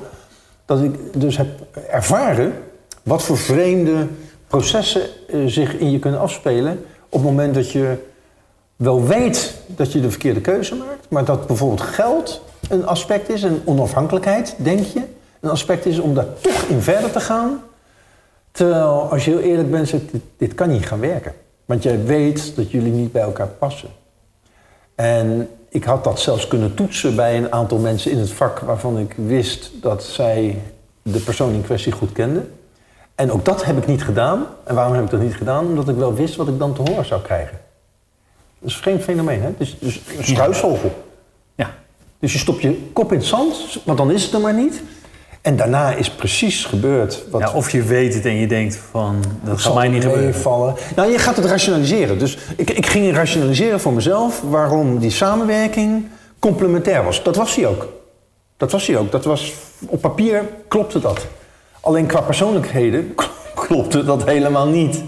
[0.65, 1.49] Dat ik dus heb
[1.91, 2.53] ervaren
[3.03, 4.07] wat voor vreemde
[4.47, 5.03] processen
[5.47, 6.85] zich in je kunnen afspelen.
[7.09, 7.97] op het moment dat je
[8.77, 11.07] wel weet dat je de verkeerde keuze maakt.
[11.09, 15.03] maar dat bijvoorbeeld geld een aspect is, en onafhankelijkheid, denk je,
[15.41, 17.63] een aspect is om daar toch in verder te gaan.
[18.51, 21.35] Terwijl, als je heel eerlijk bent, zegt dit, dit kan niet gaan werken.
[21.65, 23.89] Want jij weet dat jullie niet bij elkaar passen.
[24.95, 28.99] En ik had dat zelfs kunnen toetsen bij een aantal mensen in het vak waarvan
[28.99, 30.63] ik wist dat zij
[31.03, 32.53] de persoon in kwestie goed kenden.
[33.15, 34.47] En ook dat heb ik niet gedaan.
[34.65, 35.67] En waarom heb ik dat niet gedaan?
[35.67, 37.59] Omdat ik wel wist wat ik dan te horen zou krijgen.
[38.59, 39.51] Dat is een vreemd fenomeen, hè?
[39.59, 41.04] Dus, dus een struisvogel.
[42.25, 44.83] Dus je stopt je kop in het zand, want dan is het er maar niet.
[45.41, 47.53] En daarna is precies gebeurd wat ja.
[47.53, 50.25] Of je weet het en je denkt van, dat gaat zal mij niet gebeuren.
[50.25, 50.75] meevallen.
[50.97, 52.19] Nou, je gaat het rationaliseren.
[52.19, 56.09] Dus ik, ik ging rationaliseren voor mezelf waarom die samenwerking
[56.39, 57.23] complementair was.
[57.23, 57.89] Dat was hij ook.
[58.57, 59.13] Dat was hij ook.
[59.13, 59.53] Dat was,
[59.87, 61.27] op papier klopte dat.
[61.81, 63.15] Alleen qua persoonlijkheden
[63.67, 65.03] klopte dat helemaal niet.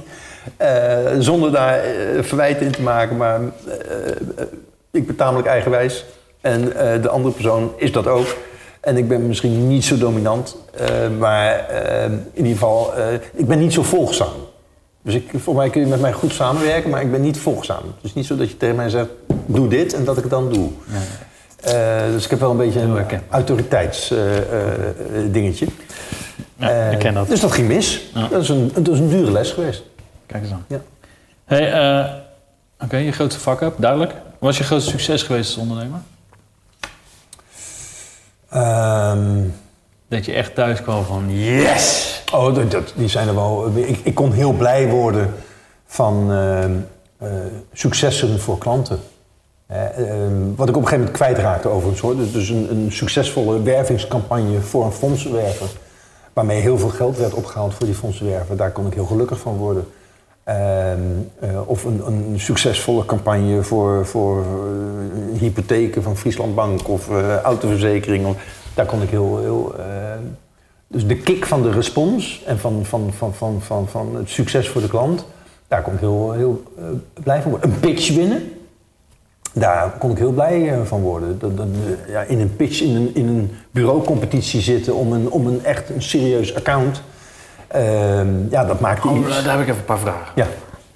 [0.56, 4.12] Eh, zonder daar eh, verwijten in te maken, maar eh,
[4.90, 6.04] ik ben tamelijk eigenwijs.
[6.46, 8.36] En eh, de andere persoon is dat ook.
[8.80, 10.86] En ik ben misschien niet zo dominant, eh,
[11.18, 12.92] maar eh, in ieder geval,
[13.32, 14.34] ik ben niet zo volgzaam.
[15.02, 17.82] Dus ik, volgens mij kun je met mij goed samenwerken, maar ik ben niet volgzaam.
[17.84, 19.08] Het is niet zo dat je tegen mij zegt,
[19.46, 20.68] doe dit en dat ik het dan doe.
[21.60, 25.66] Eh, dus ik heb wel een beetje een autoriteitsdingetje.
[26.56, 27.28] Ja, ik ken dat.
[27.28, 28.10] Dus dat ging mis.
[28.14, 28.28] Ja.
[28.28, 29.82] Dat, is een, dat is een dure les geweest.
[30.26, 30.64] Kijk eens aan.
[30.68, 30.80] Ja.
[31.44, 32.24] Hey,
[32.84, 34.12] Oké, je grootste fuck-up, duidelijk.
[34.12, 36.00] Wat was je grootste succes geweest als ondernemer?
[38.50, 39.42] Ehm,
[40.08, 42.22] Dat je echt thuis kwam van yes!
[42.32, 43.68] Oh, dat, dat- die zijn er wel.
[43.74, 45.34] Ik, ik kon heel blij worden
[45.86, 46.72] van ehm,
[47.18, 47.28] eh,
[47.72, 48.98] successen voor klanten.
[49.66, 52.16] Eh, ehm, wat ik op een gegeven moment kwijtraakte overigens hoor.
[52.16, 55.66] Dus, dus een, een succesvolle wervingscampagne voor een fondsenwerver.
[56.32, 58.56] Waarmee heel veel geld werd opgehaald voor die fondsenwerver.
[58.56, 59.86] Daar kon ik heel gelukkig van worden.
[60.46, 61.00] Ehm,
[61.40, 67.36] eh, of een, een succesvolle campagne voor, voor eh, hypotheken van Friesland Bank of eh,
[67.36, 68.36] autoverzekering.
[68.74, 69.38] Daar kon ik heel.
[69.40, 69.74] heel
[70.86, 74.68] dus de kick van de respons en van, van, van, van, van, van het succes
[74.68, 75.26] voor de klant,
[75.68, 76.62] daar kon ik heel, heel
[77.22, 77.70] blij van worden.
[77.70, 78.52] Een pitch winnen,
[79.52, 81.38] daar kon ik heel blij van worden.
[81.38, 81.66] Dat, dat,
[82.08, 85.90] ja, in een pitch, in een, in een bureaucompetitie zitten om een, om een echt
[85.90, 87.02] een serieus account.
[87.68, 89.44] Ehm, ja, dat maakte Oh, iets.
[89.44, 90.32] daar heb ik even een paar vragen.
[90.34, 90.46] Ja.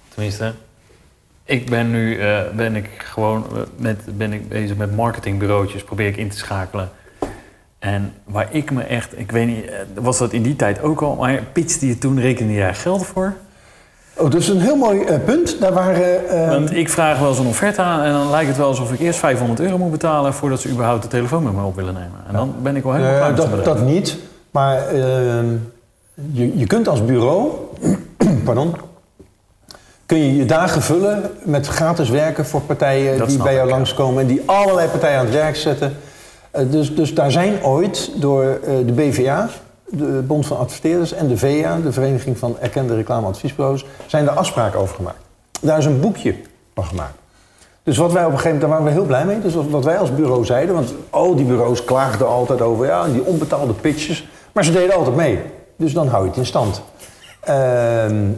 [0.09, 0.53] Tenminste,
[1.45, 6.07] ik ben nu eh, ben ik gewoon eh, met, ben ik bezig met marketingbureautjes, probeer
[6.07, 6.91] ik in te schakelen.
[7.79, 11.01] En waar ik me echt, ik weet niet, eh, was dat in die tijd ook
[11.03, 13.33] al, maar pitchte je toen, rekende jij geld voor?
[14.17, 15.61] Oh, dat is een heel mooi punt.
[15.61, 16.29] Daar waren.
[16.29, 19.01] eh, Want ik vraag wel zo'n offerte aan en dan lijkt het wel alsof ik
[19.01, 22.19] eerst 500 euro moet betalen voordat ze überhaupt de telefoon met me op willen nemen.
[22.27, 24.17] En dan ben ik wel helemaal Eh, klaar met dat, dat niet.
[24.51, 25.47] Maar ehm,
[26.33, 27.51] je, je kunt als bureau,
[28.45, 28.75] pardon,
[30.07, 33.73] kun je je dagen vullen met gratis werken voor partijen Dat die bij jou ik,
[33.75, 35.97] langskomen en die allerlei partijen aan het werk zetten.
[36.51, 39.49] Eh, dus, dus daar zijn ooit door eh, de BVA,
[39.89, 44.81] de Bond van Adverteerders, en de VA, de Vereniging van Erkende Reclameadviesbureaus, zijn er afspraken
[44.81, 45.19] over gemaakt.
[45.61, 46.35] Daar is een boekje
[46.75, 47.15] van gemaakt.
[47.83, 49.41] Dus wat wij op een gegeven moment, daar waren we heel blij mee.
[49.41, 53.07] Dus wat- wat wij als bureau zeiden, want al die bureaus klaagden altijd over ja,
[53.09, 54.29] die onbetaalde pitches.
[54.53, 55.39] Maar ze deden altijd mee.
[55.81, 56.83] Dus dan hou je het in stand.
[57.41, 58.29] Ehm,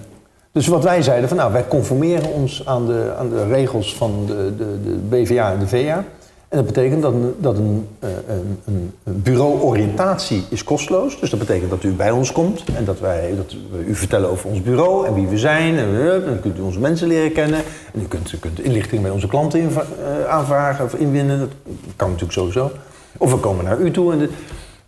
[0.53, 4.25] dus wat wij zeiden van nou, wij conformeren ons aan de, aan de regels van
[4.27, 6.05] de, de, de BVA en de VA.
[6.49, 11.21] En dat betekent dat dat een, eh, een, een, een bureau-oriëntatie is kosteloos.
[11.21, 14.31] Dus dat betekent dat u bij ons komt en dat wij dat we u vertellen
[14.31, 15.79] over ons bureau en wie we zijn.
[15.79, 17.61] Eh, dan kunt u onze mensen leren kennen.
[17.95, 21.39] En u kunt, u kunt inlichtingen bij onze klanten eh, aanvragen of inwinnen.
[21.39, 21.49] Dat
[21.97, 22.71] kan natuurlijk sowieso.
[23.19, 24.13] Of we komen naar u toe.
[24.13, 24.31] En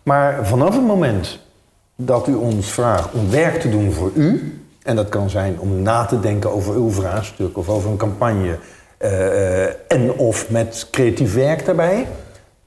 [0.03, 1.39] maar vanaf het moment
[1.95, 5.81] dat u ons vraagt om werk te doen voor u, en dat kan zijn om
[5.81, 8.57] na te denken over uw vraagstuk of over een campagne,
[8.97, 12.07] eh, eh, en of met creatief werk daarbij,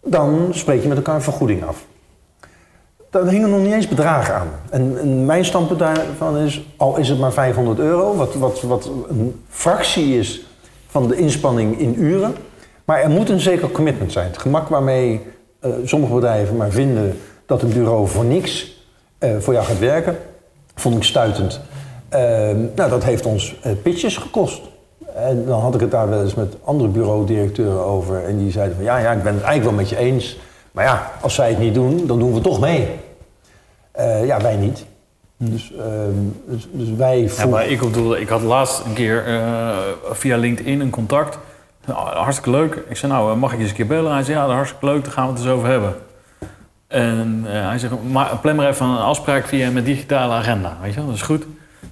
[0.04, 1.84] dan spreek je met elkaar een vergoeding af.
[3.10, 4.48] Daar hingen nog niet eens bedragen aan.
[4.70, 9.42] En, mijn standpunt daarvan is, al is het maar 500 euro, wat, wat, wat een
[9.48, 10.46] fractie is
[10.86, 12.34] van de inspanning in uren,
[12.84, 14.26] maar er moet een zeker commitment zijn.
[14.26, 15.20] Het gemak waarmee
[15.60, 18.77] eh, sommige bedrijven maar vinden dat een bureau voor niks
[19.38, 20.18] voor jou gaat werken,
[20.74, 21.60] vond ik stuitend.
[22.08, 24.60] Ehm, nou, dat heeft ons eh, pitches gekost.
[25.14, 28.24] En dan had ik het daar wel eens met andere bureaudirecteuren over.
[28.24, 30.38] En die zeiden van, ja, ja, ik ben het eigenlijk wel met je eens.
[30.72, 32.88] Maar ja, als zij het niet doen, dan doen we toch mee.
[33.90, 34.84] Eh, ja, wij niet.
[35.36, 36.12] Dus, ehm,
[36.46, 39.76] dus, dus wij Ja, maar ik bedoel, ik had laatst een keer eh,
[40.10, 41.38] via LinkedIn een contact.
[41.86, 42.82] Nou, hartstikke leuk.
[42.88, 44.12] Ik zei, nou, eh, mag ik je eens een keer bellen?
[44.12, 45.94] Hij zei, ja, hartstikke leuk, daar gaan we het eens over hebben.
[46.88, 50.76] En eh, hij zegt, maar plan maar even een afspraak via mijn digitale agenda.
[50.82, 51.44] Weet je wel, dat is goed.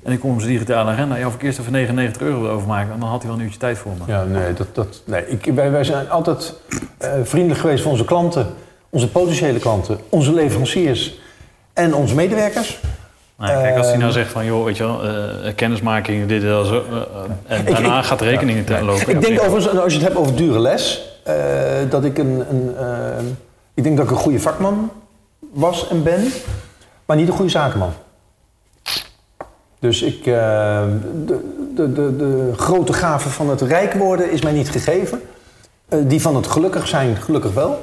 [0.02, 1.16] En ik kom op zijn digitale agenda.
[1.16, 2.92] Ja, of ik eerst even 99 euro wil overmaken.
[2.92, 4.12] En dan had hij wel een uurtje tijd voor me.
[4.12, 5.28] Ja, nee, dat, dat, nee.
[5.28, 6.54] Ik, wij, wij zijn altijd
[6.98, 8.46] eh, vriendelijk geweest voor onze klanten,
[8.90, 11.18] onze potentiële klanten, onze leveranciers
[11.72, 12.80] en onze medewerkers.
[13.38, 16.42] Nou, kijk, als hij nou Ehm, zegt van, joh, weet je wel, eh, kennismaking, dit
[16.42, 16.82] en dat, zo.
[17.46, 19.08] en Ik- daarna ik- gaat de rekening te lopen.
[19.08, 21.02] Ik denk Ja, overigens, als je het hebt over dure les,
[21.88, 22.86] dat ik een, een eh,
[23.76, 24.90] ik denk dat ik een goede vakman
[25.52, 26.24] was en ben,
[27.04, 27.92] maar niet een goede zakenman.
[29.78, 30.84] Dus ik, eh,
[31.26, 31.40] de,
[31.74, 35.20] de, de, de grote gave van het rijk worden is mij niet gegeven.
[35.88, 37.80] Eh, die van het gelukkig zijn, gelukkig wel.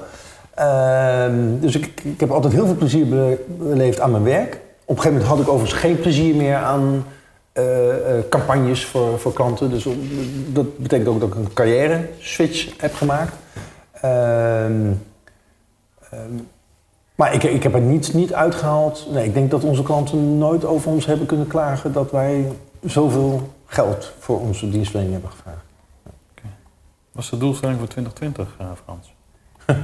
[0.54, 4.54] Ehm, dus ik, ik heb altijd heel veel plezier be- beleefd aan mijn werk.
[4.86, 7.06] Op een gegeven moment had ik overigens geen plezier meer aan
[7.52, 7.64] eh,
[8.30, 9.70] campagnes voor, voor klanten.
[9.70, 9.88] Dus
[10.48, 13.34] dat betekent ook dat ik een carrière switch heb gemaakt.
[14.02, 14.92] Ehm,
[16.14, 16.44] ehm,
[17.16, 19.08] maar ik, ik heb er niet, niet uitgehaald.
[19.12, 22.52] Nee, ik denk dat onze klanten nooit over ons hebben kunnen klagen dat wij
[22.86, 25.64] zoveel geld voor onze dienstverlening hebben gevraagd.
[27.14, 29.14] Wat is de doelstelling voor 2020, eh, Frans?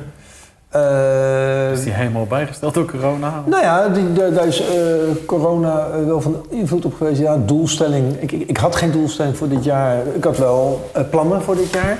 [0.69, 3.43] Eh, Is die helemaal bijgesteld door corona?
[3.45, 4.68] Nou ja, die, daar, daar is eh,
[5.26, 7.19] corona wel van invloed op geweest.
[7.19, 8.22] Ja, doelstelling.
[8.22, 10.07] Ik, ik, ik had geen doelstelling voor dit jaar.
[10.07, 11.99] Ik had wel plannen voor dit jaar.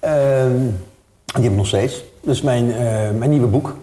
[0.00, 0.58] Ehm,
[1.24, 2.04] die heb ik nog steeds.
[2.24, 3.76] Dus mijn, eh, mijn nieuwe boek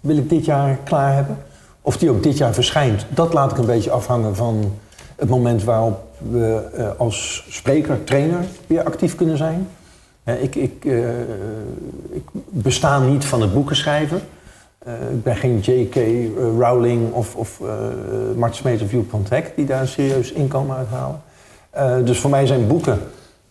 [0.00, 1.38] wil ik dit jaar klaar hebben.
[1.80, 4.72] Of die ook dit jaar verschijnt, dat laat ik een beetje afhangen van
[5.16, 9.68] het moment waarop we eh, als spreker, trainer weer actief kunnen zijn.
[10.24, 10.84] Eh, ik, ik,
[12.10, 14.20] ik besta niet van het boeken schrijven.
[15.10, 15.96] Ik ben geen J.K.
[16.58, 17.60] Rowling of, of
[18.36, 21.20] Mart Smeet of Joep van Hek die daar een serieus inkomen uithalen.
[21.70, 22.98] Eh, dus voor mij zijn boeken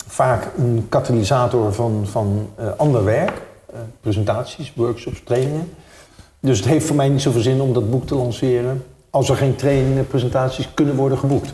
[0.07, 3.41] vaak een katalysator van, van ander werk.
[3.73, 5.69] Eh, presentaties, workshops, trainingen.
[6.39, 9.35] Dus het heeft voor mij niet zoveel zin om dat boek te lanceren als er
[9.35, 11.53] geen trainingen, presentaties kunnen worden geboekt.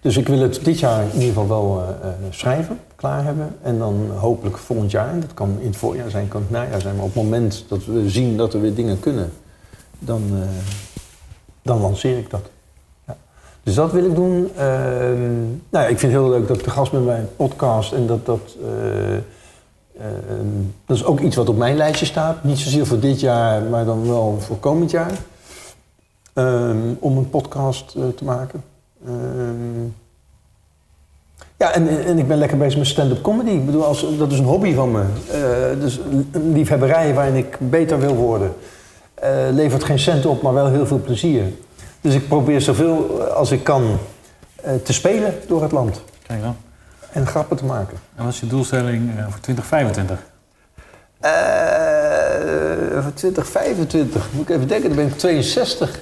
[0.00, 3.56] Dus ik wil het dit jaar in ieder geval wel eh, eh, schrijven, klaar hebben.
[3.62, 6.96] En dan hopelijk volgend jaar, dat kan in het voorjaar zijn, kan het najaar zijn.
[6.96, 9.32] Maar op het moment dat we zien dat er weer dingen kunnen,
[9.98, 10.22] dan,
[11.62, 12.50] dan lanceer ik dat.
[13.06, 13.16] Ja.
[13.62, 14.50] Dus dat wil ik doen.
[14.56, 17.36] Ehm, nou ja, ik vind het heel leuk dat ik de gast ben bij een
[17.36, 17.92] podcast.
[17.92, 18.56] En dat dat...
[19.98, 20.46] eh, ehm,
[20.86, 22.44] dat is ook iets wat op mijn lijstje staat.
[22.44, 25.12] Niet zozeer voor dit jaar, maar dan wel voor komend jaar.
[26.34, 28.64] Ehm, om een podcast eh, te maken.
[29.06, 29.84] Ehm,
[31.56, 33.50] ja, en, en ik ben lekker bezig met stand-up comedy.
[33.50, 35.02] Ik bedoel, als, dat is een hobby van me.
[35.30, 36.00] Eh, dus
[36.32, 38.54] een liefhebberij waarin ik beter wil worden.
[39.14, 41.42] Eh, levert geen cent op, maar wel heel veel plezier.
[42.00, 43.98] Dus ik probeer zoveel als ik kan
[44.82, 46.02] te spelen door het land.
[46.26, 46.56] Kijk dan.
[47.14, 47.96] En grappen te maken.
[48.16, 50.18] En wat is je doelstelling eh, voor 2025?
[51.20, 51.30] Eh,
[53.02, 56.00] voor 2025, moet ik even denken, dan ben ik 62.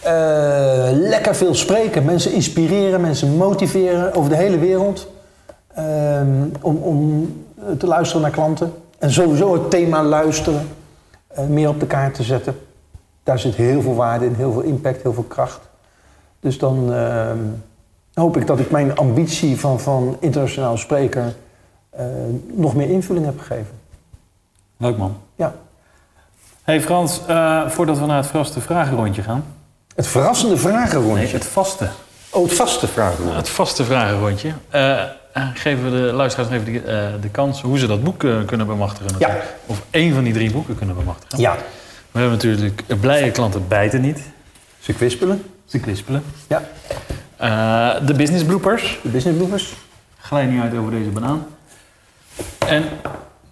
[0.00, 5.08] Eh, lekker veel spreken, mensen inspireren, mensen motiveren over de hele wereld.
[5.74, 7.32] Ehm, om, om
[7.78, 8.72] te luisteren naar klanten.
[8.98, 10.68] En sowieso het thema luisteren
[11.48, 12.58] meer op de kaart te zetten.
[13.22, 15.60] Daar zit heel veel waarde in, heel veel impact, heel veel kracht.
[16.40, 17.38] Dus dan ehm,
[18.14, 21.34] hoop ik dat ik mijn ambitie van, van internationaal spreker
[21.90, 22.04] eh,
[22.52, 23.78] nog meer invulling heb gegeven.
[24.76, 25.16] Leuk man.
[25.36, 25.54] Ja.
[26.62, 29.44] Hey Frans, eh, voordat we naar het verraste vragenrondje gaan.
[29.94, 31.24] Het verrassende vragenrondje.
[31.24, 31.88] Nee, het vaste.
[32.30, 33.36] Oh, het vaste vragenrondje.
[33.36, 34.52] Het vaste vragenrondje.
[34.68, 35.02] Eh,
[35.54, 39.12] geven we de luisteraars even de, de kans hoe ze dat boek kunnen bemachtigen.
[39.12, 39.54] natuurlijk.
[39.66, 41.38] Of één van die drie boeken kunnen bemachtigen.
[41.38, 41.56] Ja.
[42.10, 44.20] We hebben natuurlijk blije klanten bijten niet.
[44.80, 45.44] Ze kwispelen.
[45.64, 46.22] Ze kwispelen.
[46.48, 46.62] Ja.
[47.40, 48.98] Eh, de business bloopers.
[49.02, 49.74] De business bloopers.
[50.18, 51.46] Glij niet uit over deze banaan.
[52.66, 52.84] En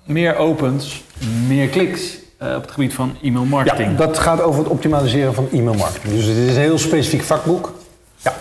[0.05, 1.03] meer opens,
[1.47, 3.91] meer kliks eh, op het gebied van e-mail marketing.
[3.91, 6.15] Ja, dat gaat over het optimaliseren van e-mailmarketing.
[6.15, 7.73] Dus het is een heel specifiek vakboek.
[8.17, 8.35] Ja.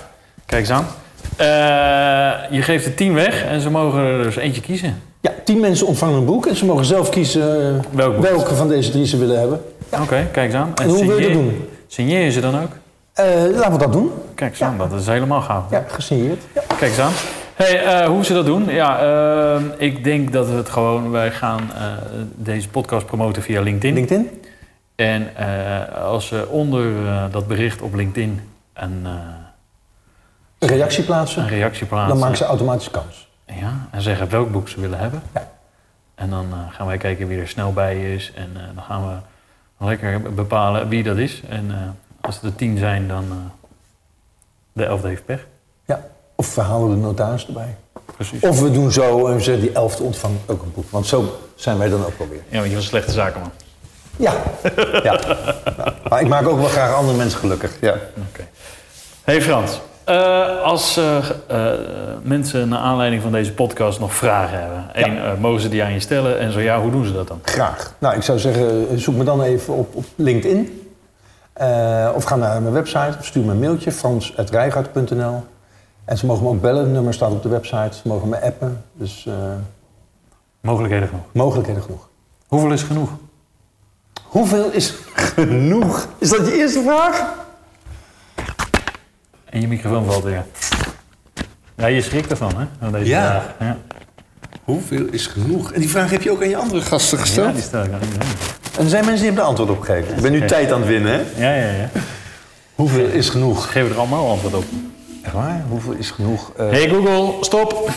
[0.46, 0.88] Kijk eens aan.
[1.36, 5.02] Eh, je geeft er tien weg en ze mogen er dus eentje kiezen.
[5.22, 8.92] Ja, tien mensen ontvangen een boek en ze mogen zelf kiezen Welk welke van deze
[8.92, 9.62] drie ze willen hebben.
[9.90, 10.72] Oké, kijk eens aan.
[10.76, 11.68] En hoe wil je dat doen?
[11.88, 12.70] Signeer je ze dan ook?
[13.18, 14.12] Eh, laten we dat doen.
[14.36, 15.72] Kijk eens aan, dat is helemaal gaaf.
[15.72, 16.44] Ja, gesigneerd.
[16.54, 16.62] Ja.
[16.68, 17.12] Kijk eens aan.
[17.58, 18.66] Hey, eh, hoe ze dat doen?
[18.66, 21.12] Ja, eh, ik denk dat we het gewoon...
[21.12, 21.92] Wij gaan eh,
[22.36, 23.94] deze podcast promoten via LinkedIn.
[23.94, 24.42] LinkedIn.
[24.96, 25.36] En
[25.96, 26.92] als ze onder
[27.32, 29.06] dat bericht op LinkedIn een,
[30.60, 31.42] Een reactie plaatsen.
[31.44, 32.10] een reactie plaatsen...
[32.10, 33.28] Dan maken ze automatisch kans.
[33.46, 35.22] Ja, en zeggen welk boek ze willen hebben.
[35.34, 35.48] Ja.
[36.16, 38.32] En dan gaan wij kijken wie er snel bij is.
[38.36, 41.42] En dan gaan we lekker bepalen wie dat is.
[41.50, 41.72] En
[42.28, 43.38] als het er tien zijn, dan, eh,
[44.74, 45.48] De elfde heeft pech.
[45.86, 46.08] Ja.
[46.36, 47.76] Of we halen de notaris erbij.
[48.16, 48.42] Precies.
[48.42, 50.90] Of we doen zo en we zeggen die elfde ontvangt ook een boek.
[50.90, 52.44] Want zo zijn wij dan ook wel weer.
[52.50, 53.52] Ja, want je was een slechte zakenman.
[54.16, 54.34] Ja.
[54.92, 55.00] ja.
[55.04, 55.20] ja.
[56.10, 57.78] Maar ik maak ook wel graag andere mensen gelukkig.
[57.82, 57.94] Ja.
[58.32, 58.48] Oké.
[59.24, 61.18] Hey Frans, eh, als eh,
[61.48, 61.80] eh,
[62.22, 65.94] mensen naar aanleiding van deze podcast nog vragen hebben, één, eh, mogen ze die aan
[65.94, 66.40] je stellen?
[66.40, 67.40] En zo ja, hoe doen ze dat dan?
[67.44, 67.94] Graag.
[67.98, 70.87] Nou, ik zou zeggen, zoek me dan even op, op LinkedIn.
[71.58, 75.44] Eh, of ga naar mijn website of stuur me een mailtje, frans.rijgaard.nl.
[76.06, 77.90] En ze mogen me ook bellen, het nummer staat op de website.
[78.02, 79.34] Ze mogen me appen, dus eh,
[80.62, 81.24] Mogelijkheden genoeg.
[81.34, 82.10] mogelijkheden genoeg.
[82.48, 83.10] Hoeveel is genoeg?
[84.24, 84.94] Hoeveel is
[85.36, 86.08] genoeg?
[86.18, 87.34] Is dat je eerste vraag?
[89.46, 90.46] En je microfoon valt weer.
[91.76, 92.66] Ja, je schrikt ervan, hè?
[92.80, 93.30] Van deze Ja.
[93.32, 93.54] vraag.
[93.60, 93.78] Ja.
[94.64, 95.72] Hoeveel is genoeg?
[95.72, 98.02] En die vraag heb je ook aan je andere gasten ja, die stel ik aan
[98.02, 98.28] iedereen.
[98.78, 100.16] En er zijn mensen die hebben er antwoord op gegeven.
[100.16, 101.18] Ik ben nu tijd aan het winnen, hè?
[101.48, 101.90] Ja, ja, ja.
[102.76, 103.72] Hoeveel is genoeg?
[103.72, 104.64] Geven er allemaal antwoord op.
[105.24, 105.64] Echt waar?
[105.70, 106.52] Hoeveel is genoeg?
[106.58, 107.90] Eh, Hey Google, stop!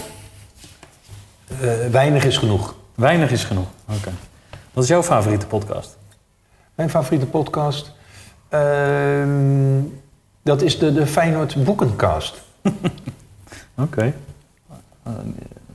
[1.61, 2.75] eh, weinig is genoeg.
[2.95, 3.67] Weinig is genoeg.
[3.89, 4.11] Oké.
[4.73, 5.97] Wat is jouw favoriete podcast?
[6.75, 7.93] Mijn favoriete podcast?
[8.49, 9.81] Ehm,
[10.43, 12.41] dat is de, de Feyenoord Boekencast.
[13.79, 14.15] Oké.
[15.03, 15.13] Eh,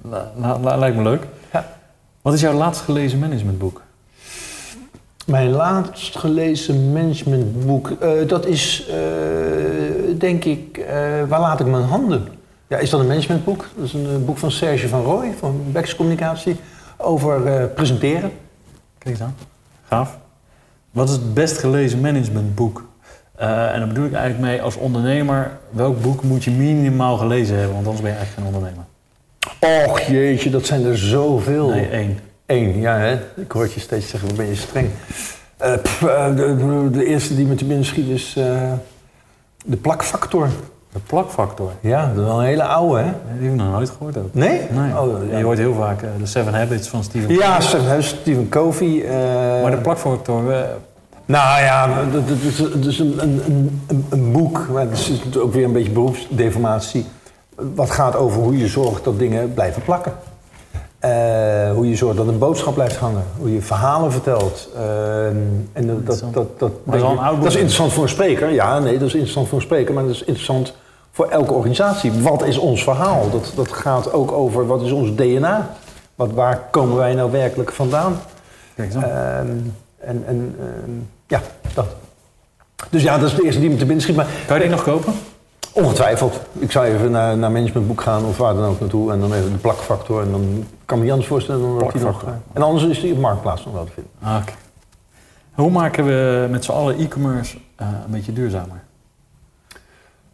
[0.02, 1.24] la- la- la- lijkt me leuk.
[1.54, 1.74] Ja.
[2.22, 3.82] Wat is jouw laatst gelezen managementboek?
[5.26, 8.96] Mijn laatst gelezen managementboek, eh, dat is, eh,
[10.18, 12.28] denk ik, eh, Waar laat ik mijn handen?
[12.68, 13.70] Ja, is dat een managementboek?
[13.76, 16.56] Dat is een boek van Serge van Rooij, van Bex Communicatie,
[16.98, 18.32] over presenteren.
[18.98, 19.36] Kijk aan.
[19.88, 20.18] Gaaf.
[20.92, 22.84] Wat is het best gelezen managementboek?
[23.36, 27.74] En dan bedoel ik eigenlijk mee als ondernemer, welk boek moet je minimaal gelezen hebben?
[27.74, 28.86] Want anders ben je eigenlijk geen ondernemer.
[29.88, 31.70] Och jeetje, dat zijn er zoveel.
[31.70, 32.20] Nee, één.
[32.46, 33.20] Eén, ja hè.
[33.36, 34.90] Ik hoor het je steeds zeggen, wat ben je streng.
[35.58, 38.72] Eh, pff, eh, de, de, eerste die me te binnen schiet is eh,
[39.66, 40.48] de plakfactor.
[40.92, 41.72] De plakfactor.
[41.80, 43.12] Ja, dat is wel een hele oude, hè?
[43.38, 44.34] Die heb ik nog nooit gehoord ook.
[44.34, 44.62] Nee?
[44.72, 44.98] Nee.
[44.98, 45.38] Oh, ja.
[45.38, 49.06] Je hoort heel vaak de Seven Habits van Steven Ja, Stephen, Stephen Covey.
[49.62, 50.44] Maar de plakfactor,
[51.26, 53.42] Nou ja, dat dat is, een, een,
[53.88, 57.06] een, een boek, maar het is ook weer een beetje beroepsdeformatie.
[57.56, 60.14] Wat gaat over hoe je zorgt dat dingen blijven plakken.
[61.06, 63.24] Eh, hoe je zorgt dat een boodschap blijft hangen.
[63.38, 64.70] Hoe je verhalen vertelt.
[64.76, 67.02] Eh, en dat, dat, dat, dat, is
[67.42, 68.52] dat interessant voor een spreker.
[68.52, 69.94] Ja, nee, dat is interessant voor een spreker.
[69.94, 70.74] Maar dat is interessant
[71.12, 72.12] voor elke organisatie.
[72.22, 73.30] Wat is ons verhaal?
[73.32, 75.70] Dat, dat gaat ook over wat is ons DNA?
[76.16, 78.20] Wat, waar komen wij nou werkelijk vandaan?
[78.76, 78.94] kijk.
[78.94, 79.04] Ehm,
[79.98, 80.92] en en ehm,
[81.28, 81.42] ja,
[81.74, 81.86] dat.
[82.90, 84.16] Dus ja, dat is de eerste die me te binnen schiet.
[84.16, 85.14] Maar kan je die nog kopen?
[85.76, 86.40] Ongetwijfeld.
[86.54, 89.12] Ik zou even naar, naar managementboek gaan of waar dan ook naartoe.
[89.12, 90.22] En dan even de plakfactor.
[90.22, 92.24] En dan kan me anders voorstellen dan dat die nog...
[92.54, 94.12] En anders is die op Marktplaats nog wel te vinden.
[94.22, 94.52] Ah, Oké.
[95.54, 98.84] Hoe maken we met z'n allen e-commerce eh, een beetje duurzamer?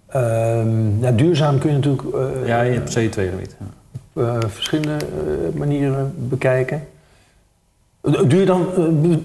[0.07, 3.55] Ehm, ja, duurzaam kun je natuurlijk eh, ja, je hebt CO2-gebied.
[4.13, 4.23] Ja.
[4.23, 4.97] eh, verschillende
[5.53, 6.87] manieren bekijken.
[8.01, 8.65] Doe je dan,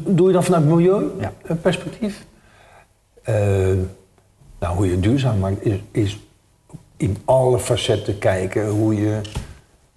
[0.07, 0.71] doe je dan vanuit Ja.
[0.75, 2.25] milieuperspectief?
[4.59, 6.19] Eh, nou, hoe je het duurzaam maakt is, is
[6.97, 9.21] in alle facetten kijken hoe je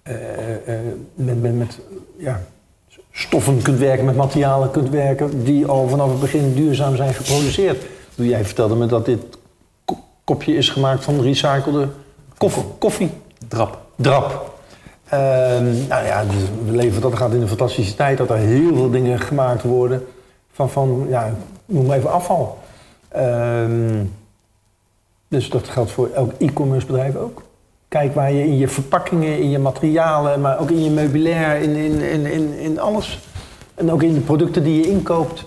[0.02, 0.80] eh, eh,
[1.14, 1.78] met, met, met
[2.16, 2.40] ja,
[3.12, 7.84] stoffen kunt werken, met materialen kunt werken die al vanaf het begin duurzaam zijn geproduceerd.
[8.14, 9.22] Jij vertelde me dat dit
[9.84, 11.88] ko- kopje is gemaakt van recyclede
[12.38, 12.64] koffie.
[12.78, 13.10] koffie
[13.48, 13.78] Drap.
[13.96, 14.54] drap.
[15.08, 18.74] Ehm, nou ja, dus we leven dat gaat in een fantastische tijd dat er heel
[18.74, 20.06] veel dingen gemaakt worden
[20.52, 21.34] van, van ja,
[21.66, 22.58] noem maar even afval.
[23.08, 24.04] Ehm,
[25.30, 27.42] dus dat geldt voor elk e-commerce bedrijf ook.
[27.88, 31.76] Kijk waar je in je verpakkingen, in je materialen, maar ook in je meubilair, in,
[31.76, 33.18] in, in, in, in alles.
[33.74, 35.46] En ook in de producten die je inkoopt,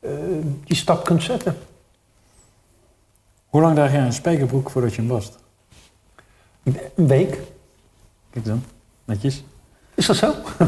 [0.00, 0.10] eh,
[0.64, 1.56] die stap kunt zetten.
[3.46, 5.38] Hoe lang draag jij een spijkerbroek voordat je hem wast?
[6.94, 7.38] Een week.
[8.30, 8.64] Kijk dan.
[9.04, 9.44] Netjes.
[9.94, 10.34] Is dat zo?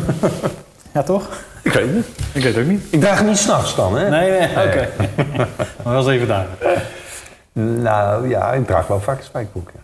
[0.93, 1.45] Ja, toch?
[1.63, 2.07] Ik weet het niet.
[2.33, 2.83] Ik weet het ook niet.
[2.91, 4.09] Ik draag hem niet s'nachts dan, hè?
[4.09, 4.89] Nee, nee, oké.
[5.85, 6.49] maar wel eens even daar.
[7.61, 9.81] Nou ja, ik draag wel vaak een spijkerbroek, ja.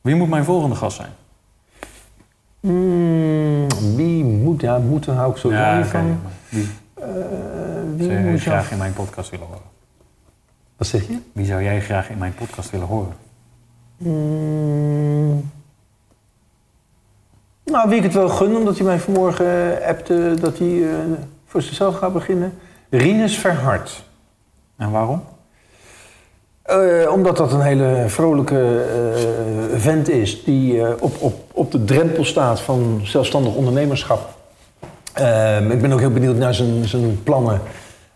[0.00, 1.12] Wie moet mijn volgende gast zijn?
[2.60, 6.20] Hmm, wie moet, ja, moeten hou ik sowieso Ja, oké, van.
[6.48, 7.10] Wie Eh,
[7.96, 9.62] wie zou jij graag in mijn podcast willen horen?
[10.76, 11.18] Wat zeg je?
[11.32, 13.12] Wie zou jij graag in mijn podcast willen horen?
[13.96, 15.50] Hmm,
[17.64, 20.98] nou, wie ik het wel gun, omdat hij mij vanmorgen eh, appte dat hij eh,
[21.46, 22.58] voor zichzelf gaat beginnen.
[22.90, 24.04] Rinus Verhart.
[24.76, 25.24] En waarom?
[26.64, 31.84] Eh, omdat dat een hele vrolijke eh, vent is die eh, op, op, op de
[31.84, 34.28] drempel staat van zelfstandig ondernemerschap.
[35.12, 37.60] Ehm, ik ben ook heel benieuwd naar zijn, zijn plannen.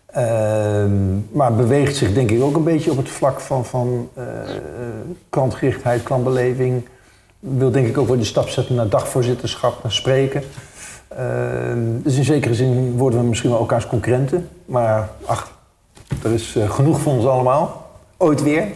[0.05, 0.91] Ehm,
[1.31, 4.09] maar beweegt zich denk ik ook een beetje op het vlak van, van
[5.29, 6.87] klantgerichtheid, klantbeleving.
[7.39, 10.43] Wil denk ik ook wel die stap zetten naar dagvoorzitterschap, naar spreken.
[11.07, 11.19] Eh,
[12.03, 14.49] dus in zekere zin worden we misschien wel elkaars concurrenten.
[14.65, 15.51] Maar ach,
[16.23, 17.78] er is genoeg voor ons allemaal.
[18.21, 18.67] Ooit weer.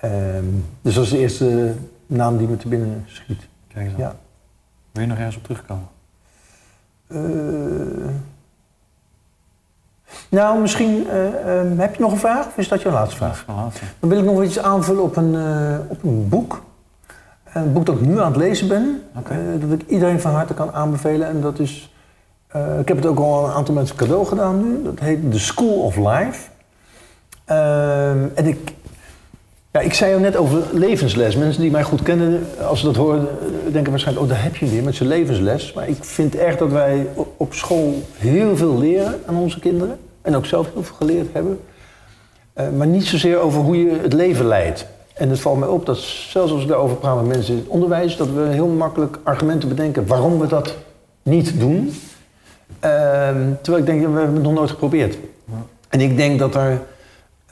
[0.00, 0.44] Ehm,
[0.82, 1.74] dus dat is de eerste
[2.06, 3.48] naam die me te binnen schiet.
[3.68, 4.00] Kijk eens aan.
[4.00, 4.14] Ja.
[4.92, 5.88] Wil je nog ergens op terugkomen?
[7.06, 7.18] Eh,
[10.28, 13.28] nou, misschien eh, ehm, heb je nog een vraag of is dat je laatste Dat
[13.28, 13.40] vraag?
[13.40, 13.84] is laatste.
[13.98, 16.62] Dan wil ik nog iets aanvullen op een, eh, op een boek.
[17.52, 19.02] Een boek dat ik nu aan het lezen ben.
[19.60, 21.28] Dat ik iedereen van harte kan aanbevelen.
[21.28, 21.94] En dat is...
[22.80, 24.82] ik heb het ook al een aantal mensen cadeau gedaan nu.
[24.82, 26.50] Dat heet The School of Life.
[27.52, 28.72] Ehm, en ik...
[29.72, 31.36] Ja, ik zei al net over levensles.
[31.36, 33.28] Mensen die mij goed kennen, als ze dat horen,
[33.72, 34.26] denken waarschijnlijk...
[34.26, 35.72] oh, daar heb je weer met zijn levensles.
[35.72, 37.06] Maar ik vind echt dat wij
[37.36, 39.98] op school heel veel leren aan onze kinderen.
[40.22, 41.60] En ook zelf heel veel geleerd hebben.
[42.52, 44.86] Eh, maar niet zozeer over hoe je het leven leidt.
[45.14, 47.68] En het valt mij op dat zelfs als ik daarover praat met mensen in het
[47.68, 48.16] onderwijs...
[48.16, 50.76] dat we heel makkelijk argumenten bedenken waarom we dat
[51.22, 51.94] niet doen.
[52.80, 55.18] Ehm, terwijl ik denk, we hebben het nog nooit geprobeerd.
[55.88, 56.80] En ik denk dat er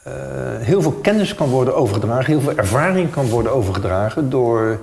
[0.03, 0.13] eh,
[0.59, 2.25] heel veel kennis kan worden overgedragen...
[2.25, 4.79] heel veel ervaring kan worden overgedragen door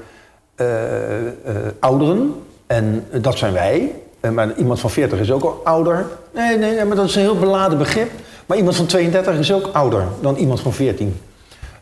[0.55, 1.31] eh, eh,
[1.79, 2.33] ouderen.
[2.67, 3.91] En dat zijn wij.
[4.33, 6.05] Maar iemand van 40 is ook al ouder.
[6.33, 8.11] Nee, nee, nee, maar dat is een heel beladen begrip.
[8.45, 11.19] Maar iemand van 32 is ook ouder dan iemand van 14.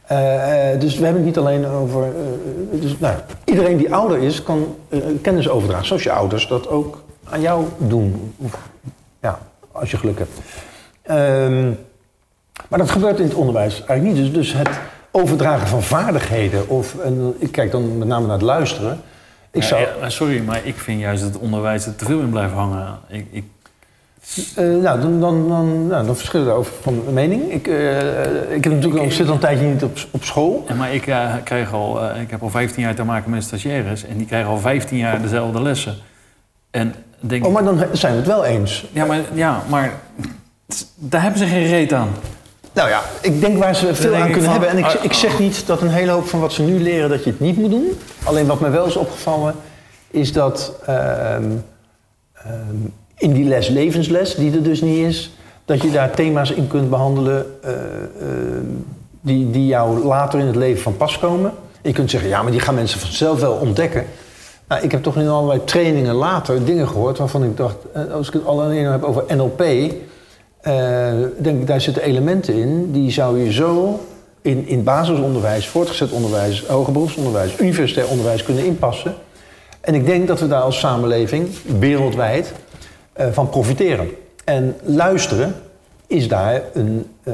[0.06, 2.07] Eh, eh, dus we hebben het niet alleen over.
[2.72, 4.76] dus, nou, iedereen die ouder is, kan
[5.22, 5.86] kennis overdragen.
[5.86, 8.34] Zoals je ouders dat ook aan jou doen.
[8.38, 8.57] Of,
[9.22, 9.40] ja,
[9.72, 10.40] als je geluk hebt.
[11.02, 11.72] Ehm,
[12.68, 14.15] maar dat gebeurt in het onderwijs eigenlijk niet.
[14.15, 14.69] Dus, dus het
[15.11, 16.69] overdragen van vaardigheden.
[16.69, 19.02] Of, en ik kijk dan met name naar het luisteren.
[19.52, 22.19] Ik zou, Ja, ja, sorry, maar ik vind juist dat het onderwijs er te veel
[22.19, 22.99] in blijft hangen.
[23.07, 23.44] Ik, ik,
[24.56, 27.52] nou, dan, dan, dan, nou, dan verschillen we over van mening.
[27.52, 30.65] Ik, eh, ik heb natuurlijk al, zit al een tijdje niet op, op school.
[30.68, 34.06] ja, maar ik, eh, krijg al, ik heb al 15 jaar te maken met stagiaires
[34.06, 35.95] en die krijgen al 15 jaar dezelfde lessen.
[36.72, 38.86] En denk Oh, maar dan zijn we het wel eens.
[38.91, 39.94] ja, maar, ja, maar
[40.95, 42.10] daar hebben ze geen reet aan.
[42.76, 44.69] Nou ja, ik denk waar ze veel aan kunnen van, hebben.
[44.69, 47.10] En ik, ah, ik zeg niet dat een hele hoop van wat ze nu leren,
[47.10, 47.97] dat je het niet moet doen.
[48.23, 49.56] Alleen wat me wel is opgevallen,
[50.11, 51.43] is dat ehm,
[52.34, 52.76] ehm,
[53.18, 55.31] in die les levensles, die er dus niet is,
[55.65, 58.65] dat je daar thema's in kunt behandelen eh, ehm,
[59.22, 61.53] die, die jou later in het leven van pas komen.
[61.81, 64.06] Je kunt zeggen, ja, maar die gaan mensen vanzelf wel ontdekken.
[64.68, 68.27] Nou, ik heb toch in allerlei trainingen later dingen gehoord waarvan ik dacht, eh, als
[68.27, 69.64] ik het alleen heb over NLP,
[70.66, 74.00] eh, denk ik, daar zitten elementen in die zou je zo
[74.42, 79.14] in, in basisonderwijs, voortgezet onderwijs, hoger beroepsonderwijs, universitair onderwijs kunnen inpassen.
[79.82, 82.54] En ik denk dat we daar als samenleving wereldwijd
[83.14, 84.10] eh, van profiteren.
[84.44, 85.56] En luisteren
[86.08, 87.34] is daar een eh,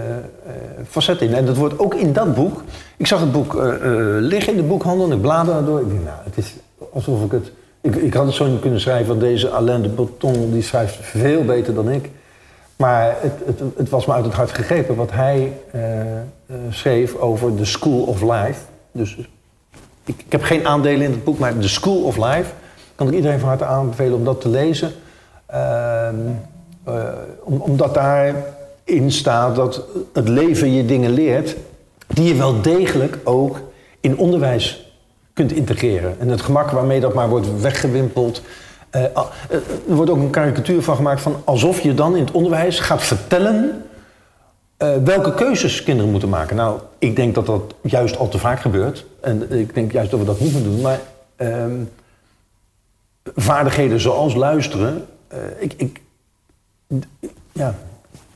[0.87, 1.33] facet in.
[1.33, 2.63] En dat wordt ook in dat boek.
[2.97, 3.53] Ik zag het boek
[4.19, 5.79] liggen in de boekhandel en ik bladerde erdoor.
[5.79, 6.53] Ik denk, nou, het is
[6.93, 7.51] alsof ik het.
[7.81, 10.97] Ik, ik had het zo niet kunnen schrijven, want deze Alain de Botton die schrijft
[11.01, 12.09] veel beter dan ik.
[12.81, 16.25] Maar het, het, het was me uit het hart gegrepen wat hij eh, eh,
[16.69, 18.59] schreef over The School of Life.
[18.91, 19.17] Dus
[20.05, 22.51] ik, ik heb geen aandelen in het boek, maar The School of Life
[22.95, 24.91] kan ik iedereen van harte aanbevelen om dat te lezen.
[25.45, 26.15] Ehm,
[26.83, 27.03] eh,
[27.43, 29.83] om, omdat daarin staat dat
[30.13, 31.55] het leven je dingen leert
[32.07, 33.61] die je wel degelijk ook
[33.99, 34.93] in onderwijs
[35.33, 36.15] kunt integreren.
[36.19, 38.41] En het gemak waarmee dat maar wordt weggewimpeld.
[38.91, 39.57] Eh, ah, eh,
[39.89, 43.03] er wordt ook een karikatuur van gemaakt van alsof je dan in het onderwijs gaat
[43.03, 43.85] vertellen
[44.77, 46.55] eh, welke keuzes kinderen moeten maken.
[46.55, 49.05] Nou, ik denk dat dat juist al te vaak gebeurt.
[49.21, 50.81] En ik denk juist dat we dat niet moeten doen.
[50.81, 50.99] Maar
[51.35, 51.83] ehm,
[53.35, 55.05] vaardigheden zoals luisteren.
[55.59, 56.01] ik, ik,
[57.51, 57.75] ja.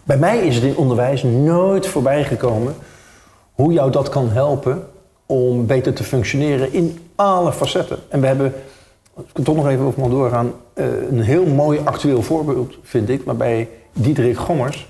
[0.03, 2.75] Bij mij is het in onderwijs nooit voorbij gekomen
[3.51, 4.87] hoe jou dat kan helpen
[5.25, 7.97] om beter te functioneren in alle facetten.
[8.09, 8.53] En we hebben,
[9.17, 13.09] ik er toch nog even over mag doorgaan, eh, een heel mooi actueel voorbeeld, vind
[13.09, 14.87] ik, waarbij Diederik Gommers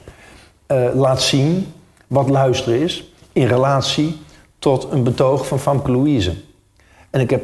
[0.66, 1.74] eh, laat zien
[2.08, 4.18] wat luisteren is in relatie
[4.60, 6.34] tot een betoog van Famke Louise.
[7.10, 7.44] En ik heb,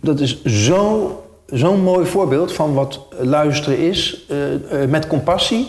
[0.00, 5.66] dat is zo- zo'n mooi voorbeeld van wat luisteren is, eh, met compassie,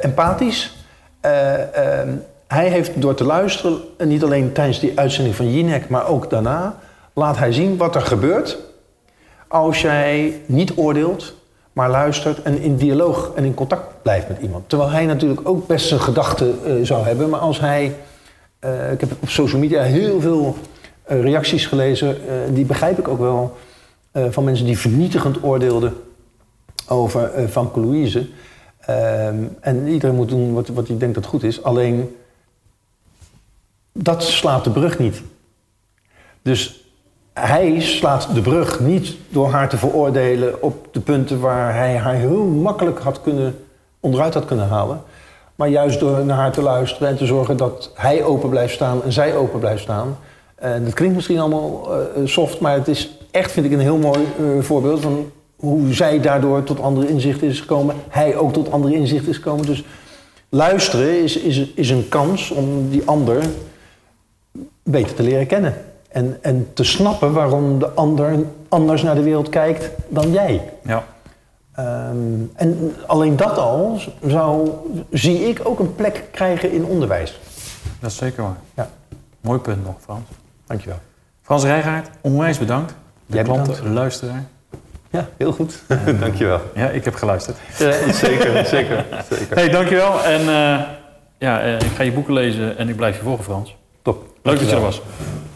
[0.00, 0.76] empathisch.
[1.20, 2.08] Eh, eh,
[2.46, 6.30] hij heeft door te luisteren, en niet alleen tijdens die uitzending van Jinek, maar ook
[6.30, 6.78] daarna,
[7.12, 8.58] laat hij zien wat er gebeurt
[9.56, 11.34] als jij niet oordeelt,
[11.72, 14.68] maar luistert en in dialoog en in contact blijft met iemand.
[14.68, 17.94] Terwijl hij natuurlijk ook best zijn gedachten eh, zou hebben, maar als hij.
[18.58, 20.56] eh, ik heb op social media heel veel
[21.02, 22.16] eh, reacties gelezen,
[22.54, 23.56] die begrijp ik ook wel,
[24.30, 25.94] van mensen die vernietigend oordeelden
[26.88, 28.28] over Famke Louise.
[28.80, 31.62] Ehm, en iedereen moet doen wat, wat hij denkt dat goed is.
[31.62, 32.16] Alleen
[33.92, 35.22] dat slaat de brug niet.
[36.42, 36.85] Dus
[37.40, 42.14] hij slaat de brug niet door haar te veroordelen op de punten waar hij haar
[42.14, 43.58] heel makkelijk had kunnen,
[44.00, 45.02] onderuit had kunnen halen.
[45.54, 49.02] Maar juist door naar haar te luisteren en te zorgen dat hij open blijft staan
[49.02, 50.18] en zij open blijft staan.
[50.54, 53.98] En dat klinkt misschien allemaal eh, soft, maar het is echt, vind ik, een heel
[53.98, 57.94] mooi eh, voorbeeld van hoe zij daardoor tot andere inzichten is gekomen.
[58.08, 59.66] Hij ook tot andere inzichten is gekomen.
[59.66, 59.84] Dus
[60.48, 63.42] luisteren is, is, is een kans om die ander
[64.82, 65.74] beter te leren kennen.
[66.16, 68.36] En, en te snappen waarom de ander
[68.68, 70.72] anders naar de wereld kijkt dan jij.
[70.82, 71.04] Ja.
[71.72, 72.16] Ehm,
[72.54, 74.70] en alleen dat al zou,
[75.10, 77.40] zie ik ook een plek krijgen in onderwijs.
[78.00, 78.56] Dat is zeker waar.
[78.74, 78.88] Ja.
[79.40, 80.28] Mooi punt nog, Frans.
[80.66, 80.98] Dankjewel.
[81.42, 82.94] Frans Rijgaard, onwijs bedankt.
[83.26, 83.94] De Jij klanten, bedankt.
[83.94, 84.44] luisteraar.
[85.10, 85.82] Ja, heel goed.
[86.20, 86.60] Dankjewel.
[86.74, 87.56] Ja, ik heb geluisterd.
[87.78, 89.56] Ja, zeker, zeker, zeker.
[89.56, 90.22] Hey, dankjewel.
[90.24, 90.80] En eh,
[91.38, 93.76] ja, eh, ik ga je boeken lezen en ik blijf je volgen, Frans.
[94.02, 94.24] Top.
[94.42, 95.02] Leuk dat je er was.